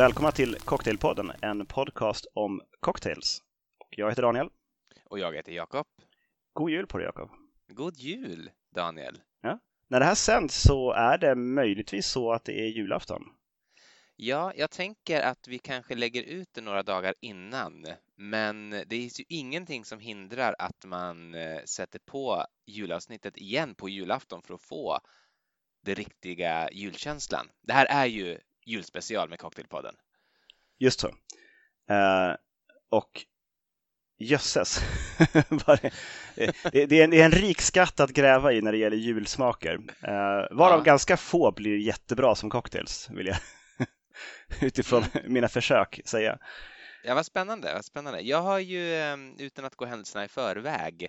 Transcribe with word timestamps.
Välkomna 0.00 0.32
till 0.32 0.54
Cocktailpodden, 0.54 1.32
en 1.42 1.66
podcast 1.66 2.26
om 2.34 2.62
cocktails. 2.80 3.42
Och 3.78 3.88
jag 3.90 4.08
heter 4.08 4.22
Daniel. 4.22 4.48
Och 5.04 5.18
jag 5.18 5.34
heter 5.34 5.52
Jakob. 5.52 5.86
God 6.52 6.70
jul 6.70 6.86
på 6.86 6.98
dig 6.98 7.06
Jakob. 7.06 7.30
God 7.68 7.96
jul 7.96 8.50
Daniel. 8.74 9.20
Ja. 9.40 9.58
När 9.88 10.00
det 10.00 10.06
här 10.06 10.14
sänds 10.14 10.62
så 10.62 10.92
är 10.92 11.18
det 11.18 11.34
möjligtvis 11.34 12.06
så 12.06 12.32
att 12.32 12.44
det 12.44 12.60
är 12.60 12.66
julafton. 12.66 13.22
Ja, 14.16 14.52
jag 14.56 14.70
tänker 14.70 15.20
att 15.20 15.48
vi 15.48 15.58
kanske 15.58 15.94
lägger 15.94 16.22
ut 16.22 16.48
det 16.52 16.60
några 16.60 16.82
dagar 16.82 17.14
innan, 17.20 17.86
men 18.16 18.70
det 18.70 18.92
är 18.96 19.20
ju 19.20 19.24
ingenting 19.28 19.84
som 19.84 20.00
hindrar 20.00 20.56
att 20.58 20.84
man 20.84 21.34
eh, 21.34 21.62
sätter 21.64 21.98
på 21.98 22.44
julavsnittet 22.66 23.36
igen 23.36 23.74
på 23.74 23.88
julafton 23.88 24.42
för 24.42 24.54
att 24.54 24.62
få 24.62 24.98
den 25.82 25.94
riktiga 25.94 26.70
julkänslan. 26.70 27.48
Det 27.62 27.72
här 27.72 27.86
är 27.86 28.06
ju 28.06 28.38
julspecial 28.70 29.28
med 29.28 29.38
Cocktailpodden. 29.38 29.94
Just 30.78 31.00
så. 31.00 31.08
Uh, 31.08 32.34
och 32.90 33.26
jösses, 34.18 34.80
det, 36.72 36.86
det, 36.86 37.00
är 37.00 37.04
en, 37.04 37.10
det 37.10 37.20
är 37.20 37.24
en 37.24 37.30
rik 37.30 37.60
skatt 37.60 38.00
att 38.00 38.10
gräva 38.10 38.52
i 38.52 38.60
när 38.60 38.72
det 38.72 38.78
gäller 38.78 38.96
julsmaker. 38.96 39.74
Uh, 39.74 40.56
varav 40.56 40.78
ja. 40.78 40.82
ganska 40.84 41.16
få 41.16 41.52
blir 41.52 41.76
jättebra 41.76 42.34
som 42.34 42.50
cocktails, 42.50 43.10
vill 43.10 43.26
jag 43.26 43.36
utifrån 44.60 45.04
mm. 45.12 45.32
mina 45.32 45.48
försök 45.48 46.00
säga. 46.04 46.38
Ja, 47.04 47.14
vad 47.14 47.26
spännande, 47.26 47.74
vad 47.74 47.84
spännande. 47.84 48.20
Jag 48.20 48.42
har 48.42 48.58
ju 48.58 48.94
ehm, 48.94 49.36
utan 49.38 49.64
att 49.64 49.74
gå 49.74 49.84
händelserna 49.84 50.24
i 50.24 50.28
förväg 50.28 51.08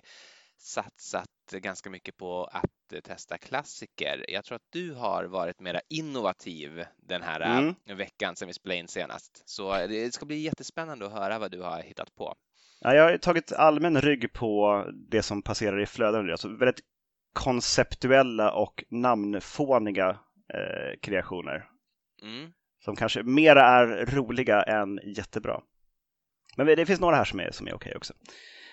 satsat 0.58 1.28
ganska 1.60 1.90
mycket 1.90 2.16
på 2.16 2.44
att 2.44 3.04
testa 3.04 3.38
klassiker. 3.38 4.24
Jag 4.28 4.44
tror 4.44 4.56
att 4.56 4.72
du 4.72 4.94
har 4.94 5.24
varit 5.24 5.60
mera 5.60 5.80
innovativ 5.88 6.84
den 6.96 7.22
här 7.22 7.40
mm. 7.40 7.74
veckan 7.98 8.36
sedan 8.36 8.48
vi 8.48 8.54
spelade 8.54 8.78
in 8.78 8.88
senast. 8.88 9.42
Så 9.48 9.72
det 9.72 10.14
ska 10.14 10.26
bli 10.26 10.36
jättespännande 10.36 11.06
att 11.06 11.12
höra 11.12 11.38
vad 11.38 11.50
du 11.50 11.60
har 11.60 11.82
hittat 11.82 12.14
på. 12.14 12.34
Ja, 12.80 12.94
jag 12.94 13.10
har 13.10 13.18
tagit 13.18 13.52
allmän 13.52 14.00
rygg 14.00 14.32
på 14.32 14.84
det 15.10 15.22
som 15.22 15.42
passerar 15.42 15.80
i 15.82 15.86
flöden. 15.86 16.30
Alltså 16.30 16.48
väldigt 16.48 16.80
konceptuella 17.32 18.52
och 18.52 18.84
namnfåniga 18.88 20.08
eh, 20.54 21.00
kreationer. 21.02 21.68
Mm. 22.22 22.52
Som 22.84 22.96
kanske 22.96 23.22
mera 23.22 23.62
är 23.62 24.06
roliga 24.06 24.62
än 24.62 25.00
jättebra. 25.04 25.62
Men 26.56 26.66
det 26.66 26.86
finns 26.86 27.00
några 27.00 27.16
här 27.16 27.24
som 27.24 27.40
är, 27.40 27.50
som 27.50 27.66
är 27.66 27.74
okej 27.74 27.90
okay 27.90 27.96
också. 27.96 28.14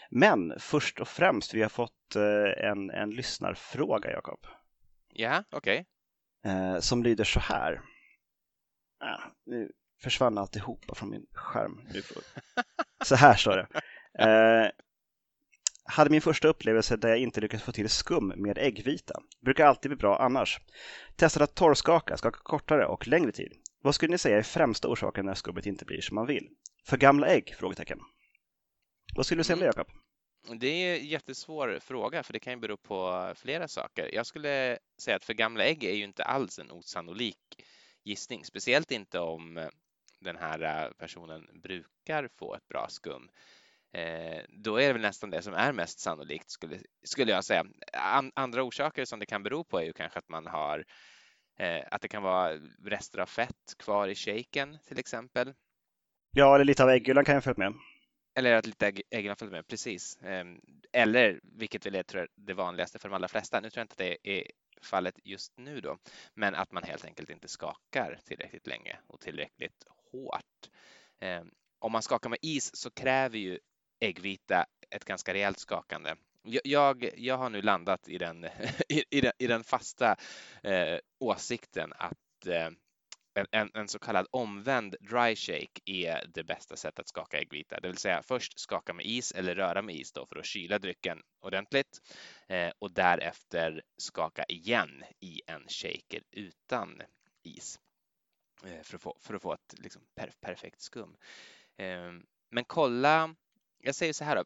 Men 0.10 0.60
först 0.60 1.00
och 1.00 1.08
främst, 1.08 1.54
vi 1.54 1.62
har 1.62 1.70
fått 1.70 2.16
eh, 2.16 2.70
en, 2.70 2.90
en 2.90 3.10
lyssnarfråga, 3.10 4.12
Jakob. 4.12 4.40
Ja, 5.14 5.44
okej. 5.52 5.86
Okay. 6.44 6.54
Eh, 6.54 6.80
som 6.80 7.04
lyder 7.04 7.24
så 7.24 7.40
här. 7.40 7.82
Ah, 9.00 9.22
nu 9.46 9.72
försvann 10.02 10.38
alltihopa 10.38 10.96
från 10.96 11.10
min 11.10 11.26
skärm. 11.34 11.82
Så 13.04 13.16
här 13.16 13.36
står 13.36 13.58
det. 13.58 13.68
Eh, 14.24 14.72
hade 15.84 16.10
min 16.10 16.22
första 16.22 16.48
upplevelse 16.48 16.98
där 16.98 17.10
jag 17.10 17.18
inte 17.18 17.42
lyckats 17.42 17.64
få 17.64 17.72
till 17.72 17.90
skum 17.90 18.28
med 18.28 18.58
äggvita. 18.58 19.14
Brukar 19.42 19.66
alltid 19.66 19.90
bli 19.92 19.96
bra 19.96 20.20
annars. 20.20 20.60
Testade 21.16 21.44
att 21.44 21.56
torrskaka, 21.56 22.18
skaka 22.18 22.40
kortare 22.44 22.86
och 22.86 23.08
längre 23.08 23.32
tid. 23.32 23.54
Vad 23.82 23.96
skulle 23.96 24.12
ni 24.12 24.18
säga 24.18 24.38
är 24.38 24.42
främsta 24.42 24.88
orsaken 24.88 25.26
när 25.26 25.34
skummet 25.34 25.66
inte 25.66 25.86
blir 25.86 26.02
som 26.02 26.16
man 26.16 26.28
vill? 26.28 26.48
För 26.86 26.98
gamla 26.98 27.28
ägg? 27.28 27.56
Frågetecken. 27.60 28.00
Vad 29.16 29.26
skulle 29.26 29.40
du 29.40 29.44
säga 29.44 29.56
om 29.56 29.60
det, 29.60 29.66
mm. 29.66 29.74
Jakob? 29.78 30.60
Det 30.60 30.68
är 30.68 31.00
en 31.00 31.06
jättesvår 31.06 31.80
fråga, 31.82 32.24
för 32.24 32.34
det 32.34 32.40
kan 32.40 32.54
ju 32.54 32.60
bero 32.60 32.78
på 32.78 33.32
flera 33.36 33.68
saker. 33.68 34.10
Jag 34.14 34.26
skulle 34.26 34.78
säga 35.02 35.16
att 35.16 35.26
för 35.26 35.34
gamla 35.34 35.64
ägg 35.64 35.84
är 35.84 35.94
ju 35.94 36.04
inte 36.04 36.24
alls 36.24 36.60
en 36.60 36.72
osannolik 36.72 37.66
gissning, 38.04 38.46
speciellt 38.46 38.92
inte 38.92 39.20
om 39.20 39.70
den 40.20 40.36
här 40.36 40.92
personen 40.98 41.50
brukar 41.54 42.30
få 42.38 42.56
ett 42.56 42.68
bra 42.68 42.88
skum. 42.90 43.30
Eh, 43.94 44.42
då 44.50 44.78
är 44.78 44.88
det 44.88 44.94
väl 44.94 45.02
nästan 45.02 45.30
det 45.30 45.42
som 45.42 45.54
är 45.54 45.74
mest 45.74 46.00
sannolikt 46.00 46.50
skulle, 46.50 46.80
skulle 47.04 47.32
jag 47.32 47.46
säga. 47.46 47.66
An, 47.94 48.32
andra 48.36 48.64
orsaker 48.64 49.06
som 49.06 49.20
det 49.20 49.26
kan 49.26 49.44
bero 49.44 49.64
på 49.64 49.80
är 49.80 49.84
ju 49.84 49.94
kanske 49.94 50.20
att 50.20 50.30
man 50.30 50.48
har 50.48 50.86
eh, 51.60 51.84
att 51.92 52.02
det 52.02 52.08
kan 52.08 52.24
vara 52.24 52.56
rester 52.86 53.20
av 53.20 53.26
fett 53.26 53.76
kvar 53.80 54.08
i 54.08 54.16
shaken 54.16 54.78
till 54.88 55.00
exempel. 55.00 55.54
Ja, 56.32 56.56
eller 56.56 56.66
lite 56.66 56.84
av 56.84 56.90
äggulan 56.90 57.26
kan 57.26 57.34
jag 57.34 57.44
följa 57.44 57.70
med. 57.70 57.74
Eller 58.40 58.54
att 58.54 58.66
lite 58.66 58.94
ägg 59.10 59.28
har 59.28 59.36
följt 59.36 59.52
med, 59.52 59.68
precis. 59.68 60.18
Ehm, 60.22 60.62
eller, 60.92 61.40
vilket 61.44 61.86
väl 61.86 61.96
är 61.96 62.04
tror 62.04 62.20
jag, 62.20 62.46
det 62.46 62.54
vanligaste 62.54 63.00
för 63.00 63.10
de 63.10 63.16
allra 63.16 63.28
flesta, 63.28 63.60
nu 63.60 63.70
tror 63.70 63.80
jag 63.80 63.84
inte 63.84 63.94
att 63.94 64.20
det 64.24 64.40
är 64.40 64.52
fallet 64.82 65.20
just 65.24 65.58
nu 65.58 65.82
då, 65.82 65.98
men 66.34 66.56
att 66.56 66.72
man 66.72 66.84
helt 66.84 67.06
enkelt 67.06 67.30
inte 67.30 67.48
skakar 67.48 68.20
tillräckligt 68.26 68.68
länge 68.68 69.00
och 69.08 69.20
tillräckligt 69.20 69.84
hårt. 70.12 70.70
Ehm, 71.20 71.52
om 71.80 71.92
man 71.92 72.02
skakar 72.02 72.30
med 72.30 72.40
is 72.42 72.76
så 72.76 72.92
kräver 72.92 73.38
ju 73.38 73.60
äggvita 74.00 74.66
ett 74.90 75.06
ganska 75.06 75.34
rejält 75.34 75.60
skakande. 75.60 76.16
Jag, 76.64 77.10
jag 77.18 77.38
har 77.38 77.50
nu 77.50 77.62
landat 77.62 78.10
i 78.10 78.18
den, 78.18 78.46
i, 78.90 79.04
i 79.10 79.22
den, 79.22 79.32
i 79.38 79.48
den 79.48 79.64
fasta 79.64 80.16
eh, 80.64 81.00
åsikten 81.20 81.94
att 81.98 82.48
eh, 82.48 82.70
en, 83.34 83.72
en, 83.74 83.88
så 83.88 84.00
kallad 84.00 84.28
omvänd 84.32 84.96
dry 85.00 85.36
shake 85.36 85.82
är 85.86 86.26
det 86.34 86.44
bästa 86.44 86.76
sättet 86.76 87.00
att 87.00 87.08
skaka 87.08 87.40
äggvita, 87.40 87.80
det 87.80 87.88
vill 87.88 87.98
säga 87.98 88.24
först 88.24 88.60
skaka 88.60 88.94
med 88.94 89.06
is 89.06 89.32
eller 89.32 89.56
röra 89.56 89.82
med 89.82 89.96
is 89.96 90.12
då 90.12 90.26
för 90.26 90.36
att 90.36 90.46
kyla 90.46 90.80
drycken 90.80 91.22
ordentligt 91.40 92.00
eh, 92.48 92.72
och 92.80 92.92
därefter 92.92 93.82
skaka 93.98 94.44
igen 94.44 95.04
i 95.20 95.42
en 95.48 95.68
shaker 95.68 96.24
utan 96.32 97.02
is 97.44 97.80
eh, 98.64 98.84
för, 98.84 98.96
att 98.96 99.02
få, 99.02 99.18
för 99.20 99.34
att 99.34 99.42
få 99.42 99.54
ett 99.54 99.76
liksom, 99.78 100.02
per, 100.16 100.32
perfekt 100.42 100.82
skum. 100.82 101.18
Eh, 101.78 102.12
men 102.52 102.66
kolla, 102.68 103.36
jag 103.78 103.96
säger 103.96 104.14
så 104.14 104.24
här 104.24 104.36
då, 104.36 104.44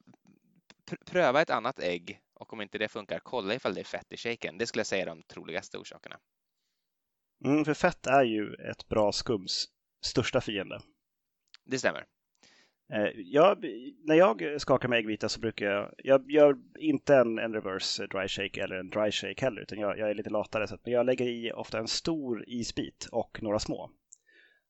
pröva 1.05 1.41
ett 1.41 1.49
annat 1.49 1.79
ägg 1.79 2.19
och 2.33 2.53
om 2.53 2.61
inte 2.61 2.77
det 2.77 2.87
funkar, 2.87 3.19
kolla 3.19 3.53
ifall 3.53 3.73
det 3.73 3.81
är 3.81 3.85
fett 3.85 4.11
i 4.11 4.17
shaken. 4.17 4.57
Det 4.57 4.67
skulle 4.67 4.79
jag 4.79 4.87
säga 4.87 5.01
är 5.01 5.05
de 5.05 5.23
troligaste 5.23 5.77
orsakerna. 5.77 6.19
Mm, 7.43 7.65
för 7.65 7.73
fett 7.73 8.07
är 8.07 8.23
ju 8.23 8.53
ett 8.53 8.87
bra 8.89 9.11
skums 9.11 9.67
största 10.01 10.41
fiende. 10.41 10.79
Det 11.65 11.79
stämmer. 11.79 12.05
Eh, 12.93 13.09
jag, 13.15 13.65
när 14.03 14.15
jag 14.15 14.61
skakar 14.61 14.89
med 14.89 14.99
äggvita 14.99 15.29
så 15.29 15.39
brukar 15.39 15.65
jag, 15.65 15.91
jag 15.97 16.31
gör 16.31 16.57
inte 16.79 17.15
en, 17.15 17.39
en 17.39 17.53
reverse 17.53 18.07
dry 18.07 18.27
shake 18.27 18.63
eller 18.63 18.75
en 18.75 18.89
dry 18.89 19.11
shake 19.11 19.45
heller, 19.45 19.61
utan 19.61 19.79
jag, 19.79 19.99
jag 19.99 20.09
är 20.09 20.15
lite 20.15 20.29
latare. 20.29 20.67
Så 20.67 20.75
att, 20.75 20.85
men 20.85 20.93
jag 20.93 21.05
lägger 21.05 21.25
i 21.25 21.51
ofta 21.51 21.79
en 21.79 21.87
stor 21.87 22.43
isbit 22.47 23.07
och 23.11 23.43
några 23.43 23.59
små. 23.59 23.89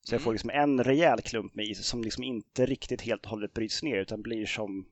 Så 0.02 0.16
jag 0.16 0.22
får 0.22 0.32
mm. 0.32 0.34
liksom 0.34 0.50
en 0.50 0.84
rejäl 0.84 1.22
klump 1.22 1.56
med 1.56 1.66
is 1.66 1.86
som 1.86 2.02
liksom 2.02 2.24
inte 2.24 2.66
riktigt 2.66 3.02
helt 3.02 3.24
och 3.24 3.30
hållet 3.30 3.54
bryts 3.54 3.84
ner 3.84 3.98
utan 3.98 4.22
blir 4.22 4.46
som, 4.46 4.86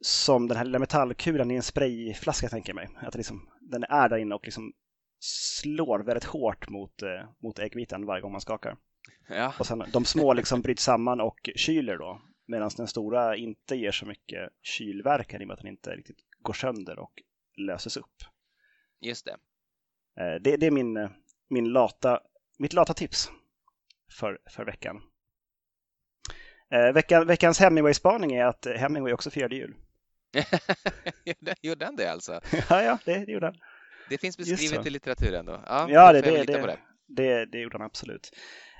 som 0.00 0.48
den 0.48 0.56
här 0.56 0.64
lilla 0.64 0.78
metallkulan 0.78 1.50
i 1.50 1.54
en 1.54 1.62
sprayflaska 1.62 2.48
tänker 2.48 2.70
jag 2.70 2.76
mig. 2.76 2.88
Att 2.96 3.14
liksom, 3.14 3.48
den 3.60 3.84
är 3.84 4.08
där 4.08 4.16
inne 4.16 4.34
och 4.34 4.44
liksom 4.44 4.72
slår 5.24 5.98
väldigt 5.98 6.24
hårt 6.24 6.68
mot, 6.68 7.02
eh, 7.02 7.28
mot 7.42 7.58
äggvitan 7.58 8.06
varje 8.06 8.22
gång 8.22 8.32
man 8.32 8.40
skakar. 8.40 8.76
Ja. 9.28 9.54
Och 9.58 9.66
sen, 9.66 9.84
de 9.92 10.04
små 10.04 10.32
liksom 10.32 10.62
bryts 10.62 10.82
samman 10.82 11.20
och 11.20 11.50
kyler 11.56 11.98
då, 11.98 12.22
medan 12.46 12.70
den 12.76 12.88
stora 12.88 13.36
inte 13.36 13.76
ger 13.76 13.92
så 13.92 14.06
mycket 14.06 14.50
kylverkan 14.62 15.40
i 15.40 15.44
och 15.44 15.48
med 15.48 15.54
att 15.54 15.60
den 15.60 15.70
inte 15.70 15.90
riktigt 15.90 16.18
går 16.42 16.52
sönder 16.52 16.98
och 16.98 17.22
löses 17.56 17.96
upp. 17.96 18.22
Just 19.00 19.24
det. 19.24 19.36
Eh, 20.22 20.40
det, 20.40 20.56
det 20.56 20.66
är 20.66 20.70
min, 20.70 21.08
min 21.48 21.72
lata, 21.72 22.20
mitt 22.58 22.72
lata 22.72 22.94
tips 22.94 23.30
för, 24.10 24.38
för 24.50 24.64
veckan. 24.64 25.02
Eh, 26.70 26.92
veckan. 26.92 27.26
Veckans 27.26 27.60
Hemingway-spaning 27.60 28.32
är 28.32 28.44
att 28.44 28.66
Hemingway 28.66 29.12
också 29.12 29.30
firade 29.30 29.56
jul. 29.56 29.74
gjorde 31.62 31.84
han 31.84 31.96
det 31.96 32.06
alltså? 32.06 32.40
ja, 32.68 32.82
ja, 32.82 32.98
det, 33.04 33.24
det 33.24 33.32
gjorde 33.32 33.46
han. 33.46 33.56
Det 34.08 34.18
finns 34.18 34.38
beskrivet 34.38 34.86
i 34.86 34.90
litteraturen 34.90 35.46
då? 35.46 35.62
Ja, 35.66 35.86
ja 35.90 36.12
det, 36.12 36.20
det, 36.20 36.44
det, 36.44 36.66
det. 36.66 36.78
det, 37.06 37.46
det 37.46 37.58
gjorde 37.58 37.78
han 37.78 37.86
absolut. 37.86 38.30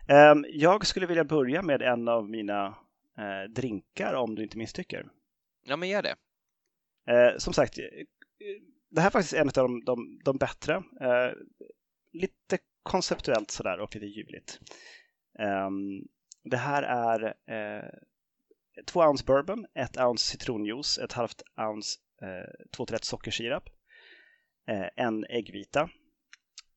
Um, 0.09 0.47
jag 0.49 0.87
skulle 0.87 1.07
vilja 1.07 1.25
börja 1.25 1.63
med 1.63 1.83
en 1.83 2.09
av 2.09 2.31
mina 2.31 2.67
uh, 3.19 3.51
drinkar 3.55 4.15
om 4.15 4.35
du 4.35 4.43
inte 4.43 4.59
misstycker. 4.59 5.07
Ja, 5.65 5.77
men 5.77 5.89
gör 5.89 6.03
det. 6.03 6.17
Uh, 7.11 7.39
som 7.39 7.53
sagt, 7.53 7.79
eh, 7.79 7.85
det 8.91 9.01
här 9.01 9.09
är 9.09 9.11
faktiskt 9.11 9.35
en 9.35 9.49
av 9.49 9.53
de, 9.53 9.85
de, 9.85 10.21
de 10.25 10.37
bättre. 10.37 10.77
Uh, 10.77 11.33
lite 12.13 12.59
konceptuellt 12.83 13.51
sådär 13.51 13.79
och 13.79 13.95
lite 13.95 14.07
ljuvligt. 14.07 14.61
Um, 15.39 16.09
det 16.45 16.57
här 16.57 16.83
är 16.83 17.35
två 18.87 19.01
ounce 19.01 19.25
bourbon, 19.25 19.67
ett 19.75 19.97
ounce 19.97 20.31
citronjuice, 20.31 20.99
ett 20.99 21.13
halvt 21.13 21.43
ounce 21.57 21.99
uh, 22.23 22.67
två 22.77 22.87
till 22.87 22.95
ett 22.95 23.05
sockersirap, 23.05 23.69
en 24.97 25.25
äggvita, 25.25 25.91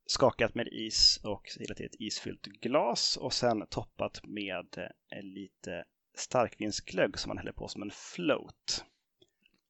skakat 0.05 0.55
med 0.55 0.67
is 0.67 1.19
och 1.23 1.47
silat 1.47 1.79
i 1.79 1.83
ett 1.83 1.95
isfyllt 1.99 2.45
glas 2.45 3.17
och 3.17 3.33
sen 3.33 3.67
toppat 3.69 4.21
med 4.23 4.77
uh, 4.77 5.21
lite 5.21 5.85
starkvinsglögg 6.15 7.19
som 7.19 7.29
man 7.29 7.37
häller 7.37 7.51
på 7.51 7.67
som 7.67 7.81
en 7.81 7.91
float. 7.91 8.85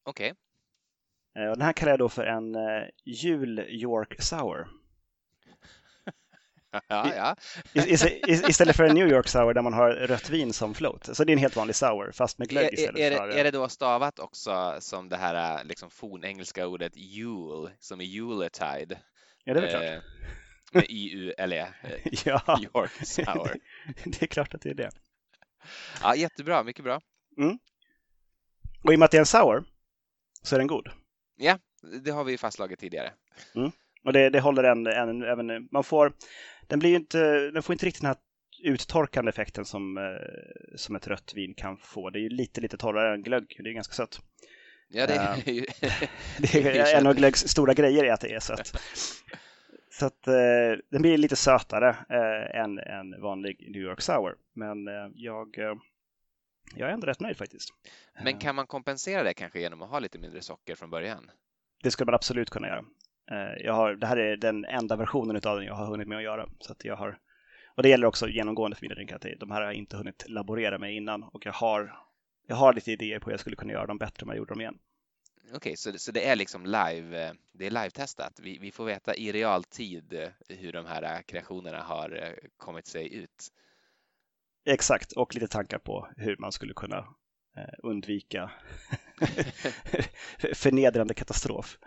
Okej. 0.04 0.32
Okay. 0.32 1.46
Den 1.46 1.62
här 1.62 1.74
kallar 1.74 1.92
jag 1.92 2.00
då 2.00 2.10
för 2.10 2.26
en 2.26 2.56
jul 3.06 3.60
York 3.60 4.22
Sour. 4.22 4.68
Ja, 6.88 7.16
ja. 7.16 7.36
istället 8.28 8.76
för 8.76 8.84
en 8.84 8.96
New 8.96 9.08
York 9.08 9.28
sour 9.28 9.54
där 9.54 9.62
man 9.62 9.74
har 9.74 9.90
rött 9.90 10.30
vin 10.30 10.54
som 10.54 10.74
float. 10.74 11.16
Så 11.16 11.24
det 11.24 11.32
är 11.32 11.34
en 11.34 11.40
helt 11.40 11.56
vanlig 11.56 11.76
sour 11.76 12.12
fast 12.12 12.38
med 12.38 12.50
glögg 12.50 12.74
istället. 12.74 13.00
Är, 13.00 13.12
är, 13.12 13.18
för... 13.18 13.30
är 13.30 13.44
det 13.44 13.52
då 13.52 13.70
stavat 13.70 14.20
också 14.20 14.76
som 14.80 15.10
det 15.10 15.18
här 15.18 15.64
liksom 15.64 15.90
fornengelska 15.90 16.68
ordet 16.68 16.98
Yule, 16.98 17.72
som 17.80 18.02
är 18.02 18.06
Yuletide? 18.06 18.98
Ja, 19.44 19.54
det 19.54 19.60
är 19.60 19.62
väl 19.62 19.70
klart. 19.70 19.84
Eh, 19.84 20.02
med 20.72 20.86
Y-U-L-E. 20.90 21.68
ja, 22.26 22.60
York 22.76 23.06
sour. 23.06 23.56
det 24.06 24.22
är 24.22 24.28
klart 24.28 24.54
att 24.54 24.62
det 24.62 24.70
är 24.70 24.74
det. 24.74 24.90
Ja, 26.02 26.16
jättebra, 26.16 26.64
mycket 26.64 26.84
bra. 26.84 27.02
Mm. 27.38 27.58
Och 28.84 28.94
i 28.94 28.96
och 28.96 29.00
med 29.00 29.06
att 29.06 29.12
det 29.12 29.18
är 29.18 29.20
en 29.20 29.26
sour 29.26 29.64
så 30.42 30.56
är 30.56 30.60
den 30.60 30.68
god. 30.68 30.90
Ja, 31.36 31.60
det 32.04 32.12
har 32.12 32.24
vi 32.24 32.38
fastslagit 32.38 32.80
tidigare. 32.80 33.14
Mm. 33.56 33.72
Och 34.04 34.14
det, 34.14 34.30
det 34.30 34.40
håller 34.40 34.64
en, 34.64 34.88
en, 34.88 35.24
även, 35.24 35.68
man 35.72 35.84
får, 35.84 36.14
den 36.68 36.80
blir 36.80 36.96
inte, 36.96 37.52
den 37.52 37.64
får 37.64 37.74
inte 37.74 37.86
riktigt 37.86 38.02
den 38.02 38.08
här 38.08 38.18
uttorkande 38.64 39.30
effekten 39.30 39.66
som, 39.66 39.98
eh, 39.98 40.04
som 40.76 40.96
ett 40.96 41.08
rött 41.08 41.34
vin 41.36 41.54
kan 41.54 41.78
få. 41.78 42.10
Det 42.10 42.20
är 42.20 42.22
ju 42.22 42.30
lite, 42.30 42.62
lite 42.62 42.78
torrare 42.78 43.14
än 43.14 43.24
glögg, 43.24 43.56
det 43.64 43.70
är 43.70 43.74
ganska 43.74 43.94
sött. 43.94 44.20
Ja, 44.90 45.08
det 45.08 45.14
är 45.14 45.50
ju... 45.54 45.66
det 46.40 46.78
är 46.78 46.98
en 46.98 47.08
av 47.08 47.14
glöggs 47.14 47.48
stora 47.48 47.74
grejer 47.74 48.04
är 48.04 48.12
att 48.12 48.22
det 48.22 48.34
är 48.34 48.40
sött. 48.40 48.82
Så 49.90 50.06
att 50.06 50.28
eh, 50.28 50.34
den 50.92 51.02
blir 51.02 51.18
lite 51.18 51.36
sötare 51.36 51.90
eh, 51.90 52.62
än 52.62 52.80
en 52.80 53.22
vanlig 53.22 53.70
New 53.72 53.82
York 53.82 54.02
Sour. 54.02 54.36
Men 54.54 54.88
eh, 54.88 55.12
jag, 55.16 55.58
eh, 55.58 55.76
jag 56.76 56.90
är 56.90 56.94
ändå 56.94 57.08
rätt 57.08 57.20
nöjd 57.20 57.38
faktiskt. 57.38 57.70
Men 58.24 58.40
kan 58.40 58.56
man 58.56 58.68
kompensera 58.68 59.24
det 59.24 59.34
kanske 59.34 59.60
genom 59.60 59.82
att 59.82 59.90
ha 59.90 60.00
lite 60.00 60.20
mindre 60.20 60.42
socker 60.42 60.76
från 60.76 60.90
början? 60.90 61.32
Det 61.84 61.92
skulle 61.92 62.06
man 62.06 62.16
absolut 62.16 62.50
kunna 62.50 62.68
göra. 62.68 62.86
Eh, 63.32 63.66
jag 63.66 63.74
har, 63.74 63.96
det 63.96 64.08
här 64.08 64.18
är 64.18 64.38
den 64.38 64.66
enda 64.66 64.96
versionen 64.96 65.36
av 65.36 65.58
den 65.58 65.66
jag 65.66 65.74
har 65.74 65.86
hunnit 65.86 66.08
med 66.08 66.18
att 66.18 66.24
göra. 66.24 66.50
Så 66.60 66.72
att 66.72 66.86
jag 66.86 66.96
har, 66.96 67.20
och 67.76 67.84
det 67.84 67.90
gäller 67.90 68.08
också 68.08 68.28
genomgående 68.28 68.78
för 68.78 68.82
mina 68.82 68.96
drinkar. 68.96 69.36
De 69.40 69.52
här 69.52 69.62
har 69.62 69.68
jag 69.68 69.76
inte 69.76 69.98
hunnit 69.98 70.30
laborera 70.30 70.78
med 70.78 70.96
innan 70.96 71.24
och 71.24 71.46
jag 71.46 71.54
har, 71.54 72.00
jag 72.48 72.56
har 72.56 72.74
lite 72.74 72.92
idéer 72.92 73.20
på 73.20 73.26
hur 73.26 73.34
jag 73.34 73.40
skulle 73.40 73.56
kunna 73.56 73.74
göra 73.74 73.86
dem 73.86 73.98
bättre 73.98 74.24
om 74.24 74.30
jag 74.30 74.38
gjorde 74.38 74.54
dem 74.54 74.62
igen. 74.62 74.78
Okej, 75.44 75.58
okay, 75.58 75.76
så, 75.76 75.92
så 75.98 76.12
det 76.12 76.28
är 76.28 76.36
liksom 76.36 76.66
live, 76.66 77.34
det 77.52 77.66
är 77.66 77.72
live-testat. 77.72 78.40
Vi, 78.44 78.58
vi 78.58 78.72
får 78.72 78.86
veta 78.86 79.16
i 79.16 79.32
realtid 79.32 80.14
eh, 80.14 80.30
hur 80.50 80.74
de 80.74 80.86
här 80.86 81.04
eh, 81.04 81.22
kreationerna 81.22 81.82
har 81.82 82.36
kommit 82.58 82.88
sig 82.88 83.16
ut. 83.16 83.48
Exakt, 84.66 85.12
och 85.12 85.36
lite 85.36 85.48
tankar 85.48 85.78
på 85.78 86.08
hur 86.18 86.38
man 86.38 86.52
skulle 86.52 86.74
kunna 86.74 87.08
undvika 87.84 88.52
förnedrande 90.54 91.14
katastrof. 91.14 91.78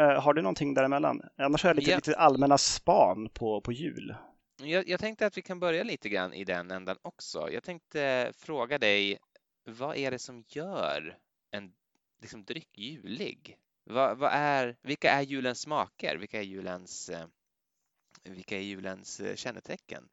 Uh, 0.00 0.06
har 0.06 0.34
du 0.34 0.42
någonting 0.42 0.74
däremellan? 0.74 1.22
Annars 1.36 1.62
har 1.62 1.70
jag 1.70 1.76
lite, 1.76 1.90
ja. 1.90 1.96
lite 1.96 2.16
allmänna 2.16 2.58
span 2.58 3.28
på, 3.28 3.60
på 3.60 3.72
jul. 3.72 4.14
Jag, 4.62 4.88
jag, 4.88 5.00
tänkte 5.00 5.26
att 5.26 5.36
vi 5.36 5.42
kan 5.42 5.60
börja 5.60 5.82
lite 5.82 6.08
grann 6.08 6.34
i 6.34 6.44
den 6.44 6.70
ändan 6.70 6.96
också. 7.02 7.50
Jag 7.50 7.62
tänkte 7.62 8.32
fråga 8.36 8.78
dig, 8.78 9.18
vad 9.64 9.96
är 9.96 10.10
det 10.10 10.18
som 10.18 10.44
gör 10.48 11.18
en 11.50 11.72
liksom, 12.20 12.44
dryck 12.44 12.78
julig? 12.78 13.56
Vad, 13.84 14.18
vad 14.18 14.30
är, 14.32 14.76
vilka 14.82 15.10
är 15.10 15.22
julens 15.22 15.60
smaker? 15.60 16.16
Vilka 16.16 16.38
är 16.38 16.42
julens, 16.42 17.08
eh, 17.08 17.26
vilka 18.24 18.56
är 18.56 18.60
julens 18.62 19.20
eh, 19.20 19.34
kännetecken 19.34 20.08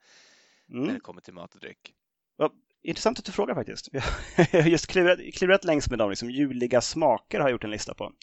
mm. 0.69 0.84
när 0.84 0.94
det 0.94 1.00
kommer 1.00 1.22
till 1.22 1.34
mat 1.34 1.56
och 1.56 1.62
dryck? 1.62 1.94
Ja, 2.38 2.54
intressant 2.81 3.19
att 3.19 3.25
du 3.25 3.31
frågar 3.31 3.56
faktiskt. 3.56 3.89
Jag 4.51 4.62
har 4.62 4.69
just 4.69 4.88
klurat, 4.88 5.19
klurat 5.34 5.63
längs 5.63 5.89
med 5.89 6.00
de 6.00 6.10
liksom, 6.10 6.30
juliga 6.30 6.81
smaker 6.81 7.39
har 7.39 7.48
jag 7.48 7.51
gjort 7.51 7.63
en 7.63 7.72
lista 7.72 7.94
på. 7.94 8.13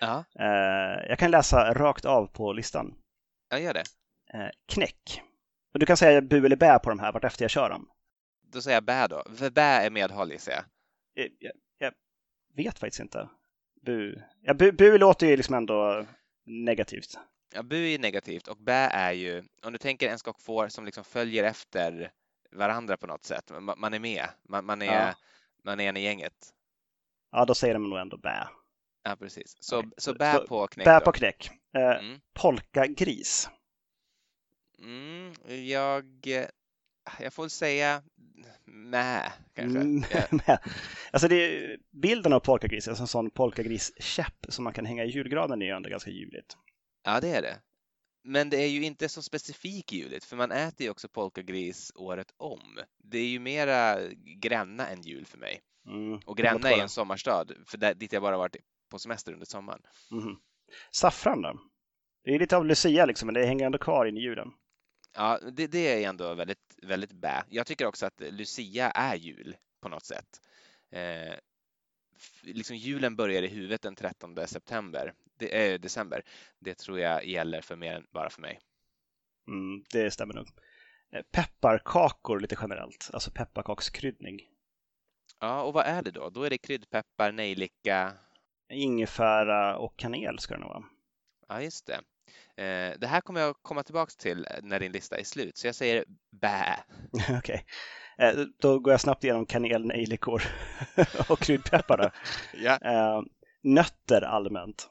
Ja. 0.00 0.24
Eh, 0.38 1.08
jag 1.08 1.18
kan 1.18 1.30
läsa 1.30 1.74
rakt 1.74 2.04
av 2.04 2.26
på 2.26 2.52
listan. 2.52 2.94
Ja, 3.50 3.58
gör 3.58 3.74
det. 3.74 3.84
Eh, 4.34 4.50
knäck. 4.66 5.22
Och 5.72 5.78
du 5.78 5.86
kan 5.86 5.96
säga 5.96 6.20
bu 6.20 6.46
eller 6.46 6.56
bä 6.56 6.78
på 6.78 6.90
de 6.90 6.98
här 6.98 7.12
vartefter 7.12 7.44
jag 7.44 7.50
kör 7.50 7.70
dem. 7.70 7.88
Då 8.52 8.60
säger 8.60 8.76
jag 8.76 8.84
bä 8.84 9.06
då. 9.06 9.22
För 9.36 9.50
bä 9.50 9.62
är 9.62 9.90
medhåll 9.90 10.32
gissar 10.32 10.52
jag. 10.52 10.64
Eh, 11.24 11.32
jag, 11.38 11.52
jag 11.78 11.92
vet 12.56 12.78
faktiskt 12.78 13.00
inte. 13.00 13.28
Bu. 13.82 14.22
Ja, 14.42 14.54
bu, 14.54 14.72
bu 14.72 14.98
låter 14.98 15.26
ju 15.26 15.36
liksom 15.36 15.54
ändå 15.54 16.06
negativt. 16.46 17.18
Ja, 17.54 17.62
bu 17.62 17.94
är 17.94 17.98
negativt 17.98 18.48
och 18.48 18.56
bä 18.56 18.90
är 18.92 19.12
ju, 19.12 19.44
om 19.62 19.72
du 19.72 19.78
tänker 19.78 20.08
en 20.08 20.18
skock 20.18 20.40
får 20.40 20.68
som 20.68 20.84
liksom 20.84 21.04
följer 21.04 21.44
efter 21.44 22.12
varandra 22.52 22.96
på 22.96 23.06
något 23.06 23.24
sätt. 23.24 23.50
Man, 23.76 23.94
är 23.94 23.98
med, 23.98 24.28
man, 24.48 24.64
man 24.64 24.82
är, 24.82 25.06
ja. 25.06 25.14
man 25.64 25.80
är 25.80 25.88
en 25.88 25.96
i 25.96 26.02
gänget. 26.02 26.54
Ja, 27.32 27.44
då 27.44 27.54
säger 27.54 27.74
de 27.74 27.90
nog 27.90 27.98
ändå 27.98 28.16
bä. 28.16 28.48
Ja, 29.02 29.16
precis. 29.16 29.56
Så, 29.60 29.78
okay. 29.78 29.90
så 29.98 30.14
bä 30.14 30.38
på 30.48 30.66
knäck. 30.66 30.84
Bä 30.84 31.00
på 31.00 31.12
knäck. 31.12 31.50
Eh, 31.76 32.04
mm. 32.04 32.20
Polkagris. 32.34 33.48
Mm, 34.78 35.34
jag, 35.66 36.06
jag 37.18 37.32
får 37.32 37.48
säga 37.48 38.02
Mä, 38.64 39.32
kanske. 39.54 39.80
Mm, 39.80 40.04
alltså 41.12 41.28
det 41.28 41.76
bilden 41.90 42.32
av 42.32 42.40
polkagris, 42.40 42.88
alltså 42.88 43.02
en 43.02 43.08
sån 43.08 43.30
polkagriskäpp 43.30 44.46
som 44.48 44.64
man 44.64 44.72
kan 44.72 44.86
hänga 44.86 45.04
i 45.04 45.10
julgranen 45.10 45.62
är 45.62 45.66
ju 45.66 45.72
ändå 45.72 45.90
ganska 45.90 46.10
juligt. 46.10 46.56
Ja, 47.04 47.20
det 47.20 47.28
är 47.28 47.42
det. 47.42 47.60
Men 48.24 48.50
det 48.50 48.56
är 48.56 48.68
ju 48.68 48.82
inte 48.82 49.08
så 49.08 49.22
specifik 49.22 49.92
juligt, 49.92 50.24
för 50.24 50.36
man 50.36 50.52
äter 50.52 50.84
ju 50.84 50.90
också 50.90 51.08
polkagris 51.08 51.92
året 51.94 52.34
om. 52.36 52.78
Det 53.04 53.18
är 53.18 53.26
ju 53.26 53.38
mera 53.38 53.98
Gränna 54.40 54.88
än 54.88 55.02
jul 55.02 55.26
för 55.26 55.38
mig. 55.38 55.60
Mm. 55.86 56.20
Och 56.26 56.36
Gränna 56.36 56.70
är 56.70 56.82
en 56.82 56.88
sommarstad, 56.88 57.46
för 57.66 57.78
där, 57.78 57.94
dit 57.94 58.12
jag 58.12 58.22
bara 58.22 58.38
varit 58.38 58.56
på 58.88 58.98
semester 58.98 59.32
under 59.32 59.46
sommaren. 59.46 59.82
Mm. 60.10 60.36
Saffran 60.90 61.42
då? 61.42 61.60
Det 62.24 62.34
är 62.34 62.38
lite 62.38 62.56
av 62.56 62.66
Lucia 62.66 63.06
liksom, 63.06 63.26
men 63.26 63.34
det 63.34 63.46
hänger 63.46 63.66
ändå 63.66 63.78
kvar 63.78 64.06
in 64.06 64.16
i 64.16 64.20
julen. 64.20 64.52
Ja, 65.14 65.38
det, 65.52 65.66
det, 65.66 66.04
är 66.04 66.08
ändå 66.08 66.34
väldigt, 66.34 66.74
väldigt 66.82 67.12
bä. 67.12 67.44
Jag 67.48 67.66
tycker 67.66 67.86
också 67.86 68.06
att 68.06 68.20
Lucia 68.20 68.90
är 68.90 69.14
jul 69.14 69.56
på 69.80 69.88
något 69.88 70.04
sätt. 70.04 70.40
Eh, 70.90 71.34
liksom 72.42 72.76
julen 72.76 73.16
börjar 73.16 73.42
i 73.42 73.48
huvudet 73.48 73.82
den 73.82 73.94
13 73.94 74.36
september, 74.46 75.14
det 75.36 75.72
är 75.72 75.78
december. 75.78 76.22
Det 76.58 76.74
tror 76.74 77.00
jag 77.00 77.26
gäller 77.26 77.60
för 77.60 77.76
mer 77.76 77.94
än 77.94 78.06
bara 78.10 78.30
för 78.30 78.40
mig. 78.40 78.60
Mm, 79.48 79.84
det 79.92 80.10
stämmer 80.10 80.34
nog. 80.34 80.48
Eh, 81.12 81.22
pepparkakor 81.22 82.40
lite 82.40 82.56
generellt, 82.60 83.10
alltså 83.12 83.30
pepparkakskryddning. 83.30 84.40
Ja, 85.40 85.62
och 85.62 85.72
vad 85.72 85.86
är 85.86 86.02
det 86.02 86.10
då? 86.10 86.30
Då 86.30 86.42
är 86.42 86.50
det 86.50 86.58
kryddpeppar, 86.58 87.32
nejlika, 87.32 88.12
ingefära 88.70 89.78
och 89.78 89.96
kanel 89.96 90.38
ska 90.38 90.54
det 90.54 90.60
nog 90.60 90.68
vara. 90.68 90.84
Ja, 91.48 91.62
just 91.62 91.86
det. 91.86 92.00
Eh, 92.62 92.98
det 92.98 93.06
här 93.06 93.20
kommer 93.20 93.40
jag 93.40 93.56
komma 93.62 93.82
tillbaks 93.82 94.16
till 94.16 94.46
när 94.62 94.80
din 94.80 94.92
lista 94.92 95.16
är 95.16 95.24
slut, 95.24 95.56
så 95.56 95.66
jag 95.66 95.74
säger 95.74 96.04
bä. 96.30 96.76
Okej. 97.12 97.38
Okay. 97.38 97.60
Eh, 98.18 98.46
då 98.58 98.78
går 98.78 98.92
jag 98.92 99.00
snabbt 99.00 99.24
igenom 99.24 99.46
kanel, 99.46 99.86
nejlikor 99.86 100.42
och 101.28 101.38
kryddpeppar. 101.38 102.12
ja. 102.54 102.78
Eh, 102.82 103.22
nötter 103.62 104.22
allmänt. 104.22 104.90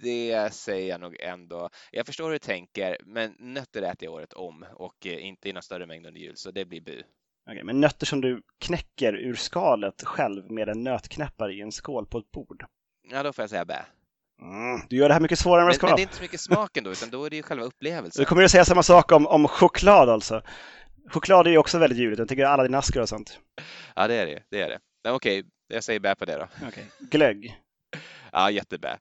det 0.00 0.52
säger 0.52 0.88
jag 0.88 1.00
nog 1.00 1.20
ändå. 1.20 1.70
Jag 1.90 2.06
förstår 2.06 2.24
hur 2.24 2.32
du 2.32 2.38
tänker, 2.38 2.96
men 3.04 3.36
nötter 3.38 3.82
äter 3.82 4.04
jag 4.04 4.14
året 4.14 4.32
om 4.32 4.66
och 4.74 5.06
inte 5.06 5.48
i 5.48 5.52
någon 5.52 5.62
större 5.62 5.86
mängd 5.86 6.06
under 6.06 6.20
jul, 6.20 6.36
så 6.36 6.50
det 6.50 6.64
blir 6.64 6.80
bu. 6.80 7.02
Okay, 7.48 7.64
men 7.64 7.80
nötter 7.80 8.06
som 8.06 8.20
du 8.20 8.42
knäcker 8.60 9.12
ur 9.12 9.34
skalet 9.34 10.02
själv 10.02 10.50
med 10.50 10.68
en 10.68 10.84
nötknäppare 10.84 11.54
i 11.54 11.60
en 11.60 11.72
skål 11.72 12.06
på 12.06 12.18
ett 12.18 12.30
bord? 12.30 12.64
Ja, 13.10 13.22
då 13.22 13.32
får 13.32 13.42
jag 13.42 13.50
säga 13.50 13.64
bä. 13.64 13.84
Mm, 14.42 14.80
du 14.88 14.96
gör 14.96 15.08
det 15.08 15.14
här 15.14 15.20
mycket 15.20 15.38
svårare 15.38 15.60
än 15.60 15.66
vad 15.66 15.74
det 15.74 15.76
ska 15.76 15.86
Men 15.86 15.96
det 15.96 16.00
är 16.00 16.02
inte 16.02 16.16
så 16.16 16.22
mycket 16.22 16.40
smaken 16.40 16.84
då, 16.84 16.92
utan 16.92 17.10
då 17.10 17.24
är 17.24 17.30
det 17.30 17.36
ju 17.36 17.42
själva 17.42 17.64
upplevelsen. 17.64 18.22
Du 18.22 18.26
kommer 18.26 18.44
att 18.44 18.50
säga 18.50 18.64
samma 18.64 18.82
sak 18.82 19.12
om, 19.12 19.26
om 19.26 19.48
choklad 19.48 20.08
alltså. 20.08 20.42
Choklad 21.10 21.46
är 21.46 21.50
ju 21.50 21.58
också 21.58 21.78
väldigt 21.78 21.98
juligt, 21.98 22.18
jag 22.18 22.28
tycker 22.28 22.44
alla 22.44 22.62
dina 22.62 22.78
askar 22.78 23.00
och 23.00 23.08
sånt. 23.08 23.40
Ja, 23.96 24.08
det 24.08 24.14
är 24.14 24.26
det. 24.26 24.42
det, 24.50 24.62
är 24.62 24.68
det. 24.68 24.78
Men 25.04 25.14
okej, 25.14 25.44
jag 25.68 25.84
säger 25.84 26.00
bä 26.00 26.14
på 26.14 26.24
det 26.24 26.36
då. 26.36 26.66
Okay. 26.68 26.84
Glögg? 26.98 27.60
ja, 28.32 28.50
jättebä. 28.50 28.98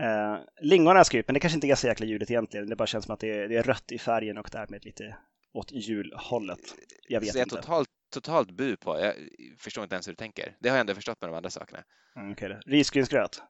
Uh, 0.00 0.38
lingon 0.60 0.96
har 0.96 1.06
jag 1.12 1.24
men 1.26 1.34
det 1.34 1.40
kanske 1.40 1.54
inte 1.54 1.66
är 1.66 1.74
så 1.74 1.86
jäkla 1.86 2.06
juligt 2.06 2.30
egentligen. 2.30 2.68
Det 2.68 2.76
bara 2.76 2.86
känns 2.86 3.04
som 3.04 3.14
att 3.14 3.20
det 3.20 3.38
är, 3.38 3.48
det 3.48 3.56
är 3.56 3.62
rött 3.62 3.92
i 3.92 3.98
färgen 3.98 4.38
och 4.38 4.48
därmed 4.52 4.84
lite 4.84 5.16
åt 5.54 5.72
julhållet. 5.72 6.74
Jag 7.08 7.20
vet 7.20 7.32
så 7.32 7.38
jag 7.38 7.44
inte. 7.44 7.56
Totalt, 7.56 7.88
totalt 8.10 8.50
bu 8.50 8.76
på. 8.76 9.00
Jag 9.00 9.14
förstår 9.58 9.84
inte 9.84 9.94
ens 9.94 10.08
hur 10.08 10.12
du 10.12 10.16
tänker. 10.16 10.56
Det 10.60 10.68
har 10.68 10.76
jag 10.76 10.80
ändå 10.80 10.94
förstått 10.94 11.20
med 11.20 11.30
de 11.30 11.36
andra 11.36 11.50
sakerna. 11.50 11.84
Mm, 12.16 12.32
okay. 12.32 12.48
Risgrynsgröt? 12.66 13.42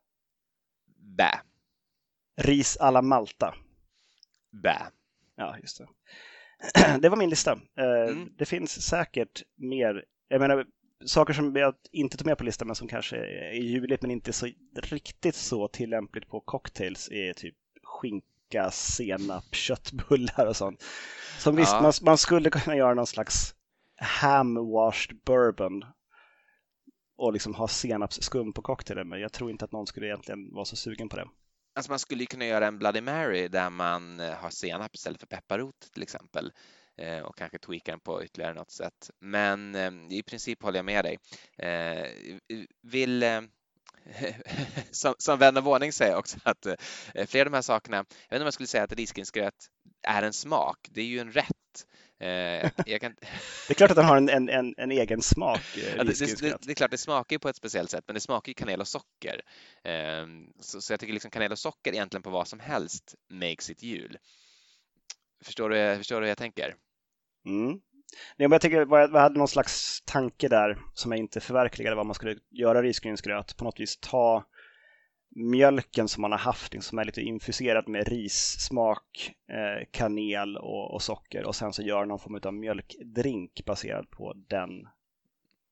Bä. 1.19 1.41
Ris 2.37 2.77
alla 2.77 3.03
Malta? 3.03 3.55
Bä. 4.63 4.77
Ja, 5.37 5.59
just 5.59 5.79
det. 5.79 5.89
Det 7.01 7.09
var 7.09 7.17
min 7.17 7.31
lista. 7.31 7.53
Eh, 7.53 8.11
mm. 8.11 8.33
Det 8.39 8.47
finns 8.47 8.83
säkert 8.83 9.43
mer. 9.57 10.05
Jag 10.29 10.41
menar, 10.41 10.67
saker 11.05 11.33
som 11.33 11.57
jag 11.57 11.75
inte 11.93 12.17
tog 12.17 12.27
med 12.27 12.39
på 12.39 12.45
listan 12.45 12.69
men 12.69 12.77
som 12.77 12.89
kanske 12.89 13.17
är 13.17 13.63
juligt 13.63 14.03
men 14.03 14.11
inte 14.11 14.33
så 14.33 14.49
riktigt 14.75 15.35
så 15.35 15.69
tillämpligt 15.69 16.29
på 16.29 16.41
cocktails 16.41 17.09
är 17.09 17.33
typ 17.33 17.55
skinka, 18.55 18.71
senap, 18.71 19.55
köttbullar 19.55 20.47
och 20.47 20.57
sånt. 20.57 20.85
Som 21.39 21.57
visst, 21.57 21.73
ja. 21.73 21.83
man, 21.83 21.93
man, 22.03 22.19
skulle 22.19 22.51
kunna 22.51 22.77
göra 22.77 22.95
någon 22.95 23.07
slags 23.07 23.55
ham-washed 24.01 25.25
bourbon 25.27 25.85
och 27.17 27.33
liksom 27.33 27.55
ha 27.55 27.69
senapsskum 27.69 28.53
på 28.53 28.63
cocktailen 28.63 29.09
men 29.09 29.21
jag 29.21 29.33
tror 29.33 29.51
inte 29.51 29.65
att 29.65 29.73
någon 29.73 29.87
skulle 29.87 30.07
egentligen 30.07 30.55
vara 30.55 30.65
så 30.65 30.77
sugen 30.77 31.09
på 31.09 31.17
det. 31.17 31.27
Alltså 31.77 31.93
man 31.93 31.99
skulle 31.99 32.27
kunna 32.27 32.47
göra 32.47 32.67
en 32.67 32.79
Bloody 32.79 33.01
Mary 33.01 33.49
där 33.49 33.71
man 33.71 34.21
eh, 34.21 34.33
har 34.33 34.51
senap 34.51 34.95
istället 34.95 35.21
för 35.21 35.27
pepparrot 35.27 35.91
till 35.93 36.03
exempel 36.03 36.53
eh, 36.99 37.19
och 37.19 37.37
kanske 37.37 37.59
tweaka 37.59 37.93
den 37.93 38.01
på 38.01 38.25
ytterligare 38.25 38.55
något 38.55 38.71
sätt. 38.71 39.11
Men 39.21 39.75
eh, 39.75 39.91
i 40.11 40.23
princip 40.23 40.63
håller 40.63 40.79
jag 40.79 40.85
med 40.85 41.05
dig. 41.05 41.19
Vill 42.83 43.23
som, 44.91 45.15
som 45.19 45.39
vän 45.39 45.57
av 45.57 45.69
ordning 45.69 45.93
säger 45.93 46.17
också 46.17 46.39
att 46.43 46.67
flera 47.27 47.47
av 47.47 47.51
de 47.51 47.57
här 47.57 47.63
sakerna, 47.63 47.97
jag 47.97 48.05
vet 48.05 48.33
inte 48.33 48.41
om 48.41 48.47
jag 48.47 48.55
skulle 48.55 48.67
säga 48.67 48.85
att 48.85 48.93
risgrynsgröt 48.93 49.69
är 50.03 50.23
en 50.23 50.33
smak, 50.33 50.89
det 50.91 51.01
är 51.01 51.05
ju 51.05 51.19
en 51.19 51.33
rätt. 51.33 51.87
Jag 52.87 53.01
kan... 53.01 53.15
det 53.69 53.73
är 53.73 53.75
klart 53.75 53.91
att 53.91 53.97
den 53.97 54.05
har 54.05 54.17
en, 54.17 54.29
en, 54.29 54.49
en, 54.49 54.75
en 54.77 54.91
egen 54.91 55.23
smak. 55.23 55.61
Ja, 55.97 56.05
det, 56.05 56.19
det, 56.19 56.41
det, 56.41 56.57
det, 56.63 56.73
är 56.73 56.75
klart, 56.75 56.91
det 56.91 56.99
smakar 56.99 57.39
på 57.39 57.49
ett 57.49 57.57
speciellt 57.57 57.91
sätt, 57.91 58.05
men 58.07 58.15
det 58.15 58.21
smakar 58.21 58.51
ju 58.51 58.55
kanel 58.55 58.81
och 58.81 58.89
socker. 58.89 59.41
Ehm, 59.85 60.47
så, 60.61 60.81
så 60.81 60.93
jag 60.93 61.01
tycker 61.01 61.13
liksom 61.13 61.31
kanel 61.31 61.53
och 61.53 61.59
socker 61.59 61.93
egentligen 61.93 62.23
på 62.23 62.31
vad 62.31 62.49
som 62.49 62.61
helst 62.61 63.15
makes 63.31 63.71
it 63.71 63.83
jul. 63.83 64.19
Förstår 65.45 65.71
du, 65.71 65.97
förstår 65.97 66.21
du 66.21 66.27
hur 66.27 66.29
jag 66.29 66.39
tänker? 66.39 66.75
Mm. 67.47 67.81
Nej, 68.37 68.49
men 68.49 68.53
jag 68.53 68.61
tycker 68.61 68.77
jag 68.77 69.09
hade 69.09 69.39
någon 69.39 69.49
slags 69.49 70.03
tanke 70.05 70.49
där 70.49 70.79
som 70.95 71.13
jag 71.13 71.19
inte 71.19 71.41
förverkligade 71.41 71.97
vad 71.97 72.07
man 72.07 72.15
skulle 72.15 72.37
göra 72.51 72.83
risgrynsgröt. 72.83 73.57
På 73.57 73.65
något 73.65 73.81
vis 73.81 73.97
ta 73.97 74.45
mjölken 75.35 76.09
som 76.09 76.21
man 76.21 76.33
har 76.33 76.39
haft, 76.39 76.83
som 76.83 76.99
är 76.99 77.05
lite 77.05 77.21
infuserad 77.21 77.89
med 77.89 78.09
rissmak, 78.09 79.35
eh, 79.49 79.87
kanel 79.91 80.57
och, 80.57 80.95
och, 80.95 81.03
socker 81.03 81.47
och 81.47 81.57
sen 81.57 81.73
så 81.73 81.83
gör 81.83 82.05
någon 82.05 82.19
form 82.19 82.41
av 82.45 82.55
mjölkdrink 82.55 83.65
baserad 83.65 84.11
på 84.11 84.33
den, 84.49 84.89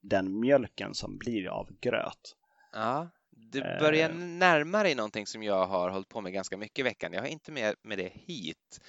den 0.01 0.41
mjölken 0.41 0.95
som 0.95 1.19
blir 1.19 1.49
av 1.49 1.69
gröt. 1.81 2.37
Ja, 2.73 3.09
du 3.31 3.61
börjar 3.61 4.11
eh. 4.11 4.17
närma 4.17 4.83
dig 4.83 4.95
någonting 4.95 5.27
som 5.27 5.43
jag 5.43 5.67
har 5.67 5.91
hållit 5.91 6.09
på 6.09 6.21
med 6.21 6.33
ganska 6.33 6.57
mycket 6.57 6.79
i 6.79 6.83
veckan. 6.83 7.13
Jag 7.13 7.21
har 7.21 7.29
inte 7.29 7.53
med, 7.53 7.75
med 7.83 7.99
det 7.99 8.13
hit. 8.15 8.81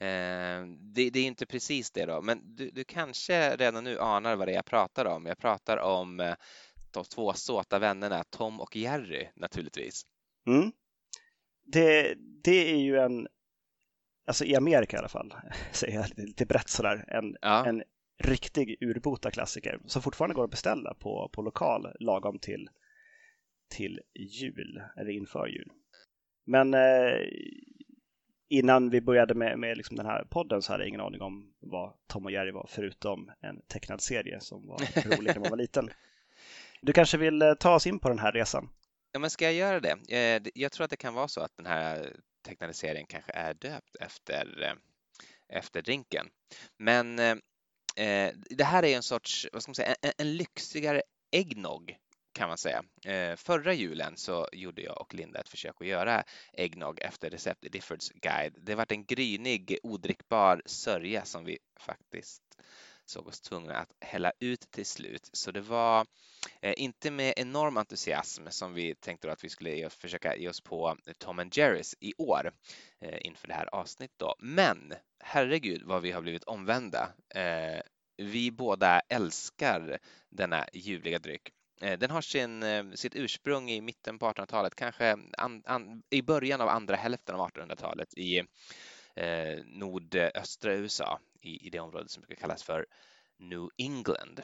Eh, 0.00 0.66
det, 0.78 1.10
det, 1.10 1.20
är 1.20 1.26
inte 1.26 1.46
precis 1.46 1.90
det 1.90 2.06
då, 2.06 2.22
men 2.22 2.56
du, 2.56 2.70
du, 2.70 2.84
kanske 2.84 3.56
redan 3.56 3.84
nu 3.84 3.98
anar 3.98 4.36
vad 4.36 4.48
det 4.48 4.52
är 4.52 4.56
jag 4.56 4.64
pratar 4.64 5.04
om. 5.04 5.26
Jag 5.26 5.38
pratar 5.38 5.76
om 5.76 6.20
eh, 6.20 6.34
de 6.90 7.04
två 7.04 7.32
såta 7.32 7.78
vännerna 7.78 8.24
Tom 8.30 8.60
och 8.60 8.76
Jerry 8.76 9.28
naturligtvis. 9.34 10.02
Mm. 10.46 10.72
Det, 11.72 12.14
det 12.44 12.72
är 12.72 12.76
ju 12.76 12.98
en, 12.98 13.28
alltså 14.26 14.44
i 14.44 14.56
Amerika 14.56 14.96
i 14.96 14.98
alla 14.98 15.08
fall, 15.08 15.34
säger 15.72 15.94
jag 15.94 16.18
lite 16.18 16.46
brett 16.46 16.68
sådär, 16.68 17.04
en, 17.08 17.36
ja. 17.40 17.66
en 17.66 17.82
riktig 18.18 18.76
urbota 18.80 19.30
klassiker 19.30 19.80
som 19.86 20.02
fortfarande 20.02 20.34
går 20.34 20.44
att 20.44 20.50
beställa 20.50 20.94
på, 20.94 21.30
på 21.32 21.42
lokal 21.42 21.92
lagom 22.00 22.38
till, 22.38 22.70
till 23.68 24.00
jul 24.14 24.82
eller 24.96 25.10
inför 25.10 25.46
jul. 25.46 25.72
Men 26.44 26.74
eh, 26.74 27.28
innan 28.48 28.90
vi 28.90 29.00
började 29.00 29.34
med, 29.34 29.58
med 29.58 29.76
liksom 29.76 29.96
den 29.96 30.06
här 30.06 30.24
podden 30.24 30.62
så 30.62 30.72
hade 30.72 30.84
jag 30.84 30.88
ingen 30.88 31.00
aning 31.00 31.22
om 31.22 31.52
vad 31.60 31.92
Tom 32.06 32.24
och 32.24 32.32
Jerry 32.32 32.50
var 32.50 32.66
förutom 32.68 33.30
en 33.40 33.60
tecknad 33.60 34.00
serie 34.00 34.40
som 34.40 34.66
var 34.66 34.78
rolig 35.16 35.34
när 35.34 35.40
man 35.40 35.50
var 35.50 35.56
liten. 35.56 35.90
Du 36.80 36.92
kanske 36.92 37.18
vill 37.18 37.42
eh, 37.42 37.54
ta 37.54 37.74
oss 37.74 37.86
in 37.86 37.98
på 37.98 38.08
den 38.08 38.18
här 38.18 38.32
resan? 38.32 38.68
Ja, 39.12 39.18
men 39.18 39.30
ska 39.30 39.44
jag 39.44 39.54
göra 39.54 39.80
det? 39.80 39.96
Eh, 40.08 40.50
jag 40.54 40.72
tror 40.72 40.84
att 40.84 40.90
det 40.90 40.96
kan 40.96 41.14
vara 41.14 41.28
så 41.28 41.40
att 41.40 41.56
den 41.56 41.66
här 41.66 42.16
tecknade 42.42 42.74
serien 42.74 43.06
kanske 43.06 43.32
är 43.32 43.54
döpt 43.54 43.96
efter, 44.00 44.62
eh, 44.62 45.58
efter 45.58 45.82
drinken. 45.82 46.26
Men 46.76 47.16
det 48.50 48.64
här 48.64 48.84
är 48.84 48.96
en 48.96 49.02
sorts, 49.02 49.48
vad 49.52 49.62
ska 49.62 49.70
man 49.70 49.74
säga, 49.74 49.94
en, 50.02 50.12
en 50.18 50.36
lyxigare 50.36 51.02
eggnog 51.30 51.96
kan 52.32 52.48
man 52.48 52.58
säga. 52.58 52.84
Eh, 53.04 53.36
förra 53.36 53.74
julen 53.74 54.16
så 54.16 54.48
gjorde 54.52 54.82
jag 54.82 55.00
och 55.00 55.14
Linda 55.14 55.40
ett 55.40 55.48
försök 55.48 55.74
att 55.80 55.86
göra 55.86 56.24
äggnog 56.52 57.00
efter 57.00 57.30
recept 57.30 57.64
i 57.64 57.68
Diffords 57.68 58.10
guide. 58.10 58.54
Det 58.62 58.74
var 58.74 58.86
en 58.88 59.04
grynig, 59.04 59.78
odrickbar 59.82 60.62
sörja 60.66 61.24
som 61.24 61.44
vi 61.44 61.58
faktiskt 61.80 62.42
såg 63.04 63.26
oss 63.26 63.40
tvungna 63.40 63.76
att 63.76 63.92
hälla 64.00 64.32
ut 64.40 64.70
till 64.70 64.86
slut. 64.86 65.30
Så 65.32 65.50
det 65.50 65.60
var 65.60 66.06
eh, 66.60 66.74
inte 66.76 67.10
med 67.10 67.34
enorm 67.36 67.76
entusiasm 67.76 68.42
som 68.48 68.74
vi 68.74 68.94
tänkte 68.94 69.32
att 69.32 69.44
vi 69.44 69.48
skulle 69.48 69.90
försöka 69.90 70.36
ge 70.36 70.48
oss 70.48 70.60
på 70.60 70.96
eh, 71.06 71.12
Tom 71.18 71.38
and 71.38 71.56
Jerrys 71.56 71.94
i 72.00 72.14
år 72.18 72.52
inför 73.20 73.48
det 73.48 73.54
här 73.54 73.74
avsnittet. 73.74 74.18
Då. 74.18 74.34
Men 74.38 74.94
herregud 75.24 75.82
vad 75.82 76.02
vi 76.02 76.12
har 76.12 76.22
blivit 76.22 76.44
omvända. 76.44 77.12
Vi 78.16 78.50
båda 78.50 79.00
älskar 79.08 79.98
denna 80.28 80.66
ljuvliga 80.72 81.18
dryck. 81.18 81.52
Eh, 81.80 81.98
den 81.98 82.10
har 82.10 82.20
sin, 82.20 82.62
eh, 82.62 82.90
sitt 82.94 83.16
ursprung 83.16 83.70
i 83.70 83.80
mitten 83.80 84.18
på 84.18 84.26
1800-talet, 84.26 84.74
kanske 84.74 85.16
an, 85.38 85.62
an, 85.66 86.02
i 86.10 86.22
början 86.22 86.60
av 86.60 86.68
andra 86.68 86.96
hälften 86.96 87.34
av 87.34 87.50
1800-talet 87.50 88.14
i 88.14 88.38
eh, 89.14 89.58
nordöstra 89.64 90.74
USA 90.74 91.20
i, 91.40 91.66
i 91.66 91.70
det 91.70 91.80
område 91.80 92.08
som 92.08 92.20
brukar 92.20 92.40
kallas 92.40 92.62
för 92.62 92.86
New 93.36 93.68
England. 93.76 94.42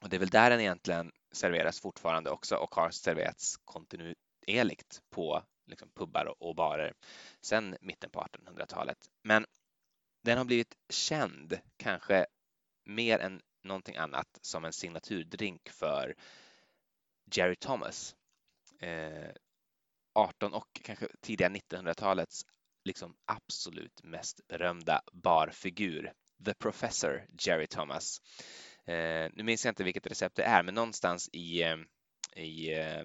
Och 0.00 0.08
det 0.08 0.16
är 0.16 0.20
väl 0.20 0.28
där 0.28 0.50
den 0.50 0.60
egentligen 0.60 1.12
serveras 1.32 1.80
fortfarande 1.80 2.30
också 2.30 2.56
och 2.56 2.74
har 2.74 2.90
serverats 2.90 3.56
kontinuerligt 3.64 5.02
på 5.10 5.42
liksom, 5.66 5.90
pubbar 5.90 6.34
och 6.42 6.54
barer 6.54 6.92
sedan 7.40 7.76
mitten 7.80 8.10
på 8.10 8.20
1800-talet. 8.20 8.98
Men 9.22 9.46
den 10.22 10.38
har 10.38 10.44
blivit 10.44 10.74
känd, 10.88 11.58
kanske 11.76 12.26
mer 12.84 13.18
än 13.18 13.40
någonting 13.62 13.96
annat, 13.96 14.38
som 14.40 14.64
en 14.64 14.72
signaturdrink 14.72 15.68
för 15.68 16.14
Jerry 17.32 17.56
Thomas. 17.56 18.14
Eh, 18.80 19.30
18 20.14 20.54
och 20.54 20.80
kanske 20.82 21.08
tidiga 21.20 21.48
1900-talets 21.48 22.44
liksom 22.84 23.16
absolut 23.24 24.02
mest 24.02 24.40
berömda 24.48 25.02
barfigur, 25.12 26.12
The 26.44 26.54
Professor 26.54 27.26
Jerry 27.38 27.66
Thomas. 27.66 28.20
Eh, 28.86 29.30
nu 29.32 29.42
minns 29.42 29.64
jag 29.64 29.72
inte 29.72 29.84
vilket 29.84 30.06
recept 30.06 30.36
det 30.36 30.42
är, 30.42 30.62
men 30.62 30.74
någonstans 30.74 31.28
i, 31.32 31.62
eh, 31.62 31.76
i 32.36 32.72
eh, 32.72 33.02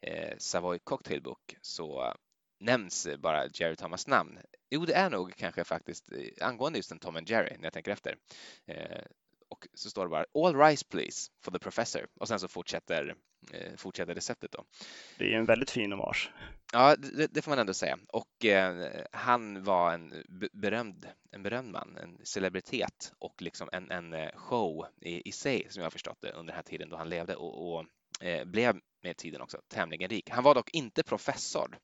eh 0.00 0.36
Savoy 0.38 0.78
Cocktail 0.78 1.22
Book 1.22 1.56
så 1.60 2.14
nämns 2.60 3.08
bara 3.18 3.46
Jerry 3.46 3.76
Thomas 3.76 4.06
namn. 4.06 4.38
Jo, 4.70 4.84
det 4.84 4.94
är 4.94 5.10
nog 5.10 5.34
kanske 5.36 5.64
faktiskt 5.64 6.12
eh, 6.12 6.46
angående 6.46 6.78
just 6.78 6.92
en 6.92 6.98
Tom 6.98 7.16
and 7.16 7.28
Jerry 7.28 7.56
när 7.56 7.64
jag 7.64 7.72
tänker 7.72 7.92
efter. 7.92 8.16
Eh, 8.66 9.04
och 9.48 9.68
så 9.74 9.90
står 9.90 10.04
det 10.04 10.10
bara 10.10 10.24
All 10.34 10.56
rise 10.56 10.84
please 10.88 11.30
for 11.44 11.52
the 11.52 11.58
professor 11.58 12.06
och 12.20 12.28
sen 12.28 12.40
så 12.40 12.48
fortsätter, 12.48 13.14
eh, 13.52 13.76
fortsätter 13.76 14.14
receptet 14.14 14.52
då. 14.52 14.64
Det 15.18 15.34
är 15.34 15.38
en 15.38 15.44
väldigt 15.44 15.70
fin 15.70 15.92
hommage. 15.92 16.30
Ja, 16.72 16.96
det, 16.96 17.34
det 17.34 17.42
får 17.42 17.50
man 17.50 17.58
ändå 17.58 17.74
säga. 17.74 17.98
Och 18.08 18.44
eh, 18.44 19.04
han 19.12 19.64
var 19.64 19.92
en 19.92 20.24
berömd, 20.52 21.06
en 21.30 21.42
berömd 21.42 21.72
man, 21.72 21.96
en 22.02 22.18
celebritet 22.26 23.12
och 23.18 23.42
liksom 23.42 23.68
en, 23.72 23.90
en 23.90 24.12
eh, 24.12 24.30
show 24.34 24.86
i, 25.00 25.28
i 25.28 25.32
sig 25.32 25.66
som 25.70 25.80
jag 25.80 25.86
har 25.86 25.90
förstått 25.90 26.18
det 26.20 26.32
under 26.32 26.52
den 26.52 26.56
här 26.56 26.62
tiden 26.62 26.88
då 26.88 26.96
han 26.96 27.08
levde 27.08 27.36
och, 27.36 27.74
och 27.74 27.84
eh, 28.24 28.44
blev 28.44 28.80
med 29.02 29.16
tiden 29.16 29.40
också 29.40 29.60
tämligen 29.68 30.08
rik. 30.08 30.30
Han 30.30 30.44
var 30.44 30.54
dock 30.54 30.70
inte 30.70 31.02
professor. 31.02 31.78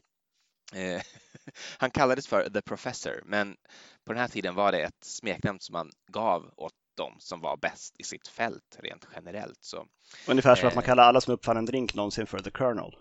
Eh, 0.75 1.03
han 1.79 1.91
kallades 1.91 2.29
för 2.29 2.51
The 2.51 2.63
Professor, 2.63 3.23
men 3.25 3.57
på 4.05 4.13
den 4.13 4.21
här 4.21 4.29
tiden 4.29 4.55
var 4.55 4.73
det 4.73 4.83
ett 4.83 5.05
smeknamn 5.05 5.61
som 5.61 5.73
man 5.73 5.91
gav 6.13 6.53
åt 6.57 6.73
de 6.99 7.17
som 7.19 7.41
var 7.41 7.57
bäst 7.57 7.95
i 7.99 8.03
sitt 8.03 8.29
fält 8.29 8.77
rent 8.79 9.09
generellt. 9.15 9.59
Så, 9.61 9.87
Ungefär 10.29 10.55
som 10.55 10.65
eh, 10.65 10.69
att 10.69 10.75
man 10.75 10.85
eh, 10.85 10.87
kallar 10.87 11.03
alla 11.03 11.21
som 11.21 11.35
uppfann 11.35 11.57
en 11.57 11.67
drink 11.67 11.95
någonsin 11.95 12.27
för 12.27 12.39
The 12.39 12.51
Colonel. 12.51 12.97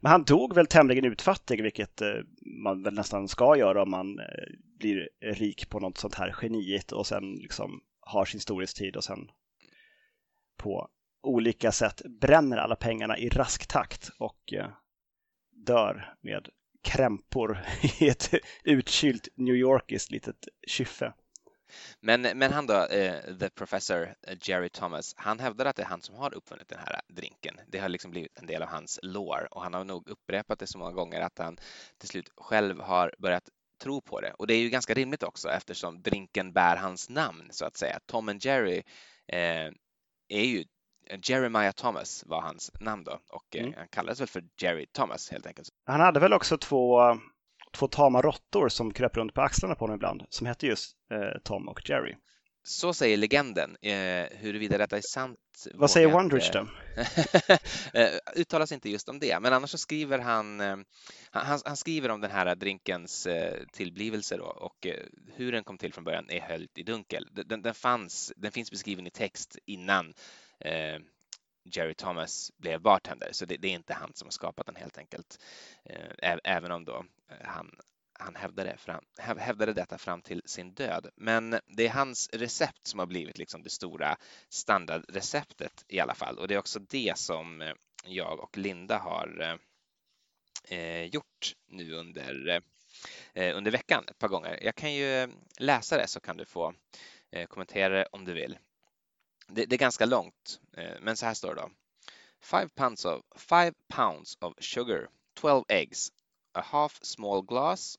Men 0.00 0.12
han 0.12 0.24
dog 0.24 0.54
väl 0.54 0.66
tämligen 0.66 1.04
utfattig, 1.04 1.62
vilket 1.62 2.00
eh, 2.00 2.14
man 2.64 2.82
väl 2.82 2.94
nästan 2.94 3.28
ska 3.28 3.56
göra 3.56 3.82
om 3.82 3.90
man 3.90 4.18
eh, 4.18 4.24
blir 4.78 5.08
rik 5.20 5.68
på 5.68 5.80
något 5.80 5.98
sånt 5.98 6.14
här 6.14 6.32
geniigt 6.32 6.92
och 6.92 7.06
sen 7.06 7.34
liksom 7.34 7.80
har 8.00 8.24
sin 8.24 8.40
storhetstid 8.40 8.96
och 8.96 9.04
sen 9.04 9.30
på 10.56 10.88
olika 11.22 11.72
sätt 11.72 12.02
bränner 12.20 12.56
alla 12.56 12.76
pengarna 12.76 13.18
i 13.18 13.28
rask 13.28 13.66
takt 13.66 14.10
och 14.18 14.54
dör 15.66 16.14
med 16.20 16.48
krämpor 16.82 17.58
i 18.00 18.08
ett 18.08 18.34
utkylt 18.64 19.28
New 19.34 19.54
Yorkiskt 19.54 20.10
litet 20.10 20.48
kyffe. 20.66 21.12
Men, 22.00 22.22
men 22.22 22.52
han 22.52 22.66
då, 22.66 22.84
eh, 22.84 23.36
the 23.38 23.50
professor 23.50 24.14
eh, 24.26 24.36
Jerry 24.42 24.68
Thomas, 24.68 25.14
han 25.16 25.38
hävdar 25.38 25.66
att 25.66 25.76
det 25.76 25.82
är 25.82 25.86
han 25.86 26.02
som 26.02 26.14
har 26.14 26.34
uppfunnit 26.34 26.68
den 26.68 26.78
här 26.78 27.00
drinken. 27.08 27.60
Det 27.66 27.78
har 27.78 27.88
liksom 27.88 28.10
blivit 28.10 28.38
en 28.38 28.46
del 28.46 28.62
av 28.62 28.68
hans 28.68 29.00
lore 29.02 29.46
och 29.46 29.62
han 29.62 29.74
har 29.74 29.84
nog 29.84 30.08
upprepat 30.08 30.58
det 30.58 30.66
så 30.66 30.78
många 30.78 30.92
gånger 30.92 31.20
att 31.20 31.38
han 31.38 31.56
till 31.98 32.08
slut 32.08 32.30
själv 32.36 32.80
har 32.80 33.14
börjat 33.18 33.48
tro 33.82 34.00
på 34.00 34.20
det. 34.20 34.32
Och 34.32 34.46
det 34.46 34.54
är 34.54 34.58
ju 34.58 34.70
ganska 34.70 34.94
rimligt 34.94 35.22
också 35.22 35.48
eftersom 35.48 36.02
drinken 36.02 36.52
bär 36.52 36.76
hans 36.76 37.08
namn 37.08 37.48
så 37.50 37.64
att 37.64 37.76
säga. 37.76 37.98
Tom 38.06 38.28
and 38.28 38.44
Jerry 38.44 38.82
eh, 39.28 39.70
är 40.28 40.44
ju 40.44 40.64
Jeremiah 41.22 41.72
Thomas 41.72 42.24
var 42.26 42.40
hans 42.40 42.70
namn 42.80 43.04
då 43.04 43.20
och 43.30 43.56
eh, 43.56 43.62
mm. 43.62 43.74
han 43.76 43.88
kallades 43.88 44.20
väl 44.20 44.28
för 44.28 44.44
Jerry 44.60 44.86
Thomas 44.92 45.30
helt 45.30 45.46
enkelt. 45.46 45.68
Han 45.86 46.00
hade 46.00 46.20
väl 46.20 46.32
också 46.32 46.58
två 46.58 47.18
två 47.76 47.88
tama 47.88 48.22
råttor 48.22 48.68
som 48.68 48.92
kröp 48.92 49.16
runt 49.16 49.34
på 49.34 49.40
axlarna 49.40 49.74
på 49.74 49.84
honom 49.84 49.94
ibland, 49.94 50.22
som 50.28 50.46
hette 50.46 50.66
just 50.66 50.96
eh, 51.10 51.40
Tom 51.44 51.68
och 51.68 51.90
Jerry. 51.90 52.14
så 52.62 52.94
säger 52.94 53.16
legenden. 53.16 53.76
Eh, 53.82 54.26
huruvida 54.38 54.78
detta 54.78 54.96
är 54.96 55.02
sant. 55.12 55.38
Vad 55.74 55.90
säger 55.90 56.08
Wondrich 56.08 56.50
då? 56.52 56.68
Eh, 57.92 58.08
uttalas 58.36 58.72
inte 58.72 58.90
just 58.90 59.08
om 59.08 59.18
det, 59.18 59.40
men 59.40 59.52
annars 59.52 59.70
så 59.70 59.78
skriver 59.78 60.18
han, 60.18 60.60
eh, 60.60 60.76
han, 61.30 61.60
han 61.64 61.76
skriver 61.76 62.08
om 62.08 62.20
den 62.20 62.30
här 62.30 62.54
drinkens 62.54 63.26
eh, 63.26 63.64
tillblivelse 63.72 64.36
då 64.36 64.44
och 64.44 64.86
hur 65.34 65.52
den 65.52 65.64
kom 65.64 65.78
till 65.78 65.92
från 65.92 66.04
början 66.04 66.30
är 66.30 66.40
höljt 66.40 66.78
i 66.78 66.82
dunkel. 66.82 67.28
Den, 67.32 67.62
den, 67.62 67.74
fanns, 67.74 68.32
den 68.36 68.52
finns 68.52 68.70
beskriven 68.70 69.06
i 69.06 69.10
text 69.10 69.58
innan 69.66 70.14
eh, 70.60 70.98
Jerry 71.72 71.94
Thomas 71.94 72.52
blev 72.56 72.80
bartender, 72.80 73.28
så 73.32 73.44
det, 73.44 73.56
det, 73.56 73.68
är 73.68 73.72
inte 73.72 73.94
han 73.94 74.14
som 74.14 74.26
har 74.26 74.30
skapat 74.30 74.66
den 74.66 74.76
helt 74.76 74.98
enkelt. 74.98 75.38
Eh, 75.84 76.38
även 76.44 76.72
om 76.72 76.84
då 76.84 77.04
eh, 77.30 77.46
han 77.46 77.70
han 78.18 78.36
hävdade, 78.36 78.76
fram, 78.76 79.04
hävdade 79.18 79.72
detta 79.72 79.98
fram 79.98 80.22
till 80.22 80.42
sin 80.44 80.74
död. 80.74 81.08
Men 81.16 81.60
det 81.66 81.86
är 81.86 81.90
hans 81.90 82.30
recept 82.32 82.86
som 82.86 82.98
har 82.98 83.06
blivit 83.06 83.38
liksom 83.38 83.62
det 83.62 83.70
stora 83.70 84.16
standardreceptet 84.48 85.84
i 85.88 86.00
alla 86.00 86.14
fall. 86.14 86.38
Och 86.38 86.48
det 86.48 86.54
är 86.54 86.58
också 86.58 86.78
det 86.78 87.18
som 87.18 87.62
eh, 87.62 87.74
jag 88.04 88.40
och 88.40 88.58
Linda 88.58 88.98
har 88.98 89.58
eh, 90.68 91.02
gjort 91.04 91.54
nu 91.66 91.92
under, 91.92 92.62
eh, 93.34 93.56
under 93.56 93.70
veckan 93.70 94.04
ett 94.08 94.18
par 94.18 94.28
gånger. 94.28 94.58
Jag 94.62 94.74
kan 94.74 94.94
ju 94.94 95.28
läsa 95.58 95.96
det 95.96 96.08
så 96.08 96.20
kan 96.20 96.36
du 96.36 96.44
få 96.44 96.74
eh, 97.30 97.46
kommentera 97.46 97.94
det 97.94 98.06
om 98.12 98.24
du 98.24 98.32
vill. 98.32 98.58
Det, 99.48 99.66
det 99.66 99.76
är 99.76 99.78
ganska 99.78 100.06
långt, 100.06 100.60
eh, 100.76 101.00
men 101.00 101.16
så 101.16 101.26
här 101.26 101.34
står 101.34 101.54
det 101.54 101.60
då. 101.60 101.70
Five 102.40 102.68
pounds 102.68 103.04
of, 103.04 103.22
five 103.36 103.72
pounds 103.88 104.36
of 104.40 104.54
sugar, 104.58 105.08
12 105.34 105.64
eggs, 105.68 106.12
a 106.52 106.60
half 106.60 106.98
small 107.02 107.42
glass 107.42 107.98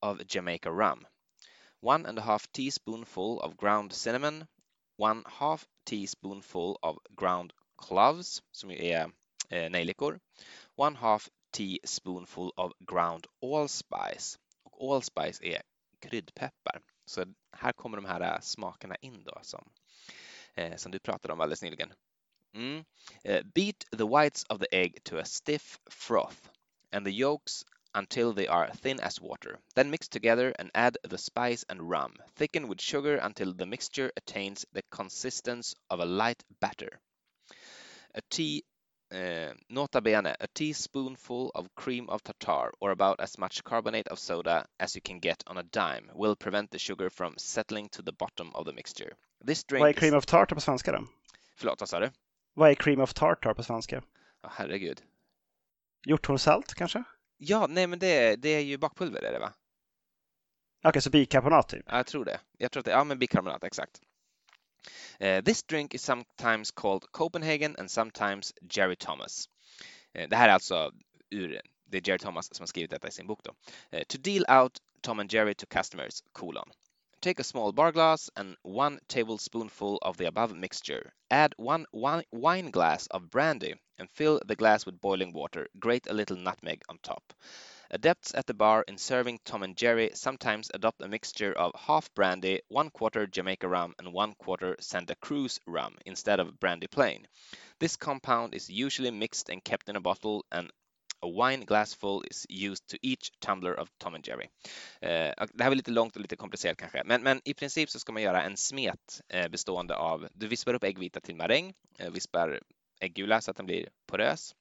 of 0.00 0.20
Jamaica 0.28 0.70
rum, 0.70 1.06
one 1.80 2.08
and 2.08 2.18
a 2.18 2.22
half 2.22 2.46
teaspoonful 2.52 3.38
of 3.38 3.56
ground 3.56 3.92
cinnamon, 3.92 4.46
one 4.96 5.22
half 5.26 5.66
teaspoonful 5.84 6.76
of 6.82 6.98
ground 7.16 7.52
cloves, 7.76 8.42
som 8.50 8.70
ju 8.70 8.86
är 8.86 9.10
eh, 9.48 9.70
nejlikor, 9.70 10.20
one 10.76 10.96
half 10.96 11.28
teaspoonful 11.52 12.52
of 12.56 12.72
ground 12.78 13.26
allspice. 13.42 14.38
Och 14.64 14.94
allspice 14.94 15.40
är 15.42 15.62
kryddpeppar. 16.00 16.80
Så 17.04 17.24
här 17.56 17.72
kommer 17.72 17.96
de 17.96 18.04
här 18.04 18.20
eh, 18.20 18.40
smakerna 18.40 18.96
in 18.96 19.24
då 19.24 19.38
som, 19.42 19.64
eh, 19.64 20.21
som 20.76 20.92
du 20.92 20.98
pratade 20.98 21.32
om 21.32 21.40
alldeles 21.40 21.62
nyligen. 21.62 21.92
Mm. 22.54 22.84
Uh, 23.24 23.42
beat 23.54 23.86
the 23.90 24.06
whites 24.06 24.44
of 24.48 24.60
the 24.60 24.74
egg 24.74 25.04
to 25.04 25.18
a 25.18 25.24
stiff 25.24 25.78
froth 25.90 26.50
and 26.90 27.06
the 27.06 27.12
yolks 27.12 27.64
until 27.94 28.32
they 28.32 28.46
are 28.46 28.70
thin 28.74 29.00
as 29.00 29.20
water. 29.20 29.58
Then 29.74 29.90
mix 29.90 30.08
together 30.08 30.54
and 30.58 30.70
add 30.74 30.98
the 31.02 31.18
spice 31.18 31.64
and 31.68 31.90
rum. 31.90 32.16
Thicken 32.36 32.68
with 32.68 32.80
sugar 32.80 33.16
until 33.16 33.52
the 33.52 33.66
mixture 33.66 34.12
attains 34.16 34.66
the 34.72 34.82
consistence 34.90 35.74
of 35.90 36.00
a 36.00 36.04
light 36.04 36.42
batter. 36.60 37.00
A 38.14 38.22
tea 38.30 38.64
uh, 39.12 39.52
nota 39.68 40.00
bene, 40.00 40.34
a 40.40 40.48
teaspoonful 40.54 41.52
of 41.54 41.74
cream 41.74 42.08
of 42.08 42.22
tartar 42.22 42.72
or 42.80 42.90
about 42.90 43.20
as 43.20 43.36
much 43.38 43.62
carbonate 43.62 44.08
of 44.08 44.18
soda 44.18 44.64
as 44.80 44.94
you 44.94 45.02
can 45.02 45.18
get 45.18 45.42
on 45.46 45.58
a 45.58 45.62
dime 45.62 46.10
will 46.14 46.34
prevent 46.34 46.70
the 46.70 46.78
sugar 46.78 47.10
from 47.10 47.34
settling 47.36 47.88
to 47.90 48.02
the 48.02 48.12
bottom 48.12 48.50
of 48.54 48.64
the 48.64 48.72
mixture. 48.72 49.16
This 49.46 49.64
drink 49.64 49.80
Vad 49.80 49.88
är 49.88 49.92
cream 49.92 50.14
is... 50.14 50.18
of 50.18 50.26
tartar 50.26 50.54
på 50.54 50.60
svenska 50.60 50.92
då? 50.92 51.06
Förlåt, 51.56 51.80
vad 51.80 51.88
sa 51.88 52.00
du? 52.00 52.10
Vad 52.54 52.70
är 52.70 52.74
cream 52.74 53.00
of 53.00 53.14
tartar 53.14 53.54
på 53.54 53.62
svenska? 53.62 53.98
Oh, 54.42 54.50
herregud. 54.50 55.02
Hjorthornssalt 56.06 56.74
kanske? 56.74 57.04
Ja, 57.36 57.66
nej 57.66 57.86
men 57.86 57.98
det, 57.98 58.36
det 58.36 58.48
är 58.48 58.60
ju 58.60 58.78
bakpulver 58.78 59.22
är 59.22 59.32
det 59.32 59.38
va? 59.38 59.52
Okej, 60.78 60.88
okay, 60.88 61.02
så 61.02 61.10
bikarbonat 61.10 61.68
typ? 61.68 61.84
Ja, 61.88 61.96
jag 61.96 62.06
tror 62.06 62.24
det. 62.24 62.40
Jag 62.58 62.72
tror 62.72 62.80
att 62.80 62.84
det, 62.84 62.90
ja 62.90 63.04
men 63.04 63.18
bikarbonat, 63.18 63.64
exakt. 63.64 64.00
Uh, 65.20 65.40
this 65.40 65.62
drink 65.62 65.94
is 65.94 66.02
sometimes 66.02 66.70
called 66.70 67.02
Copenhagen 67.12 67.76
and 67.78 67.90
sometimes 67.90 68.54
Jerry 68.70 68.96
Thomas. 68.96 69.48
Uh, 70.18 70.28
det 70.28 70.36
här 70.36 70.48
är 70.48 70.52
alltså 70.52 70.92
ur, 71.30 71.60
det 71.84 71.96
är 71.96 72.08
Jerry 72.08 72.18
Thomas 72.18 72.54
som 72.54 72.62
har 72.62 72.66
skrivit 72.66 72.90
detta 72.90 73.08
i 73.08 73.10
sin 73.10 73.26
bok 73.26 73.40
då. 73.42 73.50
Uh, 73.98 74.02
to 74.08 74.18
deal 74.18 74.62
out 74.62 74.78
Tom 75.00 75.20
and 75.20 75.32
Jerry 75.32 75.54
to 75.54 75.66
customers, 75.66 76.22
colon. 76.32 76.70
Take 77.22 77.38
a 77.38 77.44
small 77.44 77.70
bar 77.70 77.92
glass 77.92 78.30
and 78.36 78.56
one 78.62 78.98
tablespoonful 79.06 80.00
of 80.02 80.16
the 80.16 80.26
above 80.26 80.56
mixture. 80.56 81.12
Add 81.30 81.54
one 81.56 81.86
wine 81.92 82.72
glass 82.72 83.06
of 83.06 83.30
brandy 83.30 83.76
and 83.96 84.10
fill 84.10 84.40
the 84.44 84.56
glass 84.56 84.84
with 84.84 85.00
boiling 85.00 85.32
water. 85.32 85.68
Grate 85.78 86.08
a 86.08 86.14
little 86.14 86.36
nutmeg 86.36 86.82
on 86.88 86.98
top. 86.98 87.32
Adepts 87.92 88.34
at 88.34 88.48
the 88.48 88.54
bar 88.54 88.84
in 88.88 88.98
serving 88.98 89.38
Tom 89.44 89.62
and 89.62 89.76
Jerry 89.76 90.10
sometimes 90.14 90.72
adopt 90.74 91.00
a 91.00 91.06
mixture 91.06 91.52
of 91.52 91.70
half 91.76 92.12
brandy, 92.14 92.62
one 92.66 92.90
quarter 92.90 93.28
Jamaica 93.28 93.68
rum, 93.68 93.94
and 94.00 94.12
one 94.12 94.34
quarter 94.34 94.74
Santa 94.80 95.14
Cruz 95.14 95.60
rum 95.64 95.98
instead 96.04 96.40
of 96.40 96.58
brandy 96.58 96.88
plain. 96.88 97.28
This 97.78 97.94
compound 97.94 98.52
is 98.52 98.68
usually 98.68 99.12
mixed 99.12 99.48
and 99.48 99.62
kept 99.62 99.88
in 99.88 99.94
a 99.94 100.00
bottle 100.00 100.44
and 100.50 100.72
A 101.22 101.28
wine 101.28 101.64
glassful 101.64 102.24
is 102.30 102.46
used 102.48 102.86
to 102.86 102.96
each 103.02 103.30
tumbler 103.40 103.80
of 103.80 103.88
Tom 103.98 104.14
and 104.14 104.26
Jerry. 104.26 104.48
Eh, 105.00 105.34
det 105.52 105.62
här 105.62 105.70
var 105.70 105.74
lite 105.74 105.90
långt 105.90 106.16
och 106.16 106.22
lite 106.22 106.36
komplicerat 106.36 106.76
kanske, 106.76 107.02
men, 107.04 107.22
men 107.22 107.40
i 107.44 107.54
princip 107.54 107.90
så 107.90 107.98
ska 107.98 108.12
man 108.12 108.22
göra 108.22 108.42
en 108.42 108.56
smet 108.56 109.20
eh, 109.28 109.48
bestående 109.48 109.96
av, 109.96 110.28
du 110.34 110.48
vispar 110.48 110.74
upp 110.74 110.84
äggvita 110.84 111.20
till 111.20 111.36
maräng, 111.36 111.74
eh, 111.98 112.10
vispar 112.10 112.60
äggula 113.00 113.40
så 113.40 113.50
att 113.50 113.56
den 113.56 113.66
blir 113.66 113.88
porös. 114.06 114.54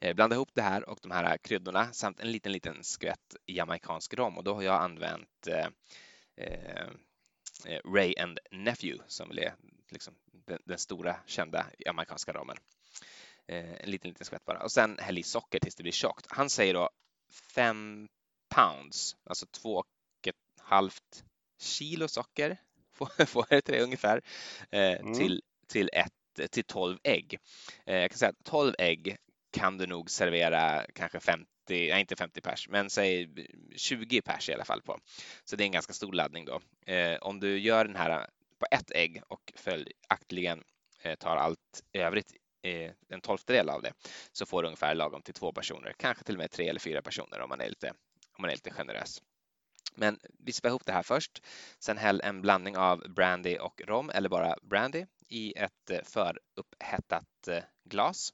Eh, 0.00 0.14
blanda 0.14 0.36
ihop 0.36 0.50
det 0.54 0.62
här 0.62 0.88
och 0.88 0.98
de 1.02 1.10
här 1.10 1.38
kryddorna 1.38 1.92
samt 1.92 2.20
en 2.20 2.32
liten, 2.32 2.52
liten 2.52 2.84
skvätt 2.84 3.36
jamaicansk 3.46 4.14
rom 4.14 4.38
och 4.38 4.44
då 4.44 4.54
har 4.54 4.62
jag 4.62 4.82
använt 4.82 5.46
eh, 5.46 5.68
eh, 6.36 6.86
eh 7.66 7.80
Ray 7.94 8.14
and 8.18 8.38
Nephew 8.50 9.04
som 9.06 9.30
är 9.30 9.54
liksom 9.88 10.14
den, 10.46 10.58
den 10.64 10.78
stora 10.78 11.16
kända 11.26 11.66
jamaicanska 11.78 12.32
romen. 12.32 12.56
Eh, 13.50 13.82
en 13.82 13.90
liten, 13.90 14.08
liten 14.08 14.26
skvätt 14.26 14.44
bara. 14.44 14.62
Och 14.62 14.72
sen 14.72 14.98
häll 14.98 15.18
i 15.18 15.22
socker 15.22 15.58
tills 15.58 15.74
det 15.74 15.82
blir 15.82 15.92
tjockt. 15.92 16.26
Han 16.28 16.50
säger 16.50 16.74
då 16.74 16.90
fem 17.54 18.08
pounds, 18.54 19.16
alltså 19.24 19.46
två 19.46 19.76
och 19.76 19.86
ett 20.26 20.34
halvt 20.58 21.24
kilo 21.60 22.08
socker 22.08 22.56
får 23.26 23.46
det 23.50 23.60
till 23.60 23.74
det 23.74 23.82
ungefär, 23.82 24.22
eh, 24.70 25.00
mm. 25.00 25.14
till, 25.14 25.42
till, 25.68 25.90
ett, 25.92 26.50
till 26.50 26.64
12 26.64 26.98
ägg. 27.02 27.38
Eh, 27.86 27.96
jag 27.96 28.10
kan 28.10 28.18
säga 28.18 28.30
att 28.30 28.44
12 28.44 28.74
ägg 28.78 29.16
kan 29.52 29.78
du 29.78 29.86
nog 29.86 30.10
servera 30.10 30.86
kanske 30.94 31.20
50, 31.20 31.46
nej 31.68 32.00
inte 32.00 32.16
50 32.16 32.40
pers, 32.40 32.68
men 32.68 32.90
säg 32.90 33.28
20 33.76 34.22
pers 34.22 34.48
i 34.48 34.54
alla 34.54 34.64
fall 34.64 34.82
på. 34.82 34.98
Så 35.44 35.56
det 35.56 35.64
är 35.64 35.66
en 35.66 35.72
ganska 35.72 35.92
stor 35.92 36.12
laddning 36.12 36.44
då. 36.44 36.60
om 37.20 37.40
du 37.40 37.58
gör 37.58 37.84
den 37.84 37.96
här 37.96 38.30
på 38.58 38.66
ett 38.70 38.90
ägg 38.90 39.22
och 39.28 39.52
följaktligen 39.56 40.64
tar 41.18 41.36
allt 41.36 41.82
övrigt 41.92 42.32
en 43.08 43.20
tolftedel 43.20 43.68
av 43.68 43.82
det 43.82 43.92
så 44.32 44.46
får 44.46 44.62
du 44.62 44.68
ungefär 44.68 44.94
lagom 44.94 45.22
till 45.22 45.34
två 45.34 45.52
personer, 45.52 45.94
kanske 45.96 46.24
till 46.24 46.34
och 46.34 46.38
med 46.38 46.50
tre 46.50 46.68
eller 46.68 46.80
fyra 46.80 47.02
personer 47.02 47.40
om 47.40 47.48
man 47.48 47.60
är 47.60 47.68
lite, 47.68 47.88
om 48.32 48.42
man 48.42 48.50
är 48.50 48.54
lite 48.54 48.70
generös. 48.70 49.22
Men 49.94 50.18
vispa 50.38 50.68
ihop 50.68 50.86
det 50.86 50.92
här 50.92 51.02
först. 51.02 51.42
Sen 51.78 51.98
häll 51.98 52.20
en 52.24 52.42
blandning 52.42 52.76
av 52.76 52.98
brandy 52.98 53.58
och 53.58 53.80
rom 53.86 54.10
eller 54.10 54.28
bara 54.28 54.56
brandy 54.62 55.06
i 55.28 55.52
ett 55.56 55.90
eh, 55.90 56.00
förupphettat 56.04 57.48
eh, 57.48 57.62
glas. 57.84 58.32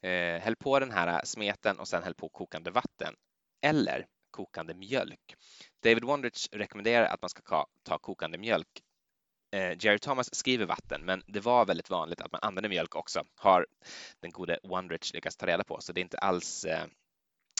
Eh, 0.00 0.40
häll 0.40 0.56
på 0.56 0.78
den 0.78 0.90
här 0.90 1.24
smeten 1.24 1.78
och 1.78 1.88
sen 1.88 2.02
häll 2.02 2.14
på 2.14 2.28
kokande 2.28 2.70
vatten 2.70 3.14
eller 3.60 4.06
kokande 4.30 4.74
mjölk. 4.74 5.36
David 5.82 6.04
Wondrich 6.04 6.48
rekommenderar 6.52 7.06
att 7.06 7.22
man 7.22 7.28
ska 7.28 7.66
ta 7.82 7.98
kokande 7.98 8.38
mjölk 8.38 8.82
Eh, 9.50 9.76
Jerry 9.78 9.98
Thomas 9.98 10.34
skriver 10.34 10.66
vatten, 10.66 11.04
men 11.04 11.22
det 11.26 11.40
var 11.40 11.66
väldigt 11.66 11.90
vanligt 11.90 12.20
att 12.20 12.32
man 12.32 12.40
använde 12.42 12.68
mjölk 12.68 12.96
också, 12.96 13.22
har 13.34 13.66
den 14.20 14.30
gode 14.30 14.58
Wondrich 14.62 15.14
lyckats 15.14 15.36
ta 15.36 15.46
reda 15.46 15.64
på, 15.64 15.80
så 15.80 15.92
det 15.92 16.00
är 16.00 16.02
inte 16.02 16.18
alls 16.18 16.64
eh, 16.64 16.86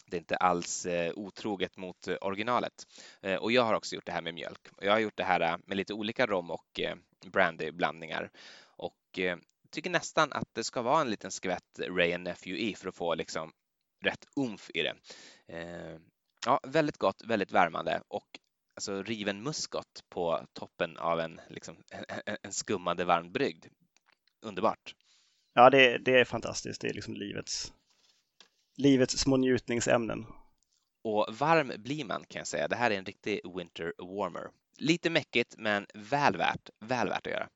det 0.06 0.16
är 0.16 0.18
inte 0.18 0.36
alls 0.36 0.86
eh, 0.86 1.12
otroget 1.16 1.76
mot 1.76 2.08
originalet. 2.20 2.86
Eh, 3.22 3.34
och 3.36 3.52
jag 3.52 3.62
har 3.62 3.74
också 3.74 3.94
gjort 3.94 4.06
det 4.06 4.12
här 4.12 4.22
med 4.22 4.34
mjölk. 4.34 4.68
Jag 4.80 4.92
har 4.92 4.98
gjort 4.98 5.16
det 5.16 5.24
här 5.24 5.40
eh, 5.40 5.56
med 5.66 5.76
lite 5.76 5.94
olika 5.94 6.26
rom 6.26 6.50
och 6.50 6.80
eh, 6.80 6.96
brandyblandningar 7.26 8.30
och 8.62 9.18
tycker 9.70 9.90
nästan 9.90 10.32
att 10.32 10.54
det 10.54 10.64
ska 10.64 10.82
vara 10.82 11.00
en 11.00 11.10
liten 11.10 11.30
skvätt 11.30 11.80
Ray 11.88 12.12
and 12.12 12.24
Nephew 12.24 12.70
i 12.70 12.74
för 12.74 12.88
att 12.88 12.96
få 12.96 13.14
liksom 13.14 13.52
rätt 14.04 14.26
umf 14.36 14.70
i 14.74 14.82
det. 14.82 14.94
Ja, 16.46 16.60
väldigt 16.62 16.96
gott, 16.96 17.22
väldigt 17.24 17.52
värmande 17.52 18.02
och 18.08 18.38
alltså 18.76 19.02
riven 19.02 19.42
muskot 19.42 20.04
på 20.08 20.40
toppen 20.52 20.96
av 20.96 21.20
en, 21.20 21.40
liksom, 21.48 21.76
en 22.42 22.52
skummande 22.52 23.04
varm 23.04 23.32
brygd. 23.32 23.66
Underbart. 24.42 24.94
Ja, 25.54 25.70
det, 25.70 25.98
det 25.98 26.20
är 26.20 26.24
fantastiskt. 26.24 26.80
Det 26.80 26.88
är 26.88 26.94
liksom 26.94 27.14
livets, 27.14 27.72
livets 28.76 29.18
små 29.18 29.36
njutningsämnen. 29.36 30.26
Och 31.04 31.26
varm 31.30 31.72
blir 31.78 32.04
man 32.04 32.24
kan 32.28 32.40
jag 32.40 32.46
säga. 32.46 32.68
Det 32.68 32.76
här 32.76 32.90
är 32.90 32.98
en 32.98 33.04
riktig 33.04 33.40
winter 33.56 33.92
warmer. 33.98 34.50
Lite 34.78 35.10
mäckigt, 35.10 35.54
men 35.58 35.86
väl 35.94 36.36
värt, 36.36 36.70
väl 36.80 37.08
värt 37.08 37.26
att 37.26 37.32
göra. 37.32 37.48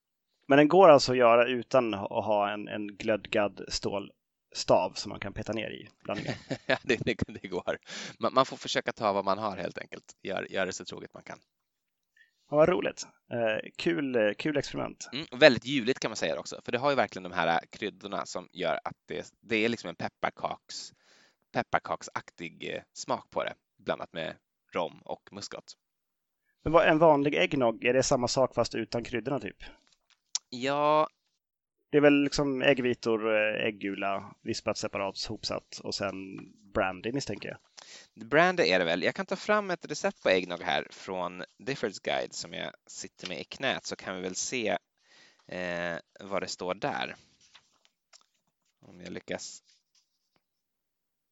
Men 0.46 0.58
den 0.58 0.68
går 0.68 0.88
alltså 0.88 1.12
att 1.12 1.18
göra 1.18 1.48
utan 1.48 1.94
att 1.94 2.24
ha 2.24 2.50
en, 2.50 2.68
en 2.68 2.86
glödgad 2.86 3.64
stål 3.68 4.12
stav 4.52 4.92
som 4.94 5.10
man 5.10 5.20
kan 5.20 5.32
peta 5.32 5.52
ner 5.52 5.70
i 5.70 5.88
blandningen. 6.04 6.34
ja, 6.66 6.76
det, 6.82 6.96
det, 7.04 7.16
det, 7.42 7.48
går. 7.48 7.78
Man, 8.18 8.34
man, 8.34 8.46
får 8.46 8.56
försöka 8.56 8.92
ta 8.92 9.12
vad 9.12 9.24
man 9.24 9.38
har 9.38 9.56
helt 9.56 9.78
enkelt. 9.78 10.04
Gör, 10.22 10.46
gör 10.50 10.66
det 10.66 10.72
så 10.72 10.84
troget 10.84 11.14
man 11.14 11.22
kan. 11.22 11.38
Ja, 12.50 12.56
vad 12.56 12.68
roligt. 12.68 13.06
Eh, 13.32 13.70
kul, 13.76 14.16
eh, 14.16 14.32
kul 14.38 14.56
experiment. 14.56 15.08
Mm, 15.12 15.26
väldigt 15.32 15.66
ljuvligt 15.66 16.00
kan 16.00 16.10
man 16.10 16.16
säga 16.16 16.38
också, 16.38 16.60
för 16.64 16.72
det 16.72 16.78
har 16.78 16.90
ju 16.90 16.96
verkligen 16.96 17.22
de 17.30 17.32
här 17.32 17.60
kryddorna 17.70 18.26
som 18.26 18.48
gör 18.52 18.80
att 18.84 18.96
det, 19.06 19.32
det 19.40 19.56
är 19.56 19.68
liksom 19.68 19.88
en 19.88 19.96
pepparkaks, 19.96 20.92
pepparkaksaktig 21.52 22.74
eh, 22.74 22.82
smak 22.92 23.30
på 23.30 23.44
det, 23.44 23.54
blandat 23.78 24.12
med 24.12 24.36
rom 24.74 25.00
och 25.04 25.28
muskot. 25.32 25.76
Men 26.62 26.72
vad, 26.72 26.88
en 26.88 26.98
vanlig 26.98 27.34
eggnog, 27.34 27.84
är 27.84 27.94
det 27.94 28.02
samma 28.02 28.28
sak 28.28 28.54
fast 28.54 28.74
utan 28.74 29.04
kryddorna 29.04 29.40
typ? 29.40 29.56
Ja, 30.48 31.08
det 31.90 31.96
är 31.96 32.00
väl 32.00 32.22
liksom 32.22 32.62
äggvitor, 32.62 33.34
ägggula, 33.34 33.66
äggula, 33.66 34.34
vispat 34.42 34.78
separat, 34.78 35.24
hopsatt 35.24 35.80
och 35.84 35.94
sen 35.94 36.14
brandy 36.72 37.12
misstänker 37.12 37.48
jag. 37.48 38.28
brandy 38.28 38.62
är 38.62 38.78
det 38.78 38.84
väl. 38.84 39.02
Jag 39.02 39.14
kan 39.14 39.26
ta 39.26 39.36
fram 39.36 39.70
ett 39.70 39.90
recept 39.90 40.22
på 40.22 40.28
äggnog 40.28 40.62
här 40.62 40.86
från 40.90 41.44
Diffords 41.58 42.00
Guide 42.00 42.34
som 42.34 42.52
jag 42.52 42.72
sitter 42.86 43.28
med 43.28 43.40
i 43.40 43.44
knät 43.44 43.86
så 43.86 43.96
kan 43.96 44.16
vi 44.16 44.22
väl 44.22 44.34
se 44.34 44.78
eh, 45.46 45.98
vad 46.20 46.42
det 46.42 46.48
står 46.48 46.74
där. 46.74 47.16
Om 48.80 49.00
jag 49.00 49.12
lyckas 49.12 49.62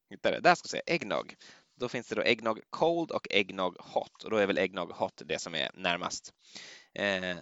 hitta 0.09 0.31
det. 0.31 0.39
Där 0.39 0.55
ska 0.55 0.65
vi 0.65 0.69
se, 0.69 0.93
äggnog. 0.93 1.35
Då 1.75 1.89
finns 1.89 2.07
det 2.07 2.15
då 2.15 2.21
äggnog 2.21 2.61
cold 2.69 3.11
och 3.11 3.27
äggnog 3.29 3.77
hot 3.79 4.23
och 4.23 4.29
då 4.31 4.37
är 4.37 4.47
väl 4.47 4.57
äggnog 4.57 4.91
hot 4.91 5.21
det 5.25 5.39
som 5.39 5.55
är 5.55 5.71
närmast. 5.73 6.33
Eh, 6.93 7.37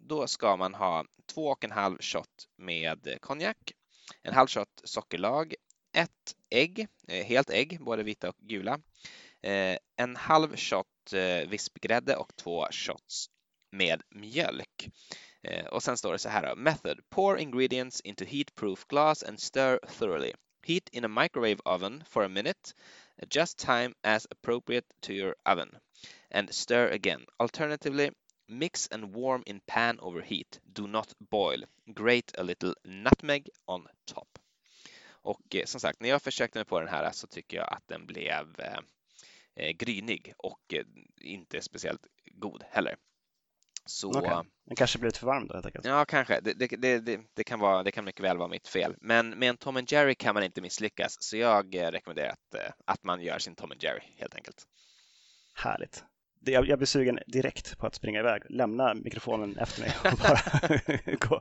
då 0.00 0.26
ska 0.26 0.56
man 0.56 0.74
ha 0.74 1.04
två 1.26 1.46
och 1.46 1.64
en 1.64 1.70
halv 1.70 1.96
shot 2.00 2.48
med 2.56 3.18
konjak, 3.20 3.72
en 4.22 4.34
halv 4.34 4.48
shot 4.48 4.80
sockerlag, 4.84 5.54
ett 5.92 6.36
ägg, 6.50 6.86
eh, 7.08 7.24
helt 7.24 7.50
ägg, 7.50 7.78
både 7.80 8.02
vita 8.02 8.28
och 8.28 8.36
gula, 8.38 8.80
eh, 9.42 9.76
en 9.96 10.16
halv 10.16 10.56
shot 10.56 11.12
eh, 11.12 11.48
vispgrädde 11.48 12.16
och 12.16 12.36
två 12.36 12.66
shots 12.70 13.30
med 13.70 14.02
mjölk. 14.10 14.88
Och 15.70 15.82
sen 15.82 15.96
står 15.96 16.12
det 16.12 16.18
så 16.18 16.28
här 16.28 16.48
då, 16.48 16.56
method, 16.56 17.00
pour 17.08 17.38
ingredients 17.38 18.00
into 18.00 18.24
heat-proof 18.24 18.86
glass 18.86 19.22
and 19.22 19.40
stir 19.40 19.80
thoroughly. 19.86 20.32
Heat 20.62 20.88
in 20.92 21.04
a 21.04 21.08
microwave 21.08 21.60
oven 21.64 22.04
for 22.08 22.24
a 22.24 22.28
minute. 22.28 22.74
Adjust 23.22 23.58
time 23.58 23.94
as 24.02 24.26
appropriate 24.30 24.86
to 25.00 25.12
your 25.12 25.34
oven 25.44 25.76
and 26.30 26.54
stir 26.54 26.88
again. 26.88 27.26
Alternatively, 27.38 28.10
mix 28.50 28.88
and 28.92 29.14
warm 29.14 29.42
in 29.46 29.60
pan 29.66 30.00
over 30.00 30.20
heat. 30.20 30.60
Do 30.64 30.86
not 30.86 31.14
boil. 31.18 31.64
Grate 31.86 32.38
a 32.38 32.42
little 32.42 32.74
nutmeg 32.84 33.48
on 33.66 33.88
top. 34.04 34.38
Och 35.22 35.56
eh, 35.56 35.64
som 35.64 35.80
sagt, 35.80 36.00
när 36.00 36.08
jag 36.08 36.22
försökte 36.22 36.58
mig 36.58 36.64
på 36.64 36.80
den 36.80 36.88
här 36.88 37.10
så 37.12 37.26
tycker 37.26 37.56
jag 37.56 37.72
att 37.72 37.88
den 37.88 38.06
blev 38.06 38.60
eh, 38.60 38.78
eh 39.56 39.70
grynig 39.70 40.34
och 40.36 40.74
eh, 40.74 40.84
inte 41.20 41.62
speciellt 41.62 42.06
god 42.24 42.64
heller. 42.70 42.96
Så... 43.86 44.08
Okay. 44.08 44.44
Den 44.64 44.76
kanske 44.76 44.98
blev 44.98 45.12
för 45.12 45.26
varm 45.26 45.46
då 45.46 45.54
helt 45.54 45.66
enkelt? 45.66 45.84
Ja, 45.84 46.04
kanske. 46.04 46.40
Det, 46.40 46.54
det, 46.54 46.98
det, 46.98 47.20
det, 47.34 47.44
kan 47.44 47.60
vara, 47.60 47.82
det 47.82 47.92
kan 47.92 48.04
mycket 48.04 48.24
väl 48.24 48.38
vara 48.38 48.48
mitt 48.48 48.68
fel. 48.68 48.96
Men 49.00 49.30
med 49.30 49.48
en 49.48 49.56
Tom 49.56 49.76
and 49.76 49.92
Jerry 49.92 50.14
kan 50.14 50.34
man 50.34 50.42
inte 50.42 50.60
misslyckas, 50.60 51.22
så 51.22 51.36
jag 51.36 51.74
eh, 51.74 51.90
rekommenderar 51.90 52.28
att, 52.28 52.54
eh, 52.54 52.72
att 52.84 53.04
man 53.04 53.22
gör 53.22 53.38
sin 53.38 53.54
Tom 53.54 53.72
and 53.72 53.82
Jerry 53.82 54.02
helt 54.16 54.34
enkelt. 54.34 54.64
Härligt. 55.54 56.04
Jag, 56.44 56.68
jag 56.68 56.78
blir 56.78 56.86
sugen 56.86 57.18
direkt 57.26 57.78
på 57.78 57.86
att 57.86 57.94
springa 57.94 58.20
iväg, 58.20 58.42
lämna 58.48 58.94
mikrofonen 58.94 59.58
efter 59.58 59.80
mig 59.80 59.92
och 60.04 60.18
bara 60.18 61.16
gå, 61.28 61.40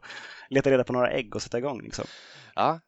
leta 0.49 0.71
reda 0.71 0.83
på 0.83 0.93
några 0.93 1.11
ägg 1.11 1.35
och 1.35 1.41
sätta 1.41 1.57
igång. 1.57 1.81
Liksom. 1.81 2.05
Ja, 2.55 2.79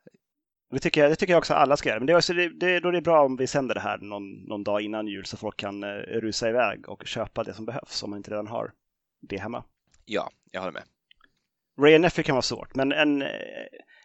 det 0.71 0.79
tycker, 0.79 1.01
jag, 1.01 1.11
det 1.11 1.15
tycker 1.15 1.33
jag 1.33 1.37
också 1.37 1.53
alla 1.53 1.77
ska 1.77 1.89
göra. 1.89 1.99
Men 1.99 2.07
det 2.07 2.13
är, 2.13 2.17
också, 2.17 2.33
det, 2.33 2.79
då 2.79 2.89
är 2.89 2.91
det 2.91 3.01
bra 3.01 3.25
om 3.25 3.35
vi 3.35 3.47
sänder 3.47 3.75
det 3.75 3.81
här 3.81 3.97
någon, 3.97 4.31
någon 4.33 4.63
dag 4.63 4.81
innan 4.81 5.07
jul 5.07 5.25
så 5.25 5.37
folk 5.37 5.57
kan 5.57 5.83
uh, 5.83 5.89
rusa 5.99 6.49
iväg 6.49 6.89
och 6.89 7.05
köpa 7.05 7.43
det 7.43 7.53
som 7.53 7.65
behövs 7.65 8.03
om 8.03 8.09
man 8.09 8.17
inte 8.17 8.31
redan 8.31 8.47
har 8.47 8.71
det 9.21 9.37
hemma. 9.37 9.63
Ja, 10.05 10.29
jag 10.51 10.61
håller 10.61 10.73
med. 10.73 10.83
Ray 11.79 11.99
Neffy 11.99 12.23
kan 12.23 12.35
vara 12.35 12.41
svårt, 12.41 12.75
men 12.75 12.91
en, 12.91 13.21
eh, 13.21 13.27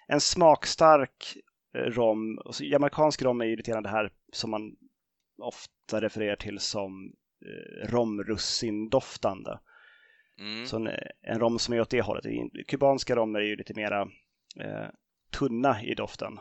en 0.06 0.20
smakstark 0.20 1.36
eh, 1.76 1.80
rom, 1.80 2.38
jamaicansk 2.60 3.22
rom 3.22 3.40
är 3.40 3.44
ju 3.44 3.56
lite 3.56 3.70
grann 3.70 3.82
det 3.82 3.88
här 3.88 4.12
som 4.32 4.50
man 4.50 4.76
ofta 5.42 6.00
refererar 6.00 6.36
till 6.36 6.58
som 6.58 7.12
romrussindoftande. 7.85 9.59
Mm. 10.38 10.66
Så 10.66 10.76
en, 10.76 10.88
en 11.22 11.40
rom 11.40 11.59
som 11.59 11.74
är 11.74 11.80
åt 11.80 11.90
det 11.90 12.02
hållet. 12.02 12.24
Kubanska 12.68 13.16
romer 13.16 13.40
är 13.40 13.44
ju 13.44 13.56
lite 13.56 13.74
mera 13.74 14.02
eh, 14.61 14.87
tunna 15.30 15.82
i 15.82 15.94
doften. 15.94 16.38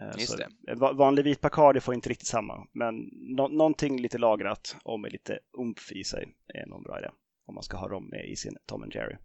Eh, 0.00 0.36
det. 0.36 0.74
Vanlig 0.74 1.24
vit 1.24 1.40
Bacardi 1.40 1.80
får 1.80 1.94
inte 1.94 2.08
riktigt 2.08 2.28
samma, 2.28 2.66
men 2.72 2.96
no 3.12 3.48
någonting 3.48 4.00
lite 4.00 4.18
lagrat 4.18 4.76
och 4.84 5.00
med 5.00 5.12
lite 5.12 5.38
umf 5.58 5.92
i 5.92 6.04
sig 6.04 6.34
är 6.54 6.66
nog 6.66 6.82
bra 6.82 6.98
idé 6.98 7.10
om 7.46 7.54
man 7.54 7.62
ska 7.62 7.76
ha 7.76 7.88
dem 7.88 8.08
med 8.08 8.28
i 8.28 8.36
sin 8.36 8.56
Tom 8.66 8.82
and 8.82 8.94
Jerry. 8.94 9.16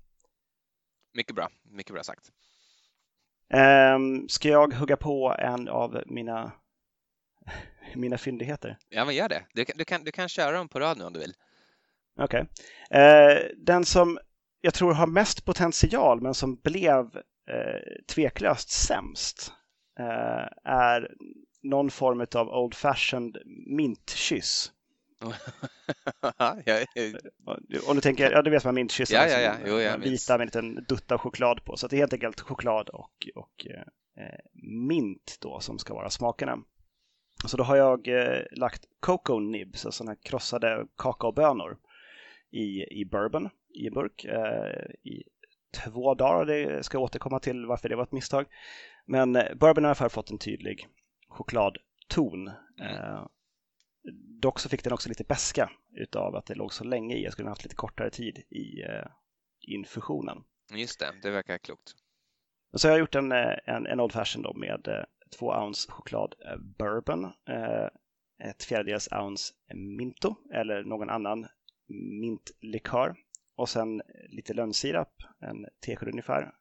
Mycket 1.14 1.36
bra, 1.36 1.50
mycket 1.64 1.94
bra 1.94 2.04
sagt. 2.04 2.32
Um, 3.96 4.30
ska 4.30 4.50
jag 4.50 4.74
hugga 4.74 4.98
på 4.98 5.36
en 5.40 5.68
av 5.68 6.04
mina, 6.06 6.52
mina 7.96 8.18
fyndigheter? 8.18 8.78
Ja, 8.90 9.06
men 9.06 9.16
gör 9.16 9.30
det. 9.30 9.46
Du, 9.54 9.66
du, 9.76 9.86
kan, 9.86 10.04
du 10.04 10.12
kan 10.12 10.30
köra 10.30 10.52
dem 10.52 10.70
på 10.70 10.80
rad 10.80 10.98
nu 10.98 11.04
om 11.04 11.14
du 11.14 11.20
vill. 11.20 11.34
Okej. 12.20 12.46
Okay. 12.90 13.02
Eh, 13.02 13.42
den 13.58 13.86
som 13.86 14.20
jag 14.62 14.74
tror 14.74 14.94
har 14.94 15.08
mest 15.08 15.46
potential 15.46 16.22
men 16.22 16.34
som 16.34 16.56
blev 16.56 17.06
uh, 17.06 18.04
tveklöst 18.08 18.70
sämst 18.70 19.54
uh, 20.00 20.48
är 20.64 21.12
någon 21.64 21.92
form 21.92 22.26
av 22.36 22.50
Old 22.50 22.76
Fashioned 22.76 23.38
mintkyss. 23.68 24.72
Om 27.88 27.96
du 27.96 28.02
tänker, 28.02 28.32
ja 28.32 28.42
du 28.42 28.50
vet 28.50 28.66
vad 28.66 28.74
mintkyssar 28.74 29.16
ja, 29.16 29.28
ja, 29.28 29.40
ja. 29.40 29.54
Jo, 29.66 29.80
ja, 29.80 29.98
vita 29.98 30.38
med 30.38 30.42
en 30.42 30.48
liten 30.48 30.86
dutt 30.88 31.12
av 31.12 31.18
choklad 31.18 31.66
på. 31.66 31.78
Så 31.78 31.88
det 31.88 31.96
är 31.96 31.98
helt 31.98 32.14
enkelt 32.14 32.42
choklad 32.42 32.90
och, 32.90 33.28
och 33.36 33.68
eh, 33.68 33.84
mint 34.54 35.38
då 35.40 35.60
som 35.60 35.80
ska 35.80 35.94
vara 35.94 36.10
smakerna. 36.10 36.58
Så 37.46 37.58
då 37.58 37.64
har 37.64 37.76
jag 37.76 38.08
eh, 38.08 38.44
lagt 38.52 38.86
cocoa 39.00 39.40
nibs, 39.40 39.86
alltså 39.86 39.98
sådana 39.98 40.16
krossade 40.16 40.88
kakaobönor 40.98 41.78
i, 42.52 42.84
i 43.02 43.06
bourbon 43.06 43.50
i 43.74 43.88
en 43.88 43.94
burk 43.94 44.26
eh, 44.26 45.12
i 45.12 45.24
två 45.84 46.16
dagar. 46.16 46.46
Det 46.46 46.86
ska 46.86 46.96
jag 46.96 47.04
återkomma 47.04 47.40
till 47.40 47.66
varför 47.66 47.90
det 47.90 47.96
var 47.96 48.04
ett 48.04 48.12
misstag. 48.12 48.46
Men 49.06 49.36
eh, 49.36 49.56
bourbon 49.56 49.84
har 49.84 49.90
i 49.90 49.92
alla 49.92 49.96
fall 49.96 50.10
fått 50.10 50.32
en 50.32 50.38
tydlig 50.38 50.88
chokladton. 51.30 52.52
Mm. 52.80 52.96
Eh, 52.96 53.26
Dock 54.42 54.60
så 54.60 54.70
fick 54.70 54.84
den 54.84 54.94
också 54.94 55.10
lite 55.10 55.24
beska 55.24 55.72
utav 55.96 56.36
att 56.36 56.46
det 56.46 56.56
låg 56.56 56.74
så 56.74 56.84
länge 56.84 57.16
i. 57.16 57.24
Jag 57.24 57.34
skulle 57.34 57.50
haft 57.50 57.64
lite 57.64 57.76
kortare 57.76 58.10
tid 58.10 58.38
i 58.50 58.84
uh, 58.84 59.08
infusionen. 59.60 60.44
Just 60.74 61.00
det, 61.00 61.14
det 61.22 61.32
verkar 61.32 61.58
klokt. 61.58 61.92
Så 62.74 62.88
har 62.88 62.92
jag 62.92 63.00
gjort 63.00 63.16
en, 63.16 63.32
eh, 63.32 63.54
en, 63.66 63.86
en 63.86 64.00
Old 64.00 64.12
Fashion 64.12 64.44
då 64.44 64.54
med 64.54 64.88
uh, 64.88 65.04
två 65.40 65.48
ounce 65.48 65.92
choklad 65.92 66.36
uh, 66.46 66.58
bourbon, 66.58 67.26
uh, 67.26 67.88
ett 68.44 68.64
fjärdedels 68.64 69.10
ounce 69.12 69.54
minto 69.74 70.36
eller 70.54 70.84
någon 70.84 71.10
annan 71.10 71.48
mintlikör 72.22 73.16
och 73.56 73.70
sen 73.70 74.02
lite 74.30 74.54
lönnsirap, 74.54 75.24
en 75.40 75.66
tesked 75.86 76.08
ungefär. 76.08 76.52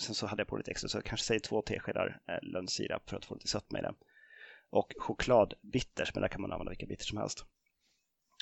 sen 0.00 0.14
så 0.14 0.26
hade 0.26 0.40
jag 0.40 0.48
på 0.48 0.56
lite 0.56 0.70
extra, 0.70 0.88
så 0.88 0.96
jag 0.98 1.04
kanske 1.04 1.26
säger 1.26 1.40
två 1.40 1.62
teskedar 1.62 2.20
lönnsirap 2.42 3.10
för 3.10 3.16
att 3.16 3.24
få 3.24 3.34
lite 3.34 3.48
sötma 3.48 3.78
i 3.78 3.82
det 3.82 3.94
och 4.74 4.94
chokladbitters, 4.98 6.14
men 6.14 6.22
där 6.22 6.28
kan 6.28 6.40
man 6.40 6.52
använda 6.52 6.70
vilka 6.70 6.86
bitter 6.86 7.04
som 7.04 7.18
helst. 7.18 7.44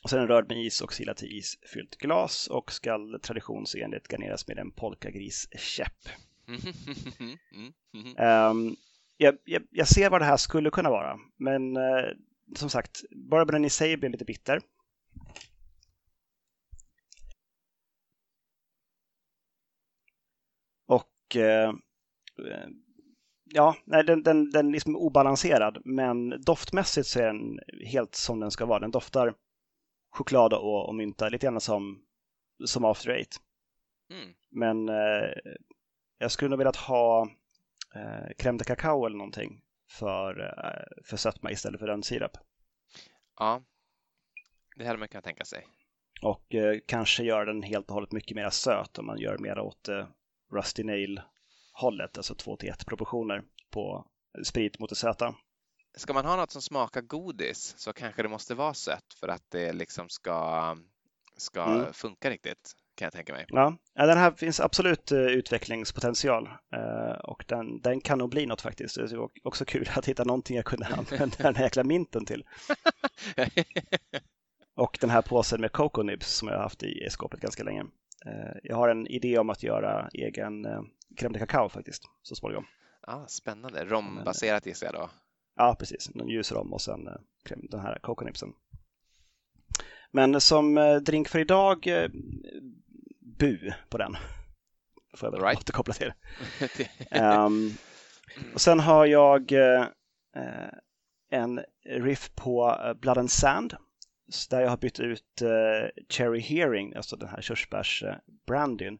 Och 0.02 0.10
sen 0.10 0.20
en 0.20 0.28
rörd 0.28 0.48
med 0.48 0.58
is 0.58 0.80
och 0.80 0.92
silat 0.92 1.22
i 1.22 1.26
is 1.26 1.58
fyllt 1.74 1.96
glas 1.96 2.46
och 2.46 2.72
skall 2.72 3.20
traditionsenligt 3.20 4.08
garneras 4.08 4.48
med 4.48 4.58
en 4.58 4.70
polkagriskäpp. 4.70 6.08
um, 8.50 8.76
jag, 9.22 9.38
jag, 9.44 9.62
jag, 9.70 9.88
ser 9.88 10.10
vad 10.10 10.20
det 10.20 10.24
här 10.24 10.36
skulle 10.36 10.70
kunna 10.70 10.90
vara, 10.90 11.18
men 11.36 11.76
uh, 11.76 12.12
som 12.54 12.70
sagt, 12.70 13.02
bourbonen 13.10 13.64
i 13.64 13.70
sig 13.70 13.96
blir 13.96 14.10
lite 14.10 14.24
bitter. 14.24 14.60
Och 20.86 21.36
uh, 21.36 21.72
ja, 23.44 23.76
nej, 23.84 24.04
den, 24.04 24.22
den, 24.22 24.50
den 24.50 24.72
liksom 24.72 24.94
är 24.94 24.98
obalanserad, 24.98 25.82
men 25.84 26.42
doftmässigt 26.42 27.06
så 27.06 27.20
är 27.20 27.26
den 27.26 27.60
helt 27.86 28.14
som 28.14 28.40
den 28.40 28.50
ska 28.50 28.66
vara. 28.66 28.80
Den 28.80 28.90
doftar 28.90 29.34
choklad 30.10 30.52
och, 30.52 30.88
och 30.88 30.94
mynta, 30.94 31.28
lite 31.28 31.46
grann 31.46 31.60
som, 31.60 32.02
som 32.64 32.84
After 32.84 33.10
Eight. 33.10 33.36
Mm. 34.10 34.34
Men 34.50 34.88
eh, 34.88 35.30
jag 36.18 36.30
skulle 36.30 36.48
nog 36.48 36.58
velat 36.58 36.76
ha 36.76 37.28
eh, 37.94 38.30
crème 38.38 38.58
de 38.58 38.64
cacao 38.64 39.06
eller 39.06 39.16
någonting 39.16 39.62
för, 39.90 40.40
eh, 40.40 41.04
för 41.04 41.16
sötma 41.16 41.50
istället 41.50 41.80
för 41.80 41.86
rönnsirap. 41.86 42.36
Ja, 43.38 43.62
det 44.76 44.86
hade 44.86 44.98
man 44.98 45.08
kunnat 45.08 45.24
tänka 45.24 45.44
sig. 45.44 45.66
Och 46.22 46.54
eh, 46.54 46.78
kanske 46.86 47.24
göra 47.24 47.44
den 47.44 47.62
helt 47.62 47.88
och 47.88 47.94
hållet 47.94 48.12
mycket 48.12 48.36
mer 48.36 48.50
söt 48.50 48.98
om 48.98 49.06
man 49.06 49.18
gör 49.18 49.38
mer 49.38 49.58
åt 49.58 49.88
eh, 49.88 50.06
Rusty 50.52 50.84
Nail 50.84 51.20
hållet, 51.72 52.16
alltså 52.16 52.34
2 52.34 52.56
till 52.56 52.68
1 52.68 52.86
proportioner 52.86 53.42
på 53.70 54.06
sprit 54.44 54.78
mot 54.78 54.90
det 54.90 54.96
söta. 54.96 55.34
Ska 55.94 56.12
man 56.12 56.24
ha 56.24 56.36
något 56.36 56.50
som 56.50 56.62
smakar 56.62 57.00
godis 57.00 57.74
så 57.78 57.92
kanske 57.92 58.22
det 58.22 58.28
måste 58.28 58.54
vara 58.54 58.74
sött 58.74 59.14
för 59.20 59.28
att 59.28 59.50
det 59.50 59.72
liksom 59.72 60.08
ska 60.08 60.76
ska 61.36 61.64
mm. 61.64 61.92
funka 61.92 62.30
riktigt 62.30 62.76
kan 62.94 63.06
jag 63.06 63.12
tänka 63.12 63.32
mig. 63.32 63.46
Ja, 63.48 63.76
den 63.94 64.18
här 64.18 64.30
finns 64.30 64.60
absolut 64.60 65.12
utvecklingspotential 65.12 66.48
och 67.24 67.44
den, 67.48 67.80
den 67.80 68.00
kan 68.00 68.18
nog 68.18 68.30
bli 68.30 68.46
något 68.46 68.60
faktiskt. 68.60 68.96
Det 68.96 69.02
är 69.02 69.28
också 69.46 69.64
kul 69.64 69.90
att 69.96 70.08
hitta 70.08 70.24
någonting 70.24 70.56
jag 70.56 70.64
kunde 70.64 70.86
använda 70.86 71.36
den 71.38 71.56
här 71.56 71.62
jäkla 71.64 71.84
minten 71.84 72.24
till. 72.24 72.44
och 74.74 74.98
den 75.00 75.10
här 75.10 75.22
påsen 75.22 75.60
med 75.60 75.72
Coco 75.72 76.02
Nibs 76.02 76.26
som 76.26 76.48
jag 76.48 76.54
har 76.54 76.62
haft 76.62 76.82
i 76.82 77.06
skåpet 77.10 77.40
ganska 77.40 77.62
länge. 77.62 77.84
Jag 78.62 78.76
har 78.76 78.88
en 78.88 79.06
idé 79.06 79.38
om 79.38 79.50
att 79.50 79.62
göra 79.62 80.08
egen 80.12 80.66
crème 81.16 81.32
de 81.32 81.38
cacao 81.38 81.68
faktiskt 81.68 82.02
så 82.22 82.34
småningom. 82.34 82.66
Ah, 83.00 83.26
spännande. 83.26 83.84
Rombaserat 83.84 84.66
gissar 84.66 84.86
jag 84.86 84.94
då? 84.94 85.10
Ja, 85.56 85.76
precis. 85.78 86.14
Någon 86.14 86.28
ljus 86.28 86.52
rom 86.52 86.72
och 86.72 86.80
sen 86.80 87.08
den 87.70 87.80
här 87.80 87.98
Coco 88.02 88.24
Nibsen. 88.24 88.52
Men 90.10 90.40
som 90.40 90.74
drink 91.04 91.28
för 91.28 91.38
idag 91.38 91.88
bu 93.38 93.72
på 93.88 93.98
den. 93.98 94.16
Får 95.16 95.26
jag 95.26 95.32
väl 95.32 95.40
right. 95.40 95.58
återkoppla 95.58 95.94
till. 95.94 96.12
um, 97.20 97.70
och 98.54 98.60
sen 98.60 98.80
har 98.80 99.06
jag 99.06 99.52
uh, 99.52 99.86
en 101.30 101.64
riff 101.86 102.30
på 102.34 102.76
Blood 103.00 103.18
and 103.18 103.30
Sand 103.30 103.76
där 104.50 104.60
jag 104.60 104.68
har 104.68 104.76
bytt 104.76 105.00
ut 105.00 105.42
uh, 105.42 106.02
Cherry 106.08 106.40
Hearing, 106.40 106.94
alltså 106.94 107.16
den 107.16 107.28
här 107.28 107.40
körsbärsbrandyn 107.40 108.98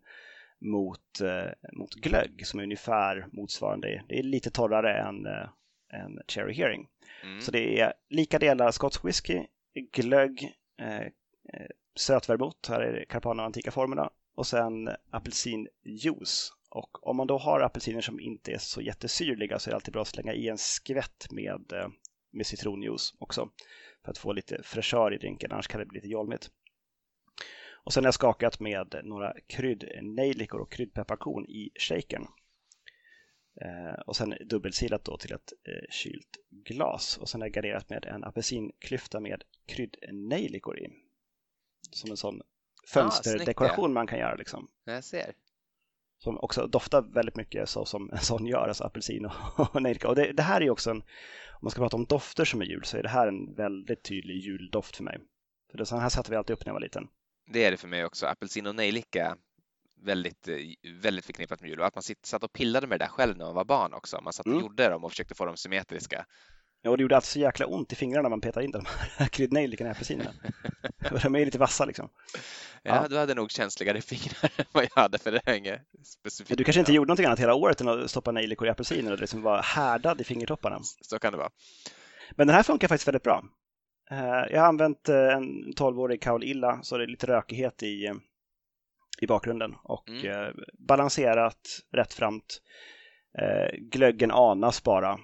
mot, 0.60 1.20
uh, 1.22 1.78
mot 1.78 1.94
glögg 1.94 2.46
som 2.46 2.60
är 2.60 2.64
ungefär 2.64 3.26
motsvarande. 3.32 4.02
Det 4.08 4.18
är 4.18 4.22
lite 4.22 4.50
torrare 4.50 4.94
än, 4.94 5.26
än 5.92 6.20
Cherry 6.28 6.54
Hearing. 6.54 6.88
Mm. 7.24 7.40
Så 7.40 7.50
det 7.50 7.80
är 7.80 7.92
lika 8.08 8.38
delar 8.38 8.70
skotsk 8.70 9.04
whisky, 9.04 9.46
glögg, 9.92 10.52
sötvermouth, 11.94 12.70
här 12.70 12.80
är 12.80 12.92
det 12.92 13.04
Carpana 13.04 13.44
antika 13.44 13.70
formerna 13.70 14.10
och 14.34 14.46
sen 14.46 14.88
apelsinjuice. 15.10 16.52
Och 16.70 17.08
om 17.08 17.16
man 17.16 17.26
då 17.26 17.38
har 17.38 17.60
apelsiner 17.60 18.00
som 18.00 18.20
inte 18.20 18.52
är 18.52 18.58
så 18.58 18.80
jättesyrliga 18.80 19.58
så 19.58 19.70
är 19.70 19.72
det 19.72 19.76
alltid 19.76 19.92
bra 19.92 20.02
att 20.02 20.08
slänga 20.08 20.34
i 20.34 20.48
en 20.48 20.58
skvätt 20.58 21.26
med, 21.30 21.72
eh, 21.72 21.88
med 22.30 22.46
citronjuice 22.46 23.14
också 23.18 23.50
för 24.04 24.10
att 24.10 24.18
få 24.18 24.32
lite 24.32 24.62
fräschör 24.62 25.14
i 25.14 25.18
drinken, 25.18 25.52
annars 25.52 25.68
kan 25.68 25.80
det 25.80 25.86
bli 25.86 25.98
lite 25.98 26.08
jolmigt. 26.08 26.50
Och 27.84 27.92
sen 27.92 28.04
har 28.04 28.06
jag 28.06 28.14
skakat 28.14 28.60
med 28.60 29.00
några 29.04 29.34
kryddnejlikor 29.46 30.60
och 30.60 30.72
kryddpepparkorn 30.72 31.44
i 31.44 31.70
shaken. 31.74 32.26
Eh, 33.60 34.00
och 34.06 34.16
sen 34.16 34.34
dubbelsilat 34.46 35.04
då 35.04 35.16
till 35.16 35.32
ett 35.32 35.52
eh, 35.68 35.90
kylt 35.90 36.36
glas. 36.50 37.18
Och 37.18 37.28
sen 37.28 37.40
har 37.40 37.48
jag 37.48 37.54
garderat 37.54 37.90
med 37.90 38.04
en 38.04 38.24
apelsinklyfta 38.24 39.20
med 39.20 39.44
kryddnejlikor 39.66 40.78
i. 40.78 40.88
Som 41.90 42.10
en 42.10 42.16
sån 42.16 42.42
fönsterdekoration 42.86 43.90
ah, 43.90 43.94
man 43.94 44.06
kan 44.06 44.18
göra. 44.18 44.34
Liksom. 44.34 44.68
Jag 44.84 45.04
ser. 45.04 45.34
Som 46.18 46.38
också 46.38 46.66
doftar 46.66 47.02
väldigt 47.02 47.36
mycket 47.36 47.68
så 47.68 47.84
som 47.84 48.10
en 48.10 48.18
sån 48.18 48.46
gör, 48.46 48.68
alltså 48.68 48.84
apelsin 48.84 49.26
och, 49.26 49.32
och 49.74 49.82
nejlika. 49.82 50.08
Och 50.08 50.14
det, 50.14 50.32
det, 50.32 50.42
här 50.42 50.56
är 50.56 50.64
ju 50.64 50.70
också 50.70 50.90
en, 50.90 50.96
om 50.96 51.58
man 51.62 51.70
ska 51.70 51.80
prata 51.80 51.96
om 51.96 52.04
dofter 52.04 52.44
som 52.44 52.60
är 52.60 52.64
jul, 52.64 52.84
så 52.84 52.96
är 52.96 53.02
det 53.02 53.08
här 53.08 53.28
en 53.28 53.54
väldigt 53.54 54.02
tydlig 54.02 54.36
juldoft 54.36 54.96
för 54.96 55.04
mig. 55.04 55.18
För 55.70 55.78
det, 55.78 55.86
så 55.86 55.96
här 55.96 56.08
satte 56.08 56.30
vi 56.30 56.36
alltid 56.36 56.54
upp 56.54 56.66
när 56.66 56.70
jag 56.70 56.74
var 56.74 56.80
liten. 56.80 57.08
Det 57.52 57.64
är 57.64 57.70
det 57.70 57.76
för 57.76 57.88
mig 57.88 58.04
också. 58.04 58.26
Apelsin 58.26 58.66
och 58.66 58.74
nejlika 58.74 59.36
väldigt, 60.02 60.48
väldigt 61.02 61.24
förknippat 61.24 61.60
med 61.60 61.70
jul 61.70 61.80
och 61.80 61.86
att 61.86 61.94
man 61.94 62.02
satt 62.22 62.44
och 62.44 62.52
pillade 62.52 62.86
med 62.86 63.00
det 63.00 63.04
där 63.04 63.10
själv 63.10 63.36
när 63.36 63.44
man 63.44 63.54
var 63.54 63.64
barn 63.64 63.92
också. 63.94 64.20
Man 64.22 64.32
satt 64.32 64.46
och 64.46 64.52
mm. 64.52 64.62
gjorde 64.62 64.88
dem 64.88 65.04
och 65.04 65.10
försökte 65.10 65.34
få 65.34 65.44
dem 65.44 65.56
symmetriska. 65.56 66.26
Ja, 66.82 66.90
och 66.90 66.96
det 66.96 67.02
gjorde 67.02 67.16
alltid 67.16 67.28
så 67.28 67.38
jäkla 67.38 67.66
ont 67.66 67.92
i 67.92 67.96
fingrarna 67.96 68.22
när 68.22 68.30
man 68.30 68.40
petade 68.40 68.66
in 68.66 68.70
de 68.70 68.84
här 69.16 69.26
kryddnejlikorna 69.26 69.90
i 69.90 69.92
apelsinerna. 69.92 70.30
de 71.22 71.34
är 71.34 71.44
lite 71.44 71.58
vassa 71.58 71.84
liksom. 71.84 72.08
Ja, 72.82 73.02
ja, 73.02 73.08
du 73.08 73.18
hade 73.18 73.34
nog 73.34 73.50
känsligare 73.50 74.00
fingrar 74.00 74.50
än 74.56 74.64
vad 74.72 74.84
jag 74.84 75.02
hade 75.02 75.18
för 75.18 75.32
det 75.32 75.40
är 75.44 75.54
inget 75.54 75.80
specifikt. 76.04 76.58
Du 76.58 76.64
kanske 76.64 76.80
inte 76.80 76.92
gjorde 76.92 77.08
någonting 77.08 77.26
annat 77.26 77.40
hela 77.40 77.54
året 77.54 77.80
än 77.80 77.88
att 77.88 78.10
stoppa 78.10 78.32
nejlikor 78.32 78.66
i 78.68 78.70
apelsiner 78.70 79.10
och 79.10 79.16
det 79.16 79.20
liksom 79.20 79.42
var 79.42 79.62
härdad 79.62 80.20
i 80.20 80.24
fingertopparna. 80.24 80.78
Så 80.82 81.18
kan 81.18 81.32
det 81.32 81.38
vara. 81.38 81.50
Men 82.30 82.46
den 82.46 82.56
här 82.56 82.62
funkar 82.62 82.88
faktiskt 82.88 83.08
väldigt 83.08 83.22
bra. 83.22 83.44
Eh, 84.10 84.52
jag 84.52 84.60
har 84.60 84.68
använt 84.68 85.08
eh, 85.08 85.16
en 85.16 85.72
12-årig 85.76 86.22
Kaol 86.22 86.44
Illa 86.44 86.82
så 86.82 86.98
det 86.98 87.04
är 87.04 87.08
lite 87.08 87.26
rökighet 87.26 87.82
i, 87.82 88.06
eh, 88.06 88.14
i 89.20 89.26
bakgrunden 89.26 89.74
och 89.84 90.08
mm. 90.08 90.56
balanserat, 90.88 91.60
rättframt. 91.92 92.60
Glöggen 93.78 94.30
anas 94.30 94.82
bara 94.82 95.12
Eh, 95.12 95.18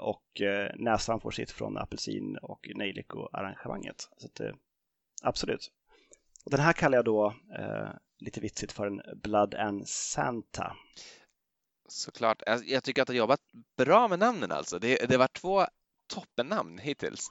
och 0.00 0.40
eh, 0.40 0.70
näsan 0.76 1.20
får 1.20 1.30
sitt 1.30 1.50
från 1.50 1.78
apelsin 1.78 2.38
och 2.42 2.68
nejliko-arrangemanget. 2.74 4.08
Så 4.16 4.26
att, 4.26 4.40
eh, 4.40 4.54
absolut. 5.22 5.70
Och 6.44 6.50
den 6.50 6.60
här 6.60 6.72
kallar 6.72 6.98
jag 6.98 7.04
då 7.04 7.34
lite 8.18 8.40
vitsigt 8.40 8.72
för 8.72 8.86
en 8.86 9.02
Blood 9.22 9.54
and 9.54 9.88
Santa. 9.88 10.76
Såklart. 11.88 12.42
Jag 12.64 12.84
tycker 12.84 13.02
att 13.02 13.08
du 13.08 13.12
har 13.12 13.18
jobbat 13.18 13.40
bra 13.76 14.08
med 14.08 14.18
namnen 14.18 14.52
alltså. 14.52 14.78
Det, 14.78 15.08
det 15.08 15.16
var 15.16 15.28
två 15.28 15.66
toppennamn 16.06 16.78
hittills. 16.78 17.30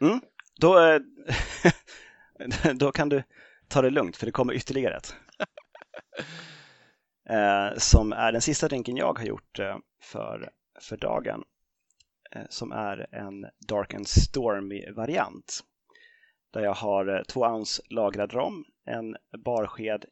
Mm. 0.00 0.20
Då, 0.60 1.00
då 2.74 2.92
kan 2.92 3.08
du 3.08 3.22
ta 3.68 3.82
det 3.82 3.90
lugnt 3.90 4.16
för 4.16 4.26
det 4.26 4.32
kommer 4.32 4.54
ytterligare 4.54 4.96
ett. 4.96 5.14
som 7.82 8.12
är 8.12 8.32
den 8.32 8.40
sista 8.40 8.68
drinken 8.68 8.96
jag 8.96 9.18
har 9.18 9.24
gjort 9.24 9.58
för 10.02 10.52
för 10.82 10.96
dagen 10.96 11.44
eh, 12.30 12.46
som 12.48 12.72
är 12.72 13.14
en 13.14 13.46
Dark 13.68 13.94
and 13.94 14.08
Stormy-variant. 14.08 15.60
Där 16.52 16.60
jag 16.60 16.74
har 16.74 17.16
eh, 17.16 17.22
två 17.22 17.40
ounce 17.40 17.82
lagrad 17.90 18.32
rom, 18.32 18.64
en 18.84 19.16
barsked 19.44 20.04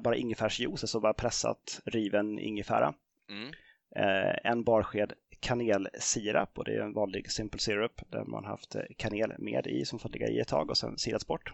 bara 0.00 0.16
ingefärsjuice, 0.16 0.82
alltså 0.82 1.00
bara 1.00 1.14
pressat 1.14 1.80
riven 1.84 2.38
ingefära. 2.38 2.94
Mm. 3.30 3.48
Eh, 3.96 4.50
en 4.50 4.64
barsked 4.64 5.12
kanelsirap 5.40 6.58
och 6.58 6.64
det 6.64 6.74
är 6.74 6.80
en 6.80 6.92
vanlig 6.92 7.30
simple 7.30 7.60
syrup 7.60 8.00
där 8.10 8.24
man 8.24 8.44
haft 8.44 8.76
kanel 8.96 9.32
med 9.38 9.66
i 9.66 9.84
som 9.84 9.98
fått 9.98 10.12
ligga 10.12 10.28
i 10.28 10.38
ett 10.38 10.48
tag 10.48 10.70
och 10.70 10.76
sen 10.76 10.98
silats 10.98 11.26
bort. 11.26 11.52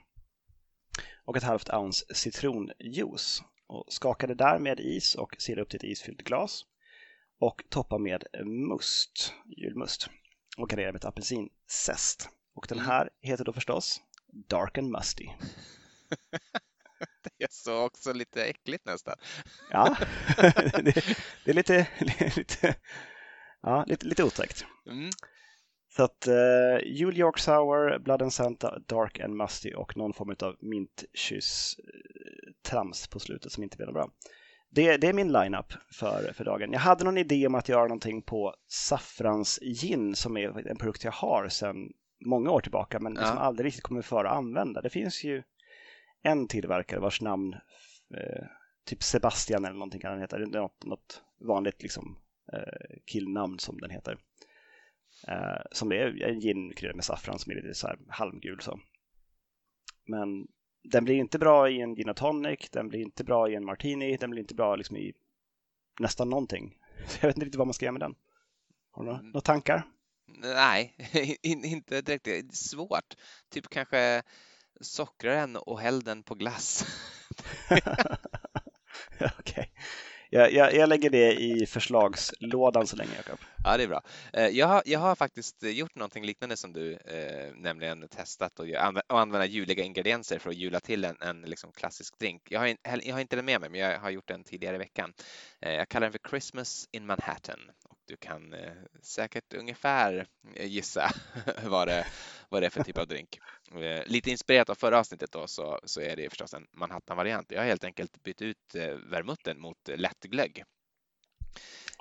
Och 1.24 1.36
ett 1.36 1.42
halvt 1.42 1.70
ounce 1.70 2.14
citronjuice 2.14 3.42
och 3.66 3.84
skakade 3.88 4.34
där 4.34 4.58
med 4.58 4.80
is 4.80 5.14
och 5.14 5.36
silade 5.38 5.62
upp 5.62 5.68
till 5.68 5.76
ett 5.76 5.84
isfyllt 5.84 6.22
glas 6.22 6.64
och 7.40 7.62
toppa 7.68 7.98
med 7.98 8.24
must, 8.44 9.34
julmust 9.56 10.10
och 10.58 10.68
gardera 10.68 10.92
med 10.92 10.98
ett 10.98 11.04
apelsinzest. 11.04 12.28
Och 12.54 12.66
den 12.68 12.78
mm. 12.78 12.90
här 12.90 13.10
heter 13.20 13.44
då 13.44 13.52
förstås 13.52 14.00
Dark 14.48 14.78
and 14.78 14.90
Musty. 14.90 15.24
det 17.22 17.44
är 17.44 17.48
så 17.50 17.84
också 17.84 18.12
lite 18.12 18.44
äckligt 18.44 18.86
nästan. 18.86 19.14
ja, 19.70 19.96
det, 20.82 21.04
det, 21.44 21.50
är 21.50 21.54
lite, 21.54 21.88
lite, 22.36 22.74
ja, 23.62 23.84
lite, 23.86 24.06
lite 24.06 24.24
otäckt. 24.24 24.64
Mm. 24.86 25.10
Så 25.88 26.02
att 26.02 26.28
uh, 26.28 26.86
Jul 26.86 27.18
York 27.18 27.38
Sour, 27.38 27.98
Blood 27.98 28.22
and 28.22 28.32
Santa, 28.32 28.78
Dark 28.78 29.20
and 29.20 29.36
Musty 29.36 29.74
och 29.74 29.96
någon 29.96 30.12
form 30.12 30.36
av 30.42 30.56
mintkyss 30.60 31.76
uh, 31.78 32.52
trams 32.62 33.08
på 33.08 33.18
slutet 33.18 33.52
som 33.52 33.62
inte 33.62 33.76
blir 33.76 33.92
bra 33.92 34.10
det, 34.70 34.96
det 34.96 35.06
är 35.06 35.12
min 35.12 35.32
line-up 35.32 35.72
för, 35.92 36.32
för 36.32 36.44
dagen. 36.44 36.72
Jag 36.72 36.80
hade 36.80 37.04
någon 37.04 37.18
idé 37.18 37.46
om 37.46 37.54
att 37.54 37.68
göra 37.68 37.82
någonting 37.82 38.22
på 38.22 38.54
saffrans 38.68 39.58
gin 39.62 40.16
som 40.16 40.36
är 40.36 40.68
en 40.68 40.76
produkt 40.76 41.04
jag 41.04 41.12
har 41.12 41.48
sedan 41.48 41.92
många 42.26 42.50
år 42.50 42.60
tillbaka 42.60 43.00
men 43.00 43.14
ja. 43.14 43.26
som 43.26 43.38
aldrig 43.38 43.66
riktigt 43.66 43.82
kommer 43.82 44.02
för 44.02 44.24
att 44.24 44.36
använda. 44.36 44.80
Det 44.80 44.90
finns 44.90 45.24
ju 45.24 45.42
en 46.22 46.48
tillverkare 46.48 47.00
vars 47.00 47.20
namn, 47.20 47.52
eh, 48.14 48.44
typ 48.86 49.02
Sebastian 49.02 49.64
eller 49.64 49.74
någonting 49.74 50.00
kan 50.00 50.12
den 50.12 50.20
heta, 50.20 50.38
något, 50.38 50.84
något 50.84 51.22
vanligt 51.38 51.82
liksom, 51.82 52.18
eh, 52.52 52.96
killnamn 53.06 53.58
som 53.58 53.80
den 53.80 53.90
heter. 53.90 54.18
Eh, 55.28 55.62
som 55.72 55.92
är 55.92 56.22
en 56.22 56.40
gin 56.40 56.72
kryddad 56.76 56.96
med 56.96 57.04
saffran 57.04 57.38
som 57.38 57.52
är 57.52 57.56
lite 57.56 57.74
så 57.74 57.86
här 57.86 57.98
halmgul 58.08 58.60
så. 58.60 58.80
Men 60.06 60.46
den 60.90 61.04
blir 61.04 61.14
inte 61.14 61.38
bra 61.38 61.70
i 61.70 61.80
en 61.80 61.94
gin 61.94 62.14
tonic, 62.14 62.68
den 62.70 62.88
blir 62.88 63.00
inte 63.00 63.24
bra 63.24 63.50
i 63.50 63.54
en 63.54 63.64
martini, 63.64 64.16
den 64.16 64.30
blir 64.30 64.40
inte 64.40 64.54
bra 64.54 64.76
liksom 64.76 64.96
i 64.96 65.12
nästan 66.00 66.30
någonting. 66.30 66.78
Så 67.06 67.18
jag 67.20 67.28
vet 67.28 67.36
inte 67.36 67.44
riktigt 67.44 67.58
vad 67.58 67.66
man 67.66 67.74
ska 67.74 67.84
göra 67.84 67.92
med 67.92 68.00
den. 68.00 68.14
Har 68.90 69.02
du 69.02 69.06
några, 69.06 69.18
mm. 69.18 69.30
några 69.30 69.40
tankar? 69.40 69.86
Nej, 70.26 70.96
inte 71.42 72.00
direkt. 72.00 72.24
Det 72.24 72.38
är 72.38 72.52
svårt. 72.52 73.14
Typ 73.48 73.68
kanske 73.68 74.22
sockra 74.80 75.34
den 75.34 75.56
och 75.56 75.80
häll 75.80 76.02
den 76.02 76.22
på 76.22 76.34
glass. 76.34 76.84
Okej. 77.70 79.32
Okay. 79.38 79.66
Jag, 80.32 80.52
jag, 80.52 80.74
jag, 80.74 80.88
lägger 80.88 81.10
det 81.10 81.32
i 81.32 81.66
förslagslådan 81.66 82.86
så 82.86 82.96
länge, 82.96 83.10
Jakob. 83.16 83.38
Ja, 83.64 83.76
det 83.76 83.82
är 83.82 83.88
bra. 83.88 84.02
Eh, 84.32 84.46
jag 84.46 84.66
har, 84.66 84.82
jag 84.86 85.00
har 85.00 85.14
faktiskt 85.14 85.62
gjort 85.62 85.94
någonting 85.94 86.24
liknande 86.24 86.56
som 86.56 86.72
du, 86.72 86.92
eh, 86.92 87.54
nämligen 87.54 88.08
testat 88.08 88.60
att 88.60 88.74
använda, 88.76 89.02
använda 89.08 89.46
juliga 89.46 89.84
ingredienser 89.84 90.38
för 90.38 90.50
att 90.50 90.56
jula 90.56 90.80
till 90.80 91.04
en, 91.04 91.16
en 91.20 91.42
liksom 91.42 91.72
klassisk 91.72 92.18
drink. 92.18 92.42
Jag 92.50 92.60
har, 92.60 92.76
jag 92.82 93.14
har 93.14 93.20
inte 93.20 93.36
den 93.36 93.44
med 93.44 93.60
mig, 93.60 93.70
men 93.70 93.80
jag 93.80 93.98
har 93.98 94.10
gjort 94.10 94.28
den 94.28 94.44
tidigare 94.44 94.76
i 94.76 94.78
veckan. 94.78 95.12
Eh, 95.60 95.72
jag 95.72 95.88
kallar 95.88 96.06
den 96.06 96.12
för 96.12 96.30
Christmas 96.30 96.88
in 96.92 97.06
Manhattan 97.06 97.60
och 97.84 97.98
du 98.06 98.16
kan 98.16 98.54
eh, 98.54 98.72
säkert 99.02 99.54
ungefär 99.54 100.26
eh, 100.54 100.66
gissa 100.66 101.10
vad 101.64 101.88
det, 101.88 102.06
vad 102.48 102.62
det 102.62 102.66
är 102.66 102.70
för 102.70 102.82
typ 102.82 102.98
av 102.98 103.06
drink. 103.06 103.38
Eh, 103.74 104.02
lite 104.06 104.30
inspirerat 104.30 104.70
av 104.70 104.74
förra 104.74 104.98
avsnittet 104.98 105.32
då 105.32 105.46
så, 105.46 105.80
så 105.84 106.00
är 106.00 106.16
det 106.16 106.28
förstås 106.28 106.54
en 106.54 106.66
Manhattan-variant. 106.72 107.50
Jag 107.50 107.60
har 107.60 107.66
helt 107.66 107.84
enkelt 107.84 108.22
bytt 108.22 108.42
ut 108.42 108.74
eh, 108.74 108.94
vermutten 109.10 109.60
mot 109.60 109.88
lättglögg. 109.94 110.64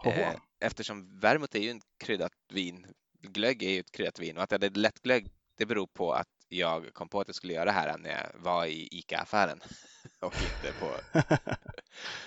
Eh, 0.05 0.35
eftersom 0.59 1.19
vermouth 1.19 1.57
är 1.57 1.61
ju 1.61 1.69
en 1.69 1.81
kryddat 1.97 2.31
vin, 2.53 2.87
glögg 3.21 3.63
är 3.63 3.69
ju 3.69 3.79
ett 3.79 3.91
kryddat 3.91 4.19
vin 4.19 4.37
och 4.37 4.43
att 4.43 4.51
jag 4.51 4.63
hade 4.63 4.79
lättglögg 4.79 5.29
det 5.59 5.65
beror 5.65 5.87
på 5.87 6.13
att 6.13 6.27
jag 6.49 6.93
kom 6.93 7.09
på 7.09 7.19
att 7.19 7.27
jag 7.27 7.35
skulle 7.35 7.53
göra 7.53 7.65
det 7.65 7.71
här 7.71 7.97
när 7.97 8.09
jag 8.09 8.41
var 8.43 8.65
i 8.65 8.87
ICA-affären 8.91 9.59
och 10.19 10.33
inte 10.33 10.79
på, 10.79 11.19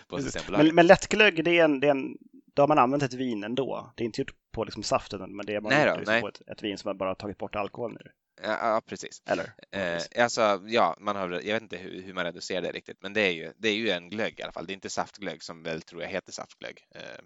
på 0.08 0.22
Systembolaget. 0.22 0.66
Men, 0.66 0.74
men 0.74 0.86
lättglögg, 0.86 1.44
det 1.44 1.58
är 1.58 1.64
en, 1.64 1.80
det 1.80 1.86
är 1.86 1.90
en, 1.90 2.18
då 2.54 2.62
har 2.62 2.68
man 2.68 2.78
använt 2.78 3.02
ett 3.02 3.14
vin 3.14 3.44
ändå. 3.44 3.92
Det 3.96 4.04
är 4.04 4.06
inte 4.06 4.20
gjort 4.20 4.34
på 4.50 4.64
liksom 4.64 4.82
saften, 4.82 5.36
men 5.36 5.46
det 5.46 5.54
är 5.54 5.60
man 5.60 5.70
nej 5.70 5.86
då, 5.86 5.96
liksom 5.96 6.20
på 6.20 6.28
ett, 6.28 6.42
ett, 6.46 6.62
vin 6.62 6.78
som 6.78 6.88
man 6.88 6.98
bara 6.98 7.14
tagit 7.14 7.38
bort 7.38 7.56
alkoholen 7.56 7.98
ur. 8.00 8.12
Ja, 8.42 8.82
precis. 8.86 9.22
Eller? 9.24 9.54
Eh, 9.70 10.22
alltså, 10.22 10.62
ja, 10.66 10.96
man 11.00 11.16
har, 11.16 11.30
jag 11.30 11.54
vet 11.54 11.62
inte 11.62 11.76
hur, 11.76 12.02
hur, 12.02 12.14
man 12.14 12.24
reducerar 12.24 12.62
det 12.62 12.72
riktigt, 12.72 13.02
men 13.02 13.12
det 13.12 13.20
är, 13.20 13.30
ju, 13.30 13.52
det 13.56 13.68
är 13.68 13.74
ju 13.74 13.90
en 13.90 14.10
glögg 14.10 14.40
i 14.40 14.42
alla 14.42 14.52
fall. 14.52 14.66
Det 14.66 14.72
är 14.72 14.74
inte 14.74 14.90
saftglögg 14.90 15.42
som 15.42 15.62
väl 15.62 15.82
tror 15.82 16.02
jag 16.02 16.08
heter 16.08 16.32
saftglögg. 16.32 16.86
Eh, 16.94 17.20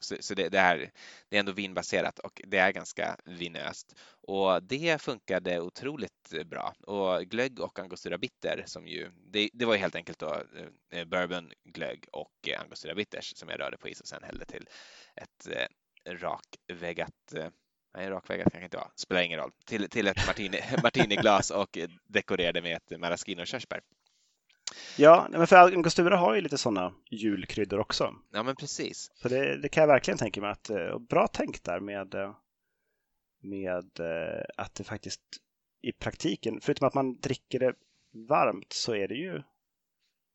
så, 0.00 0.16
så 0.20 0.34
det, 0.34 0.48
det, 0.48 0.58
är, 0.58 0.90
det 1.28 1.36
är 1.36 1.40
ändå 1.40 1.52
vinbaserat 1.52 2.18
och 2.18 2.42
det 2.44 2.58
är 2.58 2.72
ganska 2.72 3.16
vinöst. 3.24 3.94
Och 4.20 4.62
det 4.62 5.02
funkade 5.02 5.60
otroligt 5.60 6.34
bra. 6.46 6.74
Och 6.86 7.22
glögg 7.22 7.60
och 7.60 7.78
angostura 7.78 8.18
bitter 8.18 8.62
som 8.66 8.86
ju, 8.86 9.10
det, 9.30 9.50
det 9.52 9.64
var 9.64 9.76
helt 9.76 9.94
enkelt 9.94 10.18
då 10.18 10.42
eh, 10.90 11.04
bourbon, 11.04 11.52
glögg 11.64 12.06
och 12.12 12.48
angostura 12.58 12.94
bitters 12.94 13.36
som 13.36 13.48
jag 13.48 13.60
rörde 13.60 13.78
på 13.78 13.88
is 13.88 14.00
och 14.00 14.08
sen 14.08 14.22
hällde 14.22 14.44
till 14.44 14.68
ett 15.14 15.48
eh, 15.50 16.14
rakväggat 16.14 17.34
Nej, 17.94 18.10
rakväggat 18.10 18.52
kanske 18.52 18.64
inte 18.64 18.76
var. 18.76 18.90
Spelar 18.96 19.22
ingen 19.22 19.38
roll. 19.38 19.52
Till, 19.66 19.90
till 19.90 20.06
ett 20.06 20.26
martini, 20.26 20.60
martiniglas 20.82 21.50
och 21.50 21.78
dekorerade 22.06 22.62
med 22.62 22.76
ett 22.76 23.00
maraschino-körsbär. 23.00 23.80
Ja, 24.96 25.28
men 25.30 25.46
för 25.46 25.56
angostura 25.56 26.16
har 26.16 26.34
ju 26.34 26.40
lite 26.40 26.58
sådana 26.58 26.94
julkryddor 27.10 27.78
också. 27.78 28.14
Ja, 28.32 28.42
men 28.42 28.56
precis. 28.56 29.10
Så 29.14 29.28
det, 29.28 29.56
det 29.56 29.68
kan 29.68 29.80
jag 29.80 29.88
verkligen 29.88 30.18
tänka 30.18 30.40
mig 30.40 30.50
att, 30.50 30.70
eh, 30.70 30.98
bra 30.98 31.26
tänkt 31.26 31.64
där 31.64 31.80
med, 31.80 32.14
eh, 32.14 32.34
med 33.42 34.00
eh, 34.00 34.44
att 34.56 34.74
det 34.74 34.84
faktiskt 34.84 35.20
i 35.82 35.92
praktiken, 35.92 36.60
förutom 36.60 36.88
att 36.88 36.94
man 36.94 37.20
dricker 37.20 37.58
det 37.58 37.74
varmt 38.28 38.72
så 38.72 38.94
är 38.94 39.08
det 39.08 39.14
ju 39.14 39.42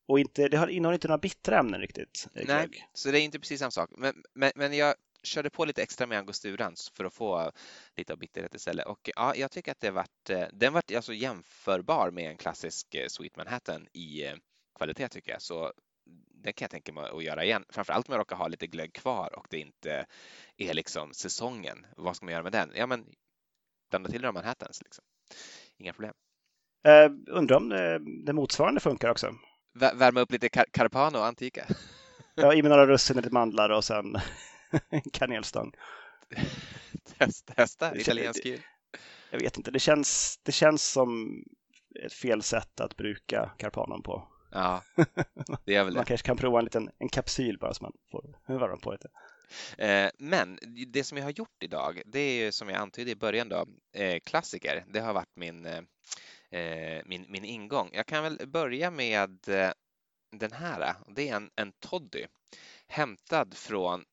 och 0.08 0.20
inte, 0.20 0.48
det 0.48 0.58
innehåller 0.72 0.94
inte 0.94 1.08
några 1.08 1.18
bittra 1.18 1.60
ämnen 1.60 1.82
riktigt. 1.82 2.28
Nej, 2.34 2.70
så 2.94 3.12
det 3.12 3.20
är 3.20 3.24
inte 3.24 3.40
precis 3.40 3.60
samma 3.60 3.72
sak. 3.72 3.90
Men, 3.98 4.24
men, 4.34 4.52
men 4.56 4.74
jag 4.74 4.96
körde 5.24 5.50
på 5.50 5.66
lite 5.66 5.84
extra 5.84 6.08
med 6.08 6.18
angosturan 6.18 6.76
för 6.94 7.06
att 7.06 7.14
få 7.14 7.52
lite 7.96 8.14
av 8.14 8.20
bitterhet 8.20 8.56
istället. 8.56 8.86
Och 8.86 9.10
ja, 9.16 9.36
jag 9.36 9.52
tycker 9.52 9.72
att 9.72 9.80
det 9.80 9.92
vart, 9.92 10.30
eh, 10.30 10.46
den 10.54 10.74
vart 10.74 10.92
alltså 10.92 11.14
jämförbar 11.14 12.12
med 12.12 12.30
en 12.30 12.38
klassisk 12.38 12.96
eh, 12.96 13.08
Sweet 13.08 13.36
Manhattan 13.36 13.88
i 13.94 14.26
eh, 14.26 14.36
kvalitet 14.78 15.10
tycker 15.10 15.32
jag. 15.32 15.42
Så 15.42 15.74
det 16.44 16.54
kan 16.54 16.66
jag 16.66 16.72
tänka 16.72 16.94
mig 16.94 17.10
att 17.10 17.24
göra 17.24 17.44
igen. 17.44 17.66
Framförallt 17.70 18.10
om 18.10 18.14
jag 18.14 18.20
råkar 18.20 18.36
ha 18.36 18.48
lite 18.48 18.68
glögg 18.68 18.94
kvar 18.94 19.40
och 19.40 19.48
det 19.50 19.60
inte 19.60 20.06
är 20.58 20.74
liksom 20.74 21.14
säsongen. 21.14 21.86
Vad 21.98 22.16
ska 22.16 22.26
man 22.26 22.34
göra 22.34 22.44
med 22.44 22.52
den? 22.52 22.72
Ja, 22.76 22.88
men 22.88 23.06
blanda 23.90 24.10
till 24.10 24.22
några 24.22 24.32
Manhattans. 24.32 24.82
Liksom. 24.82 25.04
Inga 25.78 25.94
problem. 25.94 26.14
Uh, 26.88 27.36
undrar 27.36 27.58
om 27.58 27.70
det, 27.70 28.00
det 28.26 28.34
motsvarande 28.34 28.80
funkar 28.80 29.10
också? 29.10 29.36
Värma 29.74 30.20
upp 30.20 30.32
lite 30.32 30.50
car 30.50 30.66
Carpano 30.72 31.18
Antika? 31.18 31.66
ja, 32.36 32.54
i 32.54 32.62
med 32.62 32.72
några 32.72 32.88
russin, 32.88 33.18
lite 33.18 33.34
mandlar 33.34 33.70
och 33.70 33.84
sen 33.84 34.18
en 34.90 35.02
kanelstång. 35.14 35.72
Testa, 37.18 37.54
testa 37.54 37.96
italiensk 37.96 38.46
jul. 38.46 38.62
Jag 39.32 39.40
vet 39.40 39.58
inte, 39.58 39.72
det 39.72 39.80
känns, 39.80 40.40
det 40.44 40.52
känns 40.52 40.92
som 40.92 41.42
ett 42.06 42.14
fel 42.14 42.42
sätt 42.44 42.80
att 42.80 42.98
bruka 42.98 43.52
Carpanon 43.58 44.04
på. 44.04 44.28
Ja, 44.52 44.84
det 45.66 45.76
är 45.76 45.84
väl 45.84 45.94
det. 45.94 46.00
Man 46.00 46.06
kanske 46.06 46.28
kan 46.28 46.38
prova 46.38 46.60
en 46.60 46.66
liten 46.66 46.90
en 46.98 47.10
kapsyl 47.10 47.58
bara 47.58 47.74
så 47.74 47.84
man 47.84 47.94
får 48.12 48.36
varva 48.48 48.78
på 48.78 48.92
lite. 48.92 49.10
Eh, 49.78 50.10
men 50.18 50.60
det 50.88 51.04
som 51.04 51.18
jag 51.18 51.26
har 51.26 51.32
gjort 51.32 51.64
idag, 51.64 52.02
det 52.06 52.20
är 52.20 52.52
som 52.52 52.70
jag 52.70 52.78
antydde 52.78 53.12
i 53.12 53.16
början 53.16 53.50
då, 53.50 53.66
eh, 53.94 54.20
klassiker. 54.20 54.86
Det 54.88 55.00
har 55.00 55.14
varit 55.14 55.36
min, 55.36 55.66
eh, 55.66 57.02
min, 57.06 57.26
min 57.30 57.46
ingång. 57.46 57.90
Jag 57.94 58.06
kan 58.06 58.24
väl 58.24 58.48
börja 58.48 58.92
med 58.92 59.40
den 60.32 60.52
här. 60.52 60.96
Det 61.08 61.30
är 61.30 61.36
en, 61.36 61.50
en 61.56 61.72
toddy 61.72 62.26
hämtad 62.88 63.54
från 63.54 64.06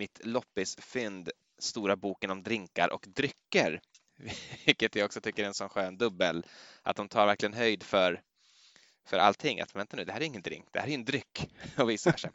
mitt 0.00 0.20
loppisfynd 0.24 1.30
Stora 1.58 1.96
boken 1.96 2.30
om 2.30 2.42
drinkar 2.42 2.88
och 2.92 3.04
drycker, 3.08 3.80
vilket 4.66 4.94
jag 4.96 5.04
också 5.04 5.20
tycker 5.20 5.42
är 5.42 5.46
en 5.46 5.54
sån 5.54 5.68
skön 5.68 5.98
dubbel, 5.98 6.46
att 6.82 6.96
de 6.96 7.08
tar 7.08 7.26
verkligen 7.26 7.54
höjd 7.54 7.82
för 7.82 8.22
för 9.06 9.18
allting. 9.18 9.60
Att 9.60 9.76
vänta 9.76 9.96
nu, 9.96 10.04
det 10.04 10.12
här 10.12 10.20
är 10.20 10.24
ingen 10.24 10.42
drink, 10.42 10.66
det 10.70 10.80
här 10.80 10.88
är 10.88 10.94
en 10.94 11.04
dryck 11.04 11.50
och 11.76 11.90
vice 11.90 12.10
versa. 12.10 12.28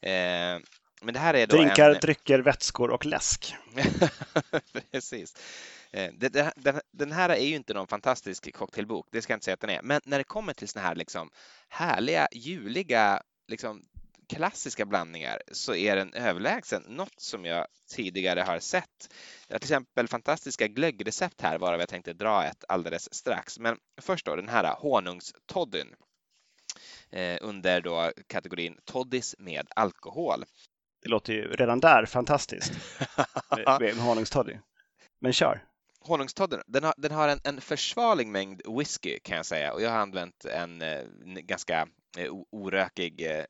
Eh, 0.00 0.60
men 1.02 1.14
det 1.14 1.20
här 1.20 1.34
är 1.34 1.46
då 1.46 1.56
Drinkar, 1.56 1.90
en... 1.90 2.00
drycker, 2.00 2.38
vätskor 2.38 2.90
och 2.90 3.06
läsk. 3.06 3.54
Precis. 4.90 5.34
Eh, 5.90 6.12
den, 6.12 6.80
den, 6.92 7.12
här 7.12 7.28
är 7.28 7.44
ju 7.44 7.56
inte 7.56 7.74
någon 7.74 7.86
fantastisk 7.86 8.54
cocktailbok, 8.54 9.08
det 9.12 9.22
ska 9.22 9.32
jag 9.32 9.36
inte 9.36 9.44
säga 9.44 9.54
att 9.54 9.60
den 9.60 9.70
är. 9.70 9.82
Men 9.82 10.00
när 10.04 10.18
det 10.18 10.24
kommer 10.24 10.52
till 10.52 10.68
såna 10.68 10.84
här 10.84 10.94
liksom 10.94 11.30
härliga, 11.68 12.28
juliga 12.32 13.22
liksom 13.48 13.82
klassiska 14.34 14.86
blandningar 14.86 15.42
så 15.52 15.74
är 15.74 15.96
den 15.96 16.14
överlägsen 16.14 16.82
något 16.88 17.20
som 17.20 17.44
jag 17.44 17.66
tidigare 17.88 18.40
har 18.40 18.58
sett. 18.58 19.14
Jag 19.48 19.54
har 19.54 19.58
till 19.58 19.66
exempel 19.66 20.08
fantastiska 20.08 20.68
glöggrecept 20.68 21.40
här 21.40 21.58
varav 21.58 21.80
jag 21.80 21.88
tänkte 21.88 22.12
dra 22.12 22.44
ett 22.44 22.64
alldeles 22.68 23.14
strax. 23.14 23.58
Men 23.58 23.78
först 24.00 24.26
då 24.26 24.36
den 24.36 24.48
här 24.48 24.74
honungstoddyn 24.78 25.94
eh, 27.10 27.38
under 27.40 27.80
då 27.80 28.12
kategorin 28.26 28.78
toddis 28.84 29.34
med 29.38 29.66
alkohol. 29.76 30.44
Det 31.02 31.08
låter 31.08 31.32
ju 31.32 31.52
redan 31.52 31.80
där 31.80 32.06
fantastiskt 32.06 32.72
med, 33.56 33.80
med 33.80 33.94
honungstoddy. 33.94 34.56
Men 35.20 35.32
kör! 35.32 35.64
honungstodden, 36.00 36.62
den 36.66 36.84
har, 36.84 36.94
den 36.96 37.12
har 37.12 37.28
en, 37.28 37.40
en 37.44 37.60
försvarlig 37.60 38.26
mängd 38.26 38.62
whisky 38.78 39.18
kan 39.18 39.36
jag 39.36 39.46
säga 39.46 39.72
och 39.72 39.82
jag 39.82 39.90
har 39.90 39.98
använt 39.98 40.44
en, 40.44 40.82
en 40.82 41.36
eh, 41.36 41.42
ganska 41.42 41.88
eh, 42.18 42.32
orökig 42.50 43.26
eh, 43.26 43.44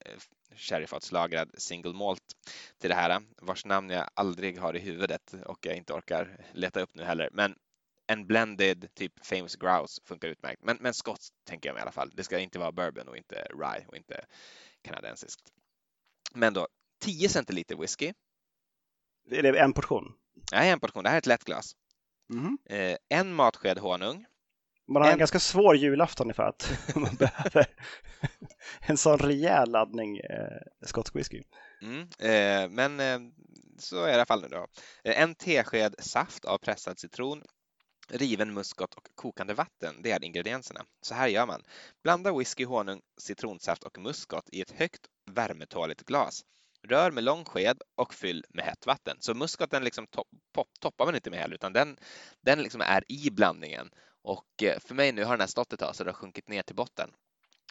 sherryfatslagrad 0.56 1.50
single 1.58 1.92
malt 1.92 2.36
till 2.78 2.90
det 2.90 2.96
här, 2.96 3.22
vars 3.42 3.64
namn 3.64 3.90
jag 3.90 4.10
aldrig 4.14 4.58
har 4.58 4.76
i 4.76 4.78
huvudet 4.78 5.34
och 5.46 5.66
jag 5.66 5.76
inte 5.76 5.92
orkar 5.92 6.46
leta 6.52 6.80
upp 6.80 6.94
nu 6.94 7.04
heller. 7.04 7.28
Men 7.32 7.56
en 8.06 8.26
blended 8.26 8.94
typ 8.94 9.26
famous 9.26 9.56
grouse 9.56 10.00
funkar 10.04 10.28
utmärkt. 10.28 10.62
Men, 10.64 10.76
men 10.80 10.94
skotsk 10.94 11.34
tänker 11.44 11.68
jag 11.68 11.74
mig 11.74 11.80
i 11.80 11.82
alla 11.82 11.92
fall. 11.92 12.10
Det 12.14 12.24
ska 12.24 12.38
inte 12.38 12.58
vara 12.58 12.72
bourbon 12.72 13.08
och 13.08 13.16
inte 13.16 13.34
rye 13.34 13.86
och 13.88 13.96
inte 13.96 14.24
kanadensiskt. 14.82 15.52
Men 16.34 16.54
då 16.54 16.68
10 17.00 17.28
centiliter 17.28 17.76
whisky. 17.76 18.12
Är 19.30 19.42
det 19.42 19.58
en 19.58 19.72
portion? 19.72 20.12
Ja, 20.52 20.58
en 20.58 20.80
portion. 20.80 21.04
Det 21.04 21.08
här 21.08 21.16
är 21.16 21.18
ett 21.18 21.26
lätt 21.26 21.44
glas. 21.44 21.76
Mm. 22.32 22.58
Eh, 22.64 22.96
en 23.08 23.34
matsked 23.34 23.78
honung. 23.78 24.26
Man 24.90 25.02
har 25.02 25.08
en, 25.08 25.12
en 25.12 25.18
ganska 25.18 25.40
svår 25.40 25.76
julafton 25.76 26.30
ifall 26.30 26.48
att 26.48 26.78
man 26.94 27.14
behöver 27.16 27.66
en 28.80 28.96
sån 28.96 29.18
rejäl 29.18 29.70
laddning 29.70 30.18
eh, 30.18 30.86
skotsk 30.86 31.16
whisky. 31.16 31.42
Mm, 31.82 32.00
eh, 32.00 32.70
men 32.70 33.00
eh, 33.00 33.32
så 33.78 34.02
är 34.02 34.06
det 34.06 34.10
i 34.10 34.14
alla 34.14 34.26
fall 34.26 34.42
nu 34.42 34.48
då. 34.48 34.66
Eh, 35.04 35.22
en 35.22 35.34
tesked 35.34 35.94
saft 35.98 36.44
av 36.44 36.58
pressad 36.58 36.98
citron, 36.98 37.42
riven 38.08 38.54
muskot 38.54 38.94
och 38.94 39.08
kokande 39.14 39.54
vatten. 39.54 40.02
Det 40.02 40.10
är 40.10 40.24
ingredienserna. 40.24 40.84
Så 41.02 41.14
här 41.14 41.28
gör 41.28 41.46
man. 41.46 41.62
Blanda 42.02 42.38
whisky, 42.38 42.64
honung, 42.64 43.00
citronsaft 43.20 43.84
och 43.84 43.98
muskot 43.98 44.48
i 44.52 44.60
ett 44.60 44.70
högt 44.70 45.06
värmetåligt 45.30 46.02
glas. 46.02 46.44
Rör 46.88 47.10
med 47.10 47.24
lång 47.24 47.44
sked 47.44 47.82
och 47.96 48.14
fyll 48.14 48.44
med 48.48 48.64
hett 48.64 48.86
vatten. 48.86 49.16
Så 49.20 49.34
muskoten 49.34 49.84
liksom 49.84 50.06
pop, 50.52 50.68
toppar 50.80 51.04
man 51.06 51.14
inte 51.14 51.30
med 51.30 51.38
heller, 51.38 51.54
utan 51.54 51.72
den, 51.72 51.96
den 52.40 52.62
liksom 52.62 52.80
är 52.80 53.04
i 53.08 53.30
blandningen. 53.30 53.90
Och 54.22 54.62
eh, 54.62 54.78
för 54.78 54.94
mig 54.94 55.12
nu 55.12 55.24
har 55.24 55.32
den 55.32 55.40
här 55.40 55.46
stått 55.46 55.72
ett 55.72 55.80
tag 55.80 55.96
så 55.96 56.04
det 56.04 56.10
har 56.10 56.14
sjunkit 56.14 56.48
ner 56.48 56.62
till 56.62 56.76
botten. 56.76 57.10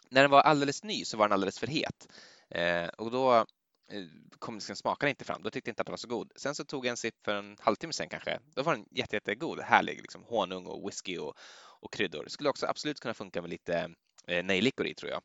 När 0.10 0.22
den 0.22 0.32
var 0.32 0.42
alldeles 0.42 0.84
ny 0.84 1.06
så 1.06 1.18
var 1.18 1.28
den 1.28 1.34
alldeles 1.34 1.60
för 1.60 1.68
het 1.68 2.08
eh, 2.50 2.88
och 2.88 3.12
då 3.12 3.36
eh, 3.92 4.04
kom 4.40 4.56
liksom 4.56 4.76
smaken 4.76 5.10
inte 5.10 5.26
fram. 5.26 5.44
Då 5.44 5.50
tyckte 5.50 5.70
jag 5.70 5.72
inte 5.72 5.82
att 5.82 5.86
den 5.86 5.94
var 5.94 5.98
så 5.98 6.08
god. 6.08 6.32
Sen 6.36 6.56
så 6.56 6.66
tog 6.66 6.86
jag 6.86 6.92
en 6.92 6.98
sipp 6.98 7.16
för 7.26 7.36
en 7.36 7.58
halvtimme 7.60 7.94
sen 7.94 8.10
kanske. 8.10 8.40
Då 8.56 8.64
var 8.64 8.76
den 8.76 8.86
jätte, 8.92 9.16
jättegod, 9.16 9.60
härlig, 9.60 10.02
liksom 10.02 10.24
honung 10.24 10.66
och 10.66 10.88
whisky 10.88 11.18
och, 11.18 11.38
och 11.80 11.94
kryddor. 11.94 12.26
Skulle 12.28 12.50
också 12.50 12.66
absolut 12.66 13.00
kunna 13.00 13.14
funka 13.14 13.42
med 13.42 13.50
lite 13.50 13.94
eh, 14.28 14.46
nejlikor 14.46 14.88
i 14.88 14.94
tror 14.94 15.12
jag. 15.12 15.22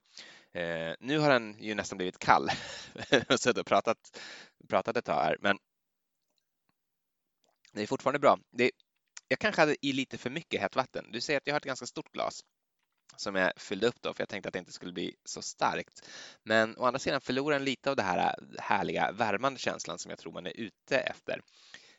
Eh, 0.62 0.95
nu 1.01 1.18
har 1.18 1.31
den 1.31 1.57
ju 1.61 1.75
nästan 1.75 1.97
blivit 1.99 2.18
kall. 2.18 2.49
jag 3.11 3.25
har 3.29 3.37
suttit 3.37 3.59
och 3.59 3.66
pratat, 3.66 4.20
pratat 4.68 4.97
ett 4.97 5.05
tag 5.05 5.22
här, 5.22 5.37
men 5.41 5.59
det 7.72 7.83
är 7.83 7.87
fortfarande 7.87 8.18
bra. 8.18 8.39
Det, 8.51 8.70
jag 9.29 9.39
kanske 9.39 9.62
hade 9.62 9.87
i 9.87 9.93
lite 9.93 10.18
för 10.18 10.31
mycket 10.31 10.61
hett 10.61 10.77
vatten. 10.77 11.12
Du 11.12 11.20
ser 11.20 11.37
att 11.37 11.47
jag 11.47 11.55
har 11.55 11.61
ett 11.61 11.64
ganska 11.64 11.87
stort 11.87 12.12
glas 12.12 12.45
som 13.16 13.35
jag 13.35 13.53
fyllde 13.57 13.87
upp 13.87 14.03
då 14.03 14.14
för 14.14 14.22
jag 14.22 14.29
tänkte 14.29 14.49
att 14.49 14.53
det 14.53 14.59
inte 14.59 14.72
skulle 14.72 14.93
bli 14.93 15.14
så 15.25 15.43
starkt. 15.43 16.09
Men 16.43 16.77
å 16.79 16.85
andra 16.85 16.99
sidan 16.99 17.20
förlorar 17.20 17.57
den 17.57 17.64
lite 17.64 17.91
av 17.91 17.97
den 17.97 18.07
här 18.07 18.35
härliga 18.59 19.12
värmande 19.12 19.61
känslan 19.61 19.99
som 19.99 20.11
jag 20.11 20.18
tror 20.18 20.33
man 20.33 20.47
är 20.47 20.57
ute 20.57 20.99
efter. 20.99 21.41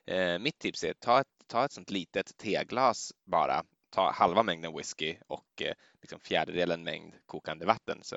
Eh, 0.08 0.40
mitt 0.40 0.60
tips 0.60 0.84
är 0.84 0.94
ta 0.94 1.22
ett, 1.22 1.28
ta 1.48 1.66
ett 1.66 1.72
sånt 1.72 1.92
litet 1.92 2.38
teglas 2.38 3.14
bara, 3.26 3.64
ta 3.90 4.12
halva 4.12 4.44
mängden 4.44 4.78
whisky 4.78 5.18
och 5.28 5.62
eh, 5.62 5.74
liksom 6.02 6.20
fjärdedelen 6.20 6.84
mängd 6.84 7.14
kokande 7.26 7.66
vatten. 7.66 8.00
Så 8.04 8.16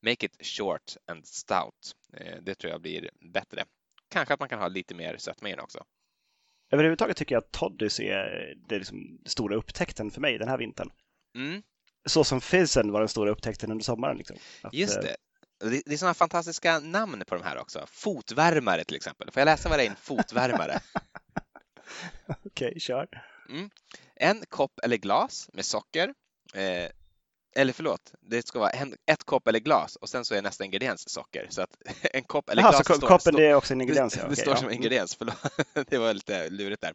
make 0.00 0.26
it 0.26 0.46
short 0.46 0.96
and 1.06 1.26
stout. 1.26 1.96
Eh, 2.12 2.36
det 2.42 2.54
tror 2.54 2.70
jag 2.70 2.80
blir 2.80 3.10
bättre. 3.32 3.64
Kanske 4.08 4.34
att 4.34 4.40
man 4.40 4.48
kan 4.48 4.58
ha 4.58 4.68
lite 4.68 4.94
mer 4.94 5.16
sötma 5.16 5.48
i 5.48 5.52
den 5.52 5.60
också. 5.60 5.84
Överhuvudtaget 6.70 7.16
tycker 7.16 7.34
jag 7.34 7.42
att 7.42 7.52
Toddys 7.52 8.00
är 8.00 8.54
det 8.68 8.78
liksom 8.78 9.18
stora 9.26 9.56
upptäckten 9.56 10.10
för 10.10 10.20
mig 10.20 10.38
den 10.38 10.48
här 10.48 10.58
vintern. 10.58 10.90
Mm. 11.36 11.62
Så 12.08 12.24
som 12.24 12.40
Fizzen 12.40 12.92
var 12.92 13.00
den 13.00 13.08
stora 13.08 13.30
upptäckten 13.30 13.70
under 13.70 13.84
sommaren. 13.84 14.16
Liksom. 14.16 14.36
Att, 14.62 14.74
Just 14.74 15.02
det. 15.02 15.16
Det 15.58 15.92
är 15.92 15.96
sådana 15.96 16.14
fantastiska 16.14 16.78
namn 16.80 17.22
på 17.26 17.34
de 17.34 17.44
här 17.44 17.58
också. 17.58 17.84
Fotvärmare 17.86 18.84
till 18.84 18.96
exempel. 18.96 19.30
Får 19.30 19.40
jag 19.40 19.46
läsa 19.46 19.68
vad 19.68 19.78
det 19.78 19.86
är 19.86 19.90
en 19.90 19.96
fotvärmare? 19.96 20.80
Okej, 22.26 22.68
okay, 22.68 22.80
kör. 22.80 23.08
Mm. 23.48 23.70
En 24.14 24.44
kopp 24.48 24.78
eller 24.82 24.96
glas 24.96 25.50
med 25.52 25.64
socker. 25.64 26.14
Eh, 26.54 26.90
eller 27.56 27.72
förlåt, 27.72 28.14
det 28.20 28.46
ska 28.46 28.58
vara 28.58 28.70
en, 28.70 28.94
ett 29.06 29.24
kopp 29.24 29.48
eller 29.48 29.58
glas 29.58 29.96
och 29.96 30.08
sen 30.08 30.24
så 30.24 30.34
är 30.34 30.42
nästa 30.42 30.64
ingrediens 30.64 31.08
socker. 31.08 31.46
Så 31.50 31.62
att 31.62 31.76
en 32.02 32.24
kopp 32.24 32.48
eller 32.48 32.62
Aha, 32.62 32.70
glas. 32.70 32.86
Så 32.86 32.94
står, 32.94 33.08
koppen 33.08 33.34
det 33.34 33.46
är 33.46 33.54
också 33.54 33.74
en 33.74 33.80
ingrediens? 33.80 34.14
Det, 34.14 34.20
det 34.20 34.24
okay, 34.24 34.36
står 34.36 34.52
ja. 34.52 34.56
som 34.56 34.70
ingrediens, 34.70 35.14
förlåt. 35.14 35.36
det 35.90 35.98
var 35.98 36.14
lite 36.14 36.50
lurigt 36.50 36.82
där. 36.82 36.94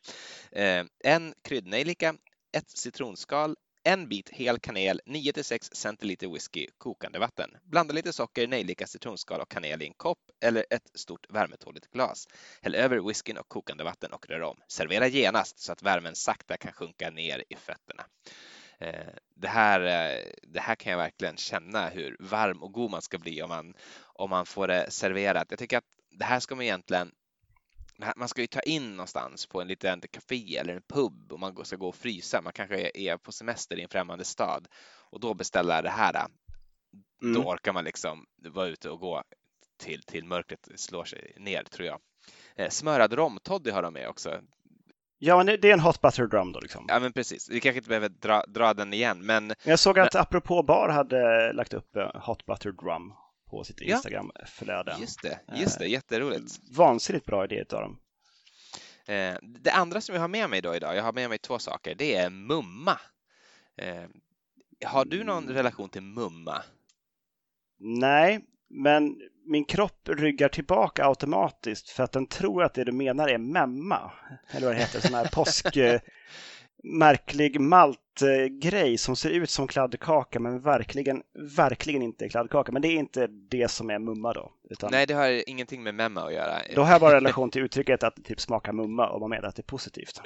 Eh, 0.52 0.86
en 1.04 1.34
kryddnejlika, 1.44 2.16
ett 2.58 2.70
citronskal, 2.70 3.56
en 3.84 4.10
bit 4.10 4.30
hel 4.30 4.60
kanel, 4.60 5.02
9-6 5.06 5.70
centiliter 5.74 6.28
whisky, 6.28 6.68
kokande 6.78 7.20
vatten. 7.20 7.50
Blanda 7.64 7.94
lite 7.94 8.14
socker, 8.14 8.48
nejlika, 8.48 8.88
citronskal 8.88 9.42
och 9.42 9.50
kanel 9.50 9.82
i 9.82 9.86
en 9.86 9.94
kopp 9.94 10.20
eller 10.44 10.66
ett 10.70 10.92
stort 10.94 11.26
värmetåligt 11.30 11.92
glas. 11.92 12.28
Häll 12.62 12.76
över 12.76 13.08
whiskyn 13.08 13.38
och 13.38 13.48
kokande 13.50 13.84
vatten 13.84 14.14
och 14.14 14.30
rör 14.30 14.42
om. 14.42 14.58
Servera 14.68 15.08
genast 15.08 15.60
så 15.60 15.72
att 15.72 15.84
värmen 15.84 16.16
sakta 16.16 16.58
kan 16.58 16.72
sjunka 16.74 17.10
ner 17.10 17.44
i 17.50 17.56
fötterna. 17.56 18.04
Eh, 18.82 19.14
det 19.36 19.48
här, 19.48 19.82
eh, 19.82 20.26
det 20.44 20.60
här 20.60 20.76
kan 20.76 20.92
jag 20.92 21.00
verkligen 21.00 21.38
känna 21.38 21.90
hur 21.90 22.18
varm 22.20 22.64
och 22.64 22.72
god 22.72 22.92
man 22.92 23.02
ska 23.02 23.18
bli 23.18 23.42
om 23.42 23.50
man, 23.50 23.74
om 24.04 24.30
man 24.30 24.46
får 24.46 24.68
det 24.68 24.92
serverat. 24.92 25.48
Jag 25.50 25.60
tycker 25.60 25.78
att 25.78 25.84
det 26.12 26.26
här 26.26 26.40
ska 26.40 26.56
man 26.56 26.64
egentligen 26.64 27.12
man 28.16 28.28
ska 28.28 28.42
ju 28.42 28.48
ta 28.48 28.60
in 28.60 28.92
någonstans 28.92 29.46
på 29.46 29.62
en 29.62 29.68
liten 29.68 30.02
café 30.12 30.58
eller 30.58 30.76
en 30.76 30.82
pub 30.82 31.32
och 31.32 31.40
man 31.40 31.66
ska 31.66 31.76
gå 31.76 31.88
och 31.88 31.96
frysa. 31.96 32.42
Man 32.42 32.54
kanske 32.54 32.92
är 32.94 33.18
på 33.18 33.32
semester 33.32 33.80
i 33.80 33.82
en 33.82 33.90
främmande 33.90 34.26
stad 34.26 34.68
och 34.84 35.20
då 35.20 35.34
beställa 35.34 35.82
det 35.82 35.90
här. 35.90 36.26
Mm. 37.24 37.34
Då 37.34 37.50
orkar 37.50 37.74
man 37.74 37.84
liksom 37.84 38.26
vara 38.38 38.68
ute 38.68 38.90
och 38.90 39.00
gå 39.00 39.24
till, 39.78 40.04
till 40.04 40.26
mörkret 40.26 40.68
slår 40.76 41.06
sig 41.06 41.34
ner 41.38 41.64
tror 41.64 41.88
jag. 41.88 42.00
Eh, 42.56 42.70
smörad 42.70 43.14
romtoddy 43.14 43.72
har 43.72 43.82
de 43.82 43.94
med 43.94 44.10
också. 44.10 44.42
Ja, 45.24 45.38
men 45.38 45.46
det 45.46 45.70
är 45.70 45.74
en 45.74 45.80
hot 45.80 46.02
butter 46.02 46.28
drum 46.28 46.52
då 46.52 46.60
liksom. 46.60 46.86
Ja, 46.88 47.00
men 47.00 47.14
precis. 47.14 47.50
Vi 47.50 47.60
kanske 47.60 47.78
inte 47.78 47.90
behöver 47.90 48.10
dra, 48.10 48.46
dra 48.48 48.74
den 48.74 48.94
igen, 48.94 49.26
men. 49.26 49.54
Jag 49.64 49.80
såg 49.80 50.00
att 50.00 50.14
men... 50.14 50.22
apropå 50.22 50.64
bar 50.64 50.90
hade 50.90 51.54
lagt 51.54 51.74
upp 51.74 51.96
eh, 51.96 52.22
hot 52.22 52.46
butter 52.46 52.72
drum 52.72 53.14
på 53.50 53.64
sitt 53.64 53.82
Instagram-flöde. 53.82 54.96
Just 55.00 55.22
det, 55.22 55.40
just 55.56 55.80
det, 55.80 55.88
jätteroligt. 55.88 56.60
Vansinnigt 56.78 57.26
bra 57.26 57.44
idé 57.44 57.66
av 57.72 57.82
dem. 57.82 57.98
Eh, 59.06 59.36
det 59.42 59.72
andra 59.72 60.02
som 60.02 60.16
jag 60.16 60.22
har 60.22 60.28
med 60.28 60.50
mig 60.50 60.62
då 60.62 60.76
idag, 60.76 60.96
jag 60.96 61.04
har 61.04 61.14
med 61.14 61.30
mig 61.30 61.38
två 61.38 61.60
saker, 61.60 61.96
det 61.96 62.16
är 62.16 62.30
mumma. 62.30 63.00
Eh, 63.78 64.04
har 64.86 65.06
du 65.06 65.24
någon 65.24 65.48
relation 65.50 65.90
till 65.90 66.02
mumma? 66.02 66.64
Nej, 67.80 68.46
men 68.70 69.22
min 69.52 69.66
kropp 69.66 70.10
ryggar 70.10 70.50
tillbaka 70.50 71.06
automatiskt 71.06 71.90
för 71.90 72.04
att 72.04 72.12
den 72.12 72.28
tror 72.28 72.64
att 72.64 72.74
det 72.74 72.84
du 72.84 72.92
menar 72.92 73.28
är 73.28 73.38
memma. 73.38 74.12
Eller 74.52 74.68
vad 74.68 74.76
det 74.76 74.80
heter, 74.80 75.00
sån 75.00 75.14
här 75.14 75.30
påsk 75.34 75.78
märklig 76.84 77.60
maltgrej 77.60 78.98
som 78.98 79.16
ser 79.16 79.30
ut 79.30 79.50
som 79.50 79.68
kladdkaka 79.68 80.40
men 80.40 80.62
verkligen, 80.62 81.24
verkligen 81.58 82.02
inte 82.02 82.30
kladdkaka. 82.30 82.72
Men 82.72 82.82
det 82.82 82.88
är 82.88 82.96
inte 82.96 83.28
det 83.28 83.72
som 83.72 83.90
är 83.90 84.00
mumma 84.00 84.34
då. 84.34 84.52
Utan... 84.70 84.90
Nej, 84.92 85.06
det 85.06 85.14
har 85.14 85.50
ingenting 85.50 85.84
med 85.84 85.96
memma 85.96 86.24
att 86.24 86.34
göra. 86.34 86.58
Då 86.76 86.82
har 86.82 86.92
jag 86.92 87.02
bara 87.02 87.16
relation 87.16 87.50
till 87.52 87.62
uttrycket 87.62 88.04
att 88.04 88.16
det 88.16 88.22
typ 88.22 88.40
smakar 88.40 88.74
mumma 88.74 89.10
och 89.10 89.20
man 89.20 89.30
menar 89.30 89.48
att 89.48 89.56
det 89.56 89.62
är 89.62 89.64
positivt. 89.64 90.22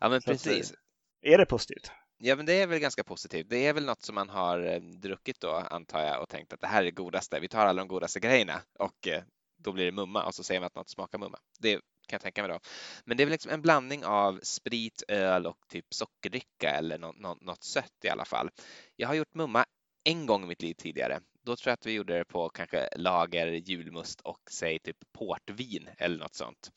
Ja, 0.00 0.08
men 0.08 0.20
Så 0.20 0.30
precis. 0.30 0.70
Att, 0.70 0.76
är 1.22 1.38
det 1.38 1.46
positivt? 1.46 1.90
Ja, 2.18 2.36
men 2.36 2.46
det 2.46 2.52
är 2.52 2.66
väl 2.66 2.78
ganska 2.78 3.04
positivt. 3.04 3.46
Det 3.50 3.66
är 3.66 3.72
väl 3.72 3.84
något 3.84 4.02
som 4.02 4.14
man 4.14 4.28
har 4.28 4.66
eh, 4.66 4.80
druckit 4.80 5.40
då, 5.40 5.50
antar 5.50 6.00
jag, 6.00 6.22
och 6.22 6.28
tänkt 6.28 6.52
att 6.52 6.60
det 6.60 6.66
här 6.66 6.80
är 6.80 6.84
det 6.84 6.90
godaste. 6.90 7.40
Vi 7.40 7.48
tar 7.48 7.66
alla 7.66 7.82
de 7.82 7.88
godaste 7.88 8.20
grejerna 8.20 8.62
och 8.78 9.08
eh, 9.08 9.22
då 9.56 9.72
blir 9.72 9.84
det 9.84 9.92
mumma 9.92 10.24
och 10.24 10.34
så 10.34 10.42
säger 10.42 10.60
man 10.60 10.66
att 10.66 10.74
något 10.74 10.90
smakar 10.90 11.18
mumma. 11.18 11.38
Det 11.58 11.72
kan 11.72 11.80
jag 12.16 12.20
tänka 12.20 12.42
mig 12.42 12.50
då. 12.50 12.60
Men 13.04 13.16
det 13.16 13.22
är 13.22 13.24
väl 13.24 13.32
liksom 13.32 13.50
en 13.50 13.62
blandning 13.62 14.04
av 14.04 14.40
sprit, 14.42 15.02
öl 15.08 15.46
och 15.46 15.58
typ 15.68 15.86
sockerdricka 15.94 16.70
eller 16.70 16.98
något, 16.98 17.18
något, 17.18 17.40
något 17.40 17.64
sött 17.64 18.04
i 18.04 18.08
alla 18.08 18.24
fall. 18.24 18.50
Jag 18.96 19.08
har 19.08 19.14
gjort 19.14 19.34
mumma 19.34 19.64
en 20.04 20.26
gång 20.26 20.44
i 20.44 20.46
mitt 20.46 20.62
liv 20.62 20.74
tidigare. 20.74 21.20
Då 21.42 21.56
tror 21.56 21.70
jag 21.70 21.74
att 21.74 21.86
vi 21.86 21.92
gjorde 21.92 22.18
det 22.18 22.24
på 22.24 22.48
kanske 22.48 22.88
lager, 22.96 23.46
julmust 23.46 24.20
och 24.20 24.40
säg 24.50 24.78
typ 24.78 24.96
portvin 25.12 25.88
eller 25.98 26.18
något 26.18 26.34
sånt. 26.34 26.70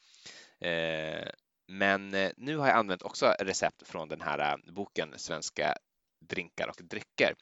Eh, 0.60 1.30
men 1.68 2.14
eh, 2.14 2.32
nu 2.38 2.58
har 2.58 2.68
jag 2.68 2.78
använt 2.78 3.02
också 3.02 3.36
recept 3.40 3.88
från 3.88 4.10
den 4.10 4.22
här 4.22 4.40
eh, 4.40 4.74
boken 4.74 5.14
Svenska 5.18 5.78
drinkar 6.20 6.68
och 6.68 6.82
drycker. 6.84 7.36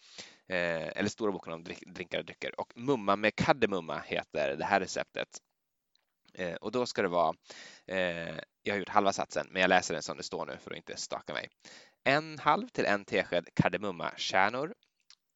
Eller 0.47 1.09
stora 1.09 1.31
boken 1.31 1.53
om 1.53 1.63
drinkar 1.87 2.19
och 2.19 2.25
drycker. 2.25 2.59
Och 2.59 2.73
mumma 2.75 3.15
med 3.15 3.35
kardemumma 3.35 3.99
heter 3.99 4.55
det 4.55 4.65
här 4.65 4.79
receptet. 4.79 5.27
Eh, 6.37 6.55
och 6.55 6.71
då 6.71 6.85
ska 6.85 7.01
det 7.01 7.07
vara, 7.07 7.35
eh, 7.87 8.39
jag 8.63 8.73
har 8.73 8.77
gjort 8.77 8.89
halva 8.89 9.13
satsen, 9.13 9.47
men 9.51 9.61
jag 9.61 9.69
läser 9.69 9.93
den 9.93 10.03
som 10.03 10.17
det 10.17 10.23
står 10.23 10.45
nu 10.45 10.57
för 10.57 10.71
att 10.71 10.77
inte 10.77 10.97
staka 10.97 11.33
mig. 11.33 11.49
En 12.03 12.39
halv 12.39 12.67
till 12.67 12.85
en 12.85 13.05
tesked 13.05 13.47
kardemummakärnor, 13.53 14.73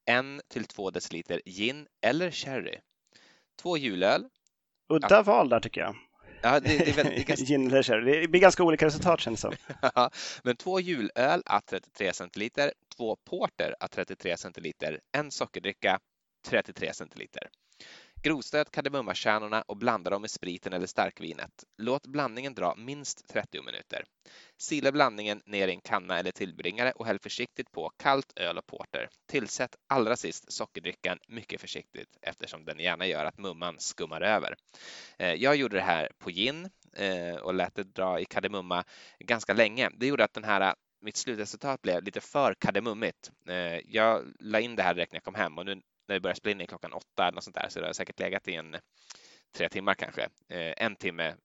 en 0.06 0.42
till 0.48 0.66
två 0.66 0.92
deciliter 0.92 1.42
gin 1.46 1.88
eller 2.02 2.32
sherry, 2.32 2.80
två 3.62 3.78
julöl. 3.78 4.30
Udda 4.90 5.24
val 5.24 5.50
där 5.50 5.60
tycker 5.60 5.82
jag. 5.82 5.96
Ja, 6.42 6.60
det, 6.60 6.78
det, 6.78 7.04
det, 7.04 7.24
ganska... 7.24 7.46
gin 7.46 7.68
eller 7.68 7.84
sherry. 7.84 8.22
Det 8.22 8.28
blir 8.28 8.42
ganska 8.42 8.64
olika 8.64 8.86
resultat 8.86 9.20
känns 9.20 9.42
det 9.42 9.58
som. 9.92 10.10
men 10.44 10.56
två 10.56 10.80
julöl 10.80 11.44
à 11.46 11.62
33 11.62 12.14
centiliter, 12.14 12.74
två 12.98 13.16
porter 13.16 13.76
à 13.80 13.88
33 13.88 14.38
centiliter, 14.38 15.00
en 15.18 15.32
sockerdricka 15.32 16.00
33 16.48 16.94
centiliter. 16.94 17.50
Grovstöt 18.22 18.72
kardemummakärnorna 18.72 19.62
och 19.62 19.78
blanda 19.78 20.10
dem 20.10 20.22
med 20.22 20.32
spriten 20.32 20.74
eller 20.74 20.88
starkvinet. 20.88 21.64
Låt 21.78 22.08
blandningen 22.08 22.54
dra 22.54 22.76
minst 22.76 23.28
30 23.28 23.62
minuter. 23.62 24.04
Sila 24.58 24.92
blandningen 24.92 25.42
ner 25.46 25.68
i 25.68 25.72
en 25.72 25.82
kanna 25.82 26.20
eller 26.20 26.32
tillbringare 26.32 26.92
och 26.92 27.06
häll 27.06 27.20
försiktigt 27.20 27.72
på 27.72 27.90
kallt 27.98 28.34
öl 28.36 28.58
och 28.58 28.66
porter. 28.66 29.10
Tillsätt 29.28 29.76
allra 29.88 30.16
sist 30.16 30.52
sockerdrickan 30.52 31.20
mycket 31.28 31.62
försiktigt 31.62 32.18
eftersom 32.22 32.66
den 32.66 32.80
gärna 32.80 33.08
gör 33.08 33.26
att 33.26 33.38
mumman 33.38 33.76
skummar 33.80 34.22
över. 34.22 34.56
Eh, 35.18 35.34
jag 35.34 35.56
gjorde 35.56 35.78
det 35.78 35.84
här 35.84 36.10
på 36.18 36.30
gin 36.30 36.70
eh, 36.94 37.36
och 37.36 37.54
lät 37.54 37.76
det 37.76 37.84
dra 37.84 38.20
i 38.20 38.26
kardemumma 38.26 38.84
ganska 39.20 39.54
länge. 39.54 39.90
Det 39.98 40.08
gjorde 40.08 40.24
att 40.24 40.34
den 40.34 40.44
här 40.44 40.76
mitt 41.02 41.18
slutresultat 41.18 41.82
blev 41.82 42.04
lite 42.04 42.22
för 42.22 42.54
kardemummigt. 42.54 43.32
Eh, 43.50 43.80
jag 43.86 44.24
la 44.40 44.60
in 44.60 44.76
det 44.76 44.84
här 44.84 44.94
direkt 44.94 45.12
när 45.12 45.18
jag 45.18 45.24
kom 45.24 45.36
hem 45.36 45.58
och 45.58 45.66
nu 45.66 45.82
när 46.10 46.16
vi 46.16 46.20
börjar 46.20 46.36
spela 46.36 46.62
in 46.62 46.68
klockan 46.68 46.94
åtta 46.94 47.24
eller 47.24 47.36
något 47.36 47.44
sånt 47.44 47.56
där 47.56 47.70
så 47.70 47.80
det 47.80 47.86
har 47.86 47.94
säkert 47.94 48.20
legat 48.20 48.48
i 48.48 48.56
en 48.56 48.76
tre 49.52 49.70
timmar 49.70 49.94
kanske. 49.94 50.22
Eh, 50.50 50.74
en 50.78 50.96
timme 50.96 51.36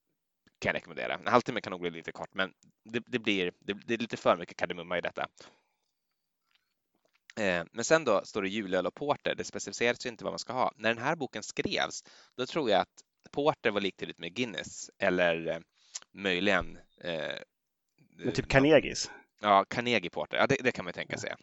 kan 0.59 0.71
jag 0.71 0.75
rekommendera. 0.75 1.15
En 1.15 1.27
halvtimme 1.27 1.61
kan 1.61 1.71
nog 1.71 1.81
bli 1.81 1.91
lite 1.91 2.13
kort, 2.13 2.35
men 2.35 2.53
det, 2.85 3.03
det 3.07 3.19
blir 3.19 3.53
det, 3.59 3.75
det, 3.87 3.95
är 3.95 3.99
lite 3.99 4.17
för 4.17 4.37
mycket 4.37 4.57
kardemumma 4.57 4.99
i 4.99 5.01
detta. 5.01 5.27
Eh, 7.37 7.65
men 7.73 7.85
sen 7.85 8.05
då 8.05 8.25
står 8.25 8.43
det 8.43 8.49
julöl 8.49 8.87
och 8.87 8.95
porter. 8.95 9.35
Det 9.35 9.45
specificeras 9.45 10.07
ju 10.07 10.11
inte 10.11 10.25
vad 10.25 10.33
man 10.33 10.39
ska 10.39 10.53
ha. 10.53 10.73
När 10.77 10.95
den 10.95 11.05
här 11.05 11.17
boken 11.17 11.43
skrevs, 11.43 12.05
då 12.37 12.47
tror 12.47 12.71
jag 12.71 12.81
att 12.81 13.03
porter 13.31 13.71
var 13.71 13.81
liktydigt 13.81 14.19
med 14.19 14.35
Guinness 14.35 14.91
eller 14.99 15.49
eh, 15.49 15.59
möjligen. 16.13 16.79
Eh, 17.01 18.33
typ 18.35 18.49
Carnegies? 18.49 19.11
Ja, 19.41 19.65
Carnegie 19.65 20.11
Porter. 20.11 20.37
Ja, 20.37 20.47
det, 20.47 20.57
det 20.61 20.73
kan 20.73 20.85
man 20.85 20.89
ju 20.89 20.93
tänka 20.93 21.19
sig 21.19 21.35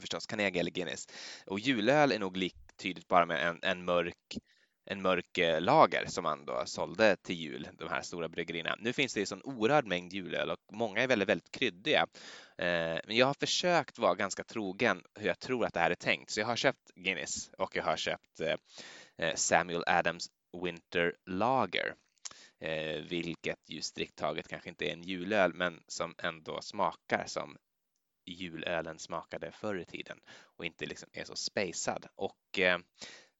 förstås, 0.00 0.26
Carnegie 0.26 0.60
eller 0.60 0.70
Guinness. 0.70 1.08
Och 1.46 1.60
julöl 1.60 2.12
är 2.12 2.18
nog 2.18 2.36
liktydigt 2.36 3.08
bara 3.08 3.26
med 3.26 3.48
en, 3.48 3.58
en 3.62 3.84
mörk 3.84 4.38
en 4.86 5.02
mörk 5.02 5.38
eh, 5.38 5.60
lager 5.60 6.06
som 6.06 6.22
man 6.22 6.44
då 6.44 6.62
sålde 6.66 7.16
till 7.16 7.36
jul, 7.36 7.68
de 7.78 7.88
här 7.88 8.02
stora 8.02 8.28
bryggerierna. 8.28 8.76
Nu 8.78 8.92
finns 8.92 9.14
det 9.14 9.20
en 9.20 9.26
sån 9.26 9.42
oerhörd 9.42 9.86
mängd 9.86 10.12
julöl 10.12 10.50
och 10.50 10.58
många 10.72 11.02
är 11.02 11.08
väldigt, 11.08 11.28
väldigt 11.28 11.50
kryddiga. 11.50 12.06
Eh, 12.58 12.98
men 13.06 13.16
jag 13.16 13.26
har 13.26 13.34
försökt 13.34 13.98
vara 13.98 14.14
ganska 14.14 14.44
trogen 14.44 15.02
hur 15.14 15.26
jag 15.26 15.38
tror 15.38 15.64
att 15.66 15.74
det 15.74 15.80
här 15.80 15.90
är 15.90 15.94
tänkt, 15.94 16.30
så 16.30 16.40
jag 16.40 16.46
har 16.46 16.56
köpt 16.56 16.94
Guinness 16.94 17.50
och 17.58 17.76
jag 17.76 17.84
har 17.84 17.96
köpt 17.96 18.40
eh, 18.40 19.34
Samuel 19.34 19.84
Adams 19.86 20.26
Winter 20.62 21.14
Lager, 21.26 21.94
vilket 23.08 23.70
ju 23.70 23.80
strikt 23.80 24.16
taget 24.16 24.48
kanske 24.48 24.68
inte 24.68 24.88
är 24.88 24.92
en 24.92 25.02
julöl, 25.02 25.54
men 25.54 25.82
som 25.86 26.14
ändå 26.18 26.60
smakar 26.62 27.24
som 27.26 27.56
julölen 28.26 28.98
smakade 28.98 29.52
förr 29.52 29.78
i 29.78 29.84
tiden 29.84 30.20
och 30.56 30.64
inte 30.64 30.86
liksom 30.86 31.08
är 31.12 31.24
så 31.24 31.36
spacad. 31.36 32.06
Och 32.14 32.58
eh, 32.58 32.78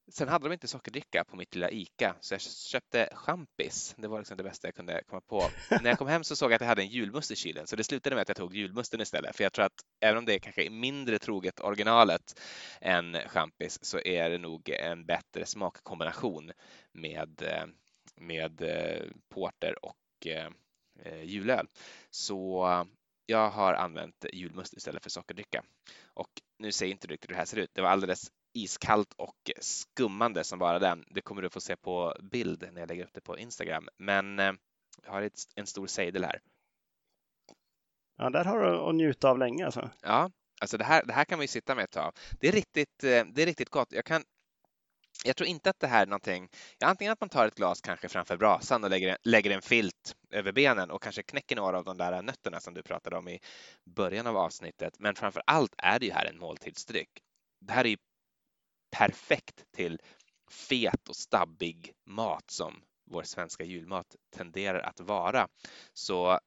Sen 0.09 0.29
hade 0.29 0.49
de 0.49 0.53
inte 0.53 0.69
sockerdricka 0.69 1.25
på 1.25 1.37
mitt 1.37 1.55
lilla 1.55 1.71
ICA, 1.71 2.17
så 2.21 2.35
jag 2.35 2.41
köpte 2.41 3.09
champis. 3.13 3.95
Det 3.99 4.09
var 4.09 4.19
liksom 4.19 4.37
det 4.37 4.43
bästa 4.43 4.69
jag 4.69 4.75
kunde 4.75 5.03
komma 5.07 5.21
på. 5.21 5.43
När 5.71 5.91
jag 5.91 5.99
kom 5.99 6.09
hem 6.09 6.25
så 6.25 6.37
såg 6.37 6.51
jag 6.51 6.55
att 6.55 6.61
jag 6.61 6.69
hade 6.69 6.83
en 6.83 6.89
julmust 6.89 7.31
i 7.31 7.37
kylen, 7.37 7.67
så 7.67 7.77
det 7.77 7.85
slutade 7.85 8.17
med 8.17 8.23
att 8.23 8.29
jag 8.29 8.37
tog 8.37 8.55
julmusten 8.55 9.01
istället. 9.01 9.37
För 9.37 9.45
jag 9.45 9.53
tror 9.53 9.65
att 9.65 9.85
även 10.01 10.19
om 10.19 10.25
det 10.25 10.39
kanske 10.39 10.65
är 10.67 10.71
mindre 10.71 11.19
troget 11.19 11.61
originalet 11.61 12.41
än 12.81 13.17
champis 13.27 13.85
så 13.85 13.99
är 13.99 14.31
det 14.31 14.39
nog 14.39 14.69
en 14.69 15.07
bättre 15.07 15.47
smakkombination 15.47 16.53
med, 16.93 17.43
eh, 17.43 17.67
med 18.17 18.63
eh, 18.63 19.03
porter 19.29 19.85
och 19.85 20.27
eh, 20.27 21.23
julöl. 21.23 21.67
Så 22.11 22.67
jag 23.27 23.51
har 23.51 23.75
använt 23.75 24.25
julmust 24.33 24.75
istället 24.75 25.03
för 25.03 25.11
sockerdricka. 25.11 25.63
Och 26.15 26.31
nu 26.59 26.73
ser 26.73 26.87
inte 26.87 27.07
riktigt 27.07 27.31
hur 27.31 27.35
det 27.35 27.39
här 27.39 27.45
ser 27.45 27.57
ut. 27.57 27.71
Det 27.75 27.83
var 27.83 27.89
alldeles 27.89 28.31
iskallt 28.53 29.13
och 29.17 29.51
skummande 29.61 30.45
som 30.45 30.59
bara 30.59 30.79
den. 30.79 31.05
Det 31.11 31.21
kommer 31.21 31.43
du 31.43 31.51
få 31.51 31.61
se 31.61 31.77
på 31.77 32.17
bild 32.23 32.69
när 32.73 32.81
jag 32.81 32.89
lägger 32.89 33.05
upp 33.05 33.13
det 33.13 33.21
på 33.21 33.39
Instagram. 33.39 33.89
Men 33.99 34.39
jag 35.03 35.11
har 35.13 35.31
en 35.55 35.67
stor 35.67 35.87
sejdel 35.87 36.25
här. 36.25 36.41
Ja, 38.17 38.31
där 38.31 38.45
har 38.45 38.61
du 38.61 38.89
att 38.89 38.95
njuta 38.95 39.29
av 39.29 39.39
länge 39.39 39.65
alltså. 39.65 39.91
Ja, 40.03 40.31
alltså 40.61 40.79
det 40.79 40.85
här, 40.85 41.05
det 41.05 41.13
här 41.13 41.25
kan 41.25 41.39
vi 41.39 41.49
sitta 41.49 41.75
med 41.75 41.85
ett 41.85 41.91
tag. 41.91 42.13
Det 42.41 42.49
är 42.49 42.53
riktigt, 42.53 42.99
det 42.99 43.43
är 43.43 43.47
riktigt 43.47 43.71
gott. 43.71 43.93
Jag 43.93 44.05
kan 44.05 44.25
jag 45.25 45.37
tror 45.37 45.49
inte 45.49 45.71
att 45.71 45.81
det 45.81 45.87
här 45.87 46.03
är 46.03 46.07
någonting, 46.07 46.49
ja, 46.79 46.87
antingen 46.87 47.13
att 47.13 47.21
man 47.21 47.29
tar 47.29 47.47
ett 47.47 47.55
glas 47.55 47.81
kanske 47.81 48.09
framför 48.09 48.37
brasan 48.37 48.85
och 48.85 48.91
lägger, 48.91 49.19
lägger 49.23 49.51
en 49.51 49.63
filt 49.63 50.17
över 50.31 50.53
benen 50.53 50.91
och 50.91 51.03
kanske 51.03 51.23
knäcker 51.23 51.57
några 51.57 51.79
av 51.79 51.85
de 51.85 51.97
där 51.97 52.23
nötterna 52.23 52.61
som 52.61 52.75
du 52.75 52.83
pratade 52.83 53.17
om 53.17 53.29
i 53.29 53.41
början 53.85 54.27
av 54.27 54.37
avsnittet. 54.37 54.99
Men 54.99 55.15
framför 55.15 55.43
allt 55.47 55.75
är 55.79 55.99
det 55.99 56.07
ju 56.07 56.13
här 56.13 56.27
en 56.27 56.39
måltidsdryck. 56.39 57.11
Det 57.61 57.73
här 57.73 57.85
är 57.85 57.89
ju 57.89 57.97
perfekt 58.91 59.65
till 59.77 60.01
fet 60.51 61.09
och 61.09 61.17
stabbig 61.17 61.93
mat 62.07 62.51
som 62.51 62.83
vår 63.11 63.23
svenska 63.23 63.65
julmat 63.65 64.17
tenderar 64.37 64.81
att 64.81 65.01
vara. 65.01 65.49
Så 65.93 66.41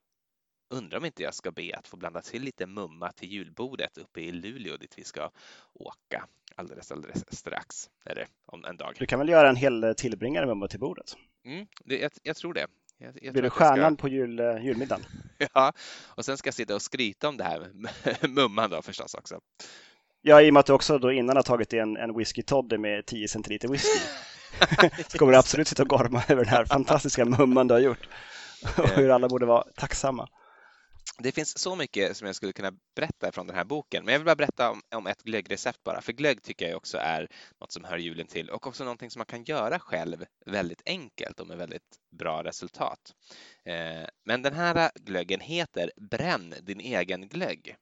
undrar 0.70 0.98
om 0.98 1.04
inte 1.04 1.22
jag 1.22 1.34
ska 1.34 1.50
be 1.50 1.76
att 1.76 1.88
få 1.88 1.96
blanda 1.96 2.20
till 2.20 2.42
lite 2.42 2.66
mumma 2.66 3.12
till 3.12 3.32
julbordet 3.32 3.98
uppe 3.98 4.20
i 4.20 4.32
Luleå 4.32 4.76
dit 4.76 4.94
vi 4.96 5.04
ska 5.04 5.30
åka 5.74 6.26
alldeles, 6.58 6.92
alldeles 6.92 7.38
strax, 7.38 7.90
eller 8.04 8.26
om 8.46 8.64
en 8.64 8.76
dag. 8.76 8.94
Du 8.98 9.06
kan 9.06 9.18
väl 9.18 9.28
göra 9.28 9.48
en 9.48 9.56
hel 9.56 9.94
tillbringare 9.96 10.46
mumma 10.46 10.68
till 10.68 10.80
bordet? 10.80 11.16
Mm, 11.44 11.66
det, 11.84 11.98
jag, 11.98 12.10
jag, 12.22 12.36
tror 12.36 12.54
det. 12.54 12.66
Jag, 12.98 13.18
jag 13.22 13.32
Blir 13.32 13.42
du 13.42 13.50
stjärnan 13.50 13.94
ska... 13.94 14.00
på 14.00 14.08
jul, 14.08 14.40
eh, 14.40 14.64
julmiddagen? 14.64 15.04
ja, 15.54 15.72
och 16.06 16.24
sen 16.24 16.36
ska 16.36 16.46
jag 16.46 16.54
sitta 16.54 16.74
och 16.74 16.82
skryta 16.82 17.28
om 17.28 17.36
det 17.36 17.44
här 17.44 17.70
med 17.74 18.30
mumman 18.30 18.70
då 18.70 18.82
förstås 18.82 19.14
också. 19.14 19.40
Ja, 20.22 20.42
i 20.42 20.50
och 20.50 20.54
med 20.54 20.60
att 20.60 20.66
du 20.66 20.72
också 20.72 20.98
då 20.98 21.12
innan 21.12 21.36
har 21.36 21.42
tagit 21.42 21.72
en, 21.72 21.96
en 21.96 22.18
whisky 22.18 22.42
toddy 22.42 22.78
med 22.78 23.06
10 23.06 23.28
centiliter 23.28 23.68
whisky 23.68 24.00
så 25.08 25.18
kommer 25.18 25.32
du 25.32 25.38
absolut 25.38 25.68
sitta 25.68 25.82
och 25.82 25.88
gorma 25.88 26.22
över 26.28 26.44
den 26.44 26.54
här 26.54 26.64
fantastiska 26.64 27.24
mumman 27.24 27.68
du 27.68 27.74
har 27.74 27.80
gjort 27.80 28.08
och 28.78 28.88
hur 28.88 29.10
alla 29.10 29.28
borde 29.28 29.46
vara 29.46 29.64
tacksamma. 29.76 30.28
Det 31.22 31.32
finns 31.32 31.58
så 31.58 31.76
mycket 31.76 32.16
som 32.16 32.26
jag 32.26 32.36
skulle 32.36 32.52
kunna 32.52 32.72
berätta 32.94 33.32
från 33.32 33.46
den 33.46 33.56
här 33.56 33.64
boken, 33.64 34.04
men 34.04 34.12
jag 34.12 34.18
vill 34.18 34.26
bara 34.26 34.36
berätta 34.36 34.70
om, 34.70 34.82
om 34.94 35.06
ett 35.06 35.22
glöggrecept 35.22 35.82
bara, 35.84 36.00
för 36.00 36.12
glögg 36.12 36.42
tycker 36.42 36.68
jag 36.68 36.76
också 36.76 36.98
är 36.98 37.28
något 37.60 37.72
som 37.72 37.84
hör 37.84 37.98
julen 37.98 38.26
till 38.26 38.50
och 38.50 38.66
också 38.66 38.84
någonting 38.84 39.10
som 39.10 39.20
man 39.20 39.26
kan 39.26 39.44
göra 39.44 39.78
själv 39.78 40.24
väldigt 40.46 40.82
enkelt 40.86 41.40
och 41.40 41.46
med 41.46 41.58
väldigt 41.58 41.98
bra 42.10 42.44
resultat. 42.44 43.14
Eh, 43.64 44.06
men 44.24 44.42
den 44.42 44.54
här 44.54 44.90
glöggen 44.94 45.40
heter 45.40 45.92
Bränn 45.96 46.54
din 46.62 46.80
egen 46.80 47.28
glögg. 47.28 47.76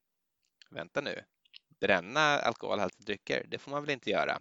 Vänta 0.71 1.01
nu, 1.01 1.23
bränna 1.81 2.21
alkoholhaltiga 2.21 3.05
drycker, 3.05 3.47
det 3.49 3.59
får 3.59 3.71
man 3.71 3.83
väl 3.83 3.91
inte 3.91 4.11
göra? 4.11 4.41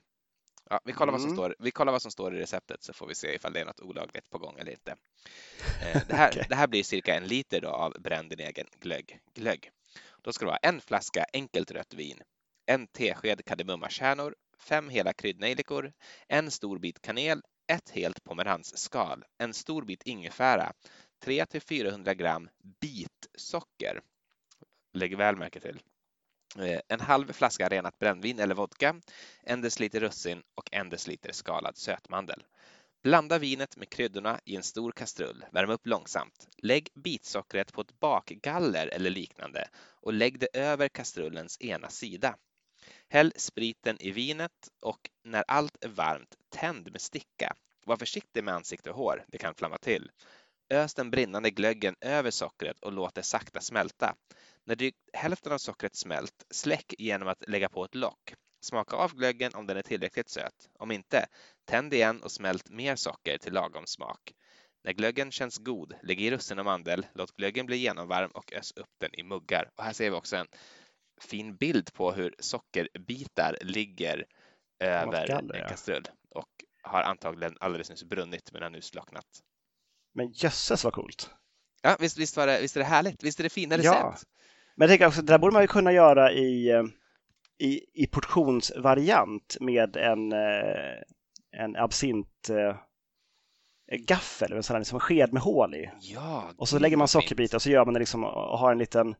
Ja, 0.70 0.80
vi, 0.86 0.94
kollar 0.94 1.14
mm. 1.14 1.14
vad 1.14 1.22
som 1.22 1.30
mm. 1.30 1.38
står, 1.38 1.56
vi 1.60 1.72
kollar 1.72 1.92
vad 1.92 2.02
som 2.02 2.12
står 2.12 2.36
i 2.36 2.40
receptet 2.40 2.84
så 2.84 2.94
får 2.94 3.08
vi 3.08 3.16
se 3.16 3.36
ifall 3.36 3.54
det 3.54 3.60
är 3.60 3.66
något 3.66 3.82
olagligt 3.82 4.30
på 4.30 4.38
gång 4.38 4.60
eller 4.60 4.72
inte. 4.72 4.96
Eh, 5.82 6.02
det, 6.08 6.16
här, 6.16 6.30
okay. 6.30 6.44
det 6.50 6.56
här 6.56 6.68
blir 6.68 6.84
cirka 6.84 7.16
en 7.16 7.28
liter 7.28 7.62
då 7.62 7.70
av 7.70 7.94
bränd 8.00 8.34
egen 8.40 8.68
glögg. 8.80 9.20
glögg. 9.34 9.72
Då 10.22 10.34
ska 10.34 10.46
det 10.46 10.50
vara 10.50 10.58
en 10.58 10.82
flaska 10.82 11.26
enkelt 11.34 11.72
rött 11.72 11.94
vin, 11.94 12.22
en 12.66 12.88
tesked 12.88 13.46
kardemummakärnor, 13.46 14.36
fem 14.58 14.90
hela 14.90 15.14
kryddnejlikor, 15.14 15.94
en 16.28 16.52
stor 16.52 16.80
bit 16.80 17.02
kanel, 17.02 17.42
ett 17.68 17.90
helt 17.90 18.24
pomeransskal, 18.24 19.24
en 19.38 19.54
stor 19.54 19.82
bit 19.82 20.04
ingefära, 20.04 20.74
3 21.24 21.46
till 21.46 21.62
400 21.62 22.14
gram 22.14 22.50
bitsocker. 22.82 24.02
Lägg 24.94 25.18
väl 25.18 25.38
märke 25.38 25.60
till. 25.60 25.80
Eh, 26.60 26.80
en 26.88 27.00
halv 27.00 27.34
flaska 27.34 27.68
renat 27.70 28.00
brännvin 28.00 28.40
eller 28.40 28.56
vodka, 28.56 28.96
en 29.44 29.62
deciliter 29.62 30.00
russin 30.00 30.44
och 30.56 30.70
en 30.72 30.90
deciliter 30.90 31.32
skalad 31.32 31.78
sötmandel. 31.78 32.44
Blanda 33.04 33.40
vinet 33.40 33.78
med 33.78 33.90
kryddorna 33.90 34.40
i 34.46 34.56
en 34.56 34.64
stor 34.64 34.92
kastrull, 34.92 35.46
värm 35.52 35.70
upp 35.70 35.86
långsamt. 35.88 36.48
Lägg 36.58 36.90
bitsockret 36.96 37.74
på 37.74 37.82
ett 37.82 38.00
bakgaller 38.00 38.88
eller 38.88 39.10
liknande 39.10 39.68
och 39.76 40.14
lägg 40.14 40.40
det 40.40 40.48
över 40.54 40.88
kastrullens 40.88 41.62
ena 41.62 41.90
sida. 41.90 42.36
Häll 43.10 43.34
spriten 43.36 43.98
i 44.02 44.12
vinet 44.12 44.70
och 44.82 45.10
när 45.24 45.44
allt 45.48 45.84
är 45.84 45.90
varmt, 45.90 46.36
tänd 46.50 46.92
med 46.92 47.02
sticka. 47.02 47.56
Var 47.86 47.98
försiktig 47.98 48.44
med 48.44 48.54
ansikte 48.54 48.90
och 48.90 48.96
hår, 48.96 49.26
det 49.28 49.38
kan 49.38 49.56
flamma 49.56 49.78
till. 49.78 50.12
Ös 50.70 50.94
den 50.94 51.12
brinnande 51.12 51.50
glöggen 51.50 51.96
över 52.02 52.32
sockret 52.32 52.80
och 52.80 52.94
låt 52.94 53.16
det 53.16 53.24
sakta 53.24 53.62
smälta. 53.62 54.16
När 54.68 54.76
drygt 54.76 55.10
hälften 55.14 55.52
av 55.52 55.58
sockret 55.58 55.96
smält, 55.96 56.46
släck 56.50 56.94
genom 56.98 57.28
att 57.28 57.50
lägga 57.50 57.70
på 57.70 57.86
ett 57.86 57.96
lock. 57.96 58.34
Smaka 58.62 58.96
av 58.96 59.16
glöggen 59.16 59.52
om 59.56 59.68
den 59.68 59.78
är 59.78 59.82
tillräckligt 59.82 60.30
söt. 60.30 60.70
Om 60.80 60.92
inte, 60.92 61.26
tänd 61.66 61.94
igen 61.94 62.24
och 62.24 62.32
smält 62.32 62.70
mer 62.70 62.96
socker 62.96 63.38
till 63.38 63.54
lagom 63.54 63.88
smak. 63.88 64.34
När 64.84 64.92
glöggen 64.92 65.32
känns 65.32 65.58
god, 65.58 65.94
lägg 66.04 66.22
i 66.22 66.32
russin 66.32 66.60
och 66.60 66.66
mandel, 66.66 67.06
låt 67.14 67.32
glöggen 67.32 67.66
bli 67.66 67.78
genomvarm 67.78 68.32
och 68.32 68.54
ös 68.54 68.72
upp 68.72 68.90
den 69.00 69.14
i 69.14 69.24
muggar. 69.24 69.70
Och 69.76 69.84
här 69.84 69.94
ser 69.94 70.10
vi 70.10 70.16
också 70.16 70.36
en 70.36 70.48
fin 71.22 71.56
bild 71.56 71.94
på 71.94 72.12
hur 72.12 72.36
sockerbitar 72.40 73.58
ligger 73.62 74.26
över 74.80 75.28
galler, 75.28 75.56
en 75.56 75.70
kastrull 75.70 76.08
och 76.30 76.50
har 76.82 77.02
antagligen 77.02 77.58
alldeles 77.60 77.90
nyss 77.90 78.04
brunnit 78.04 78.52
men 78.52 78.62
har 78.62 78.70
nu 78.70 78.82
slocknat. 78.82 79.28
Men 80.14 80.32
jösses 80.32 80.84
vad 80.84 80.94
coolt! 80.94 81.30
Ja, 81.82 81.98
visst, 82.00 82.18
visst, 82.18 82.38
var 82.38 82.48
det, 82.48 82.62
visst 82.62 82.76
är 82.76 82.80
det 82.80 82.86
härligt? 82.86 83.24
Visst 83.24 83.40
är 83.40 83.44
det 83.44 83.50
fina 83.50 83.78
recept? 83.78 83.96
Ja. 83.96 84.18
Men 84.76 84.86
jag 84.86 84.90
tänker 84.90 85.08
också, 85.08 85.22
det 85.22 85.34
där 85.34 85.40
borde 85.40 85.54
man 85.54 85.64
ju 85.64 85.68
kunna 85.68 85.92
göra 85.92 86.32
i, 86.32 86.72
eh, 86.72 86.84
i, 87.58 87.82
i 87.94 88.08
portionsvariant 88.08 89.58
med 89.60 89.96
en, 89.96 90.32
eh, 90.32 91.02
en 91.52 91.76
absint 91.76 92.50
eh, 92.50 92.76
gaffel, 94.08 94.54
en 94.54 94.64
sån 94.64 94.74
här 94.74 94.80
liksom 94.80 95.00
sked 95.00 95.34
med 95.34 95.42
hål 95.42 95.76
i. 95.76 95.92
Ja, 96.00 96.44
och 96.58 96.70
så 96.70 96.80
lägger 96.80 96.98
man 96.98 97.08
sockerbitar 97.08 97.58
och 97.58 97.62
så 97.62 97.70
gör 97.70 97.86
man 97.86 97.94
det 97.94 98.00
liksom 98.00 98.24
och 98.24 98.60
har 98.60 98.72
en 98.72 98.78
liten 98.78 99.16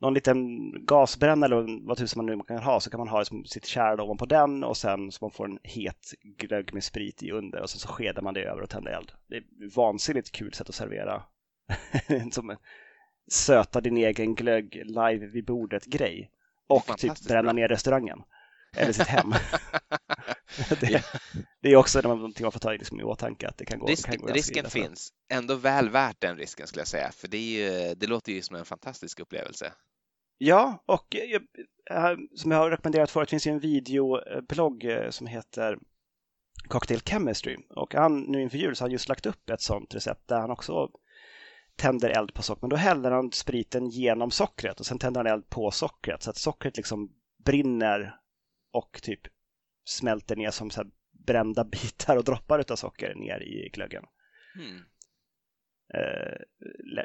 någon 0.00 0.14
liten 0.14 0.70
gasbrännare 0.86 1.54
eller 1.54 1.86
vad 1.86 1.98
tusan 1.98 2.26
man 2.26 2.38
nu 2.38 2.44
kan 2.44 2.58
ha 2.58 2.80
så 2.80 2.90
kan 2.90 2.98
man 2.98 3.08
ha 3.08 3.18
liksom 3.18 3.44
sitt 3.44 3.66
kärl 3.66 4.00
ovanpå 4.00 4.26
den 4.26 4.64
och 4.64 4.76
sen 4.76 5.12
så 5.12 5.24
man 5.24 5.30
får 5.30 5.44
en 5.44 5.58
het 5.62 6.14
glögg 6.22 6.74
med 6.74 6.84
sprit 6.84 7.22
i 7.22 7.30
under 7.30 7.62
och 7.62 7.70
sen 7.70 7.80
så 7.80 7.88
skedar 7.88 8.22
man 8.22 8.34
det 8.34 8.42
över 8.42 8.62
och 8.62 8.70
tänder 8.70 8.92
eld. 8.92 9.12
Det 9.28 9.36
är 9.36 9.40
ett 9.40 9.76
vansinnigt 9.76 10.32
kul 10.32 10.52
sätt 10.52 10.68
att 10.68 10.74
servera 10.74 11.22
som 12.30 12.56
söta 13.28 13.80
din 13.80 13.96
egen 13.96 14.34
glögg 14.34 14.82
live 14.84 15.26
vid 15.26 15.44
bordet-grej. 15.44 16.30
Och 16.66 16.98
typ 16.98 17.20
bränna 17.28 17.42
bra. 17.42 17.52
ner 17.52 17.68
restaurangen. 17.68 18.22
Eller 18.76 18.92
sitt 18.92 19.06
hem. 19.06 19.30
det, 20.80 21.04
det, 21.60 21.72
är 21.72 21.76
också 21.76 22.00
någonting 22.00 22.44
man 22.44 22.52
får 22.52 22.60
ta 22.60 22.72
liksom 22.72 23.00
i 23.00 23.02
åtanke 23.02 23.48
att 23.48 23.58
det 23.58 23.64
kan 23.64 23.78
gå. 23.78 23.86
Risk, 23.86 24.06
kan 24.06 24.18
gå 24.18 24.26
risken 24.26 24.70
finns. 24.70 25.12
Ändå 25.28 25.54
väl 25.54 25.90
värt 25.90 26.20
den 26.20 26.36
risken 26.36 26.66
skulle 26.66 26.80
jag 26.80 26.88
säga. 26.88 27.10
För 27.12 27.28
det, 27.28 27.38
ju, 27.38 27.94
det 27.94 28.06
låter 28.06 28.32
ju 28.32 28.42
som 28.42 28.56
en 28.56 28.64
fantastisk 28.64 29.20
upplevelse. 29.20 29.72
Ja, 30.38 30.82
och 30.86 31.16
jag, 31.88 32.18
som 32.34 32.50
jag 32.50 32.58
har 32.58 32.70
rekommenderat 32.70 33.10
förut 33.10 33.30
finns 33.30 33.46
ju 33.46 33.50
en 33.50 33.60
videoblogg 33.60 34.84
eh, 34.84 35.10
som 35.10 35.26
heter 35.26 35.78
Cocktail 36.68 37.00
Chemistry 37.00 37.56
och 37.68 37.94
han 37.94 38.20
nu 38.20 38.42
inför 38.42 38.58
jul 38.58 38.76
så 38.76 38.82
har 38.82 38.88
han 38.88 38.92
just 38.92 39.08
lagt 39.08 39.26
upp 39.26 39.50
ett 39.50 39.60
sånt 39.60 39.94
recept 39.94 40.28
där 40.28 40.40
han 40.40 40.50
också 40.50 40.90
tänder 41.76 42.10
eld 42.10 42.34
på 42.34 42.42
sockret, 42.42 42.62
men 42.62 42.70
då 42.70 42.76
häller 42.76 43.10
han 43.10 43.32
spriten 43.32 43.88
genom 43.88 44.30
sockret 44.30 44.80
och 44.80 44.86
sen 44.86 44.98
tänder 44.98 45.24
han 45.24 45.32
eld 45.32 45.48
på 45.48 45.70
sockret 45.70 46.22
så 46.22 46.30
att 46.30 46.36
sockret 46.36 46.76
liksom 46.76 47.10
brinner 47.44 48.16
och 48.72 49.00
typ 49.02 49.20
smälter 49.84 50.36
ner 50.36 50.50
som 50.50 50.70
så 50.70 50.84
brända 51.26 51.64
bitar 51.72 52.16
och 52.16 52.24
droppar 52.24 52.64
av 52.72 52.76
socker 52.76 53.14
ner 53.14 53.42
i 53.42 53.70
glöggen. 53.72 54.04
Mm. 54.54 54.82
Eh, 55.94 56.36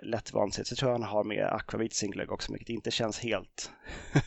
lätt 0.03 0.33
vansinnigt. 0.33 0.69
Så 0.69 0.75
tror 0.75 0.91
jag 0.91 0.99
han 0.99 1.09
har 1.09 1.23
med 1.23 1.45
akvavit 1.45 1.93
sin 1.93 2.11
glögg 2.11 2.31
också, 2.31 2.51
vilket 2.51 2.69
inte 2.69 2.91
känns 2.91 3.19
helt, 3.19 3.71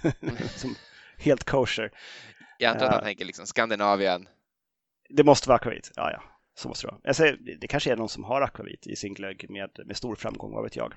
som, 0.57 0.75
helt 1.19 1.45
kosher. 1.45 1.91
Jag 2.59 2.71
antar 2.71 2.87
att 2.87 2.93
han 2.93 3.01
uh, 3.01 3.05
tänker 3.05 3.25
liksom 3.25 3.47
Skandinavien. 3.47 4.29
Det 5.09 5.25
måste 5.25 5.49
vara 5.49 5.57
akvavit, 5.57 5.91
ja 5.97 6.11
ja. 6.11 6.34
Så 6.55 6.69
måste 6.69 6.87
det 6.87 6.91
vara. 6.91 7.01
Alltså, 7.05 7.37
det 7.61 7.69
kanske 7.69 7.93
är 7.93 7.97
någon 7.97 8.09
som 8.09 8.25
har 8.25 8.43
akvavit 8.43 8.87
i 8.87 8.97
sin 8.97 9.15
glögg 9.15 9.51
med, 9.51 9.71
med 9.87 9.97
stor 9.97 10.15
framgång, 10.15 10.53
vad 10.53 10.65
vet 10.65 10.77
jag. 10.77 10.95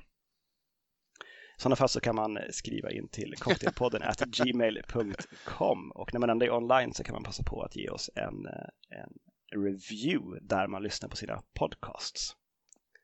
sådana 1.58 1.76
fall 1.76 1.90
så 1.90 2.00
kan 2.00 2.16
man 2.16 2.40
skriva 2.50 2.92
in 2.92 3.08
till 3.08 3.36
cocktailpodden 3.40 4.02
at 4.04 4.20
gmail.com 4.38 5.92
och 5.92 6.14
när 6.14 6.20
man 6.20 6.30
ändå 6.30 6.46
är 6.46 6.54
online 6.54 6.94
så 6.94 7.04
kan 7.04 7.14
man 7.14 7.24
passa 7.24 7.44
på 7.44 7.62
att 7.62 7.76
ge 7.76 7.90
oss 7.90 8.10
en, 8.16 8.46
en 8.90 9.14
review 9.52 10.40
där 10.42 10.68
man 10.68 10.84
lyssnar 10.84 11.10
på 11.10 11.16
sina 11.16 11.42
podcasts. 11.54 12.36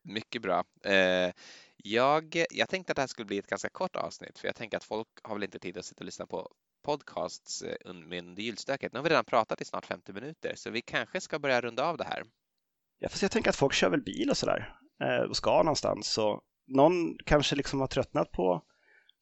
Mycket 0.03 0.41
bra. 0.41 0.63
Eh, 0.85 1.31
jag, 1.77 2.43
jag 2.49 2.69
tänkte 2.69 2.91
att 2.91 2.95
det 2.95 3.01
här 3.01 3.07
skulle 3.07 3.25
bli 3.25 3.37
ett 3.37 3.47
ganska 3.47 3.69
kort 3.69 3.95
avsnitt 3.95 4.39
för 4.39 4.47
jag 4.47 4.55
tänker 4.55 4.77
att 4.77 4.83
folk 4.83 5.07
har 5.23 5.35
väl 5.35 5.43
inte 5.43 5.59
tid 5.59 5.77
att 5.77 5.85
sitta 5.85 5.99
och 6.01 6.05
lyssna 6.05 6.25
på 6.25 6.49
podcasts 6.83 7.61
eh, 7.61 7.75
under 7.85 8.41
julstöket. 8.41 8.93
Nu 8.93 8.99
har 8.99 9.03
vi 9.03 9.09
redan 9.09 9.25
pratat 9.25 9.61
i 9.61 9.65
snart 9.65 9.85
50 9.85 10.13
minuter 10.13 10.53
så 10.55 10.69
vi 10.69 10.81
kanske 10.81 11.21
ska 11.21 11.39
börja 11.39 11.61
runda 11.61 11.85
av 11.85 11.97
det 11.97 12.03
här. 12.03 12.23
Ja, 13.03 13.09
fast 13.09 13.21
jag 13.21 13.31
tänker 13.31 13.49
att 13.49 13.55
folk 13.55 13.73
kör 13.73 13.89
väl 13.89 14.01
bil 14.01 14.29
och 14.29 14.37
sådär 14.37 14.75
eh, 15.03 15.29
och 15.29 15.37
ska 15.37 15.57
någonstans. 15.57 16.07
Så 16.07 16.41
någon 16.67 17.17
kanske 17.25 17.55
liksom 17.55 17.79
har 17.79 17.87
tröttnat 17.87 18.31
på 18.31 18.63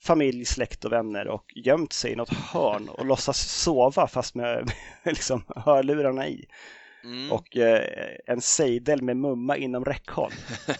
familj, 0.03 0.45
släkt 0.45 0.85
och 0.85 0.91
vänner 0.91 1.27
och 1.27 1.45
gömt 1.55 1.93
sig 1.93 2.11
i 2.11 2.15
något 2.15 2.33
hörn 2.33 2.89
och 2.89 3.05
låtsas 3.05 3.61
sova 3.61 4.07
fast 4.07 4.35
med 4.35 4.71
liksom 5.03 5.43
hörlurarna 5.55 6.27
i. 6.27 6.45
Mm. 7.03 7.31
Och 7.31 7.57
eh, 7.57 8.17
en 8.25 8.41
sejdel 8.41 9.01
med 9.01 9.17
mumma 9.17 9.57
inom 9.57 9.85
räckhåll. 9.85 10.31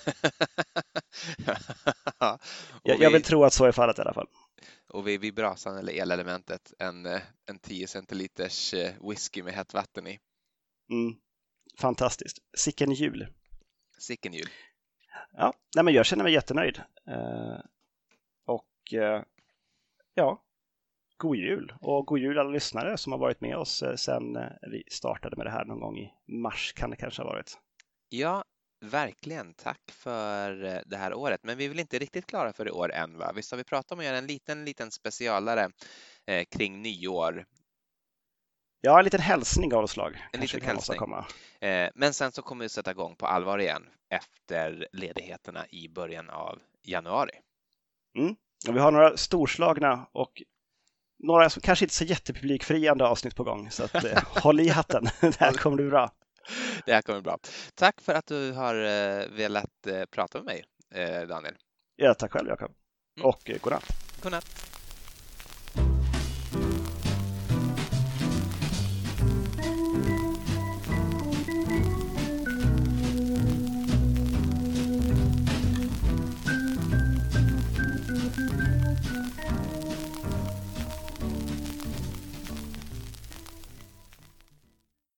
jag, 2.83 3.01
jag, 3.01 3.11
vill 3.11 3.23
tro 3.23 3.43
att 3.43 3.53
så 3.53 3.65
är 3.65 3.71
fallet 3.71 3.97
i 3.97 4.01
alla 4.01 4.13
fall. 4.13 4.27
Och 4.89 5.07
vid, 5.07 5.21
vid 5.21 5.35
brasan 5.35 5.77
eller 5.77 5.93
elelementet 5.93 6.73
en, 6.79 7.05
eh, 7.05 7.21
en 7.49 7.59
10 7.59 7.87
centiliters 7.87 8.73
eh, 8.73 8.91
whisky 9.09 9.43
med 9.43 9.53
hett 9.53 9.73
vatten 9.73 10.07
i. 10.07 10.19
Mm. 10.91 11.15
Fantastiskt. 11.77 12.37
Sicken 12.57 12.91
jul. 12.91 13.27
Sicken 13.99 14.33
jul. 14.33 14.47
Ja, 15.33 15.53
nej 15.75 15.85
men 15.85 15.93
jag 15.93 16.05
känner 16.05 16.23
mig 16.23 16.33
jättenöjd. 16.33 16.81
Eh, 17.07 17.59
och 18.45 18.93
eh, 18.93 19.23
ja, 20.13 20.43
god 21.17 21.37
jul 21.37 21.73
och 21.81 22.05
god 22.05 22.19
jul 22.19 22.39
alla 22.39 22.49
lyssnare 22.49 22.97
som 22.97 23.11
har 23.11 23.19
varit 23.19 23.41
med 23.41 23.57
oss 23.57 23.81
eh, 23.81 23.95
sedan 23.95 24.35
eh, 24.35 24.43
vi 24.61 24.83
startade 24.91 25.35
med 25.35 25.45
det 25.45 25.51
här 25.51 25.65
någon 25.65 25.79
gång 25.79 25.99
i 25.99 26.11
mars 26.27 26.73
kan 26.73 26.89
det 26.89 26.95
kanske 26.95 27.21
ha 27.21 27.29
varit. 27.29 27.57
Ja, 28.09 28.43
verkligen. 28.85 29.53
Tack 29.53 29.91
för 29.91 30.63
eh, 30.63 30.79
det 30.85 30.97
här 30.97 31.13
året. 31.13 31.39
Men 31.43 31.57
vi 31.57 31.65
är 31.65 31.69
väl 31.69 31.79
inte 31.79 31.99
riktigt 31.99 32.25
klara 32.25 32.53
för 32.53 32.67
i 32.67 32.71
år 32.71 32.91
än, 32.91 33.17
va? 33.17 33.31
Visst 33.35 33.51
har 33.51 33.57
vi 33.57 33.63
pratat 33.63 33.91
om 33.91 33.99
att 33.99 34.05
göra 34.05 34.17
en 34.17 34.27
liten, 34.27 34.65
liten 34.65 34.91
specialare 34.91 35.69
eh, 36.25 36.45
kring 36.51 36.81
nyår 36.81 37.45
Ja, 38.83 38.99
en 38.99 39.03
liten 39.03 39.19
hälsning 39.19 39.73
av 39.73 39.87
slag. 39.87 40.27
En 40.31 40.41
liten 40.41 40.61
hälsning. 40.61 40.99
Eh, 41.61 41.89
men 41.95 42.13
sen 42.13 42.31
så 42.31 42.41
kommer 42.41 42.65
vi 42.65 42.69
sätta 42.69 42.91
igång 42.91 43.15
på 43.15 43.25
allvar 43.25 43.59
igen 43.59 43.83
efter 44.09 44.87
ledigheterna 44.91 45.65
i 45.69 45.89
början 45.89 46.29
av 46.29 46.59
januari. 46.83 47.31
Mm. 48.17 48.35
Och 48.67 48.75
vi 48.75 48.79
har 48.79 48.91
några 48.91 49.17
storslagna 49.17 50.07
och 50.11 50.41
några 51.19 51.49
som 51.49 51.61
kanske 51.61 51.85
inte 51.85 51.95
så 51.95 52.03
jättepublikfriande 52.03 53.05
avsnitt 53.05 53.35
på 53.35 53.43
gång. 53.43 53.71
Så 53.71 53.83
att, 53.83 54.03
eh, 54.03 54.23
håll 54.43 54.59
i 54.59 54.69
hatten, 54.69 55.03
det 55.21 55.39
här 55.39 55.53
kommer 55.53 55.75
bli 55.75 55.85
bra. 55.85 56.11
Det 56.85 56.93
här 56.93 57.01
kommer 57.01 57.19
bli 57.19 57.23
bra. 57.23 57.37
Tack 57.75 58.01
för 58.01 58.13
att 58.13 58.27
du 58.27 58.51
har 58.51 58.75
eh, 58.75 59.27
velat 59.29 59.87
eh, 59.87 60.05
prata 60.11 60.37
med 60.37 60.45
mig, 60.45 60.63
Daniel. 61.27 61.55
Ja, 61.95 62.13
tack 62.13 62.31
själv, 62.31 62.49
Jakob. 62.49 62.71
Mm. 63.17 63.29
Och 63.29 63.51
godnatt. 63.61 63.85
Godnatt. 64.23 64.70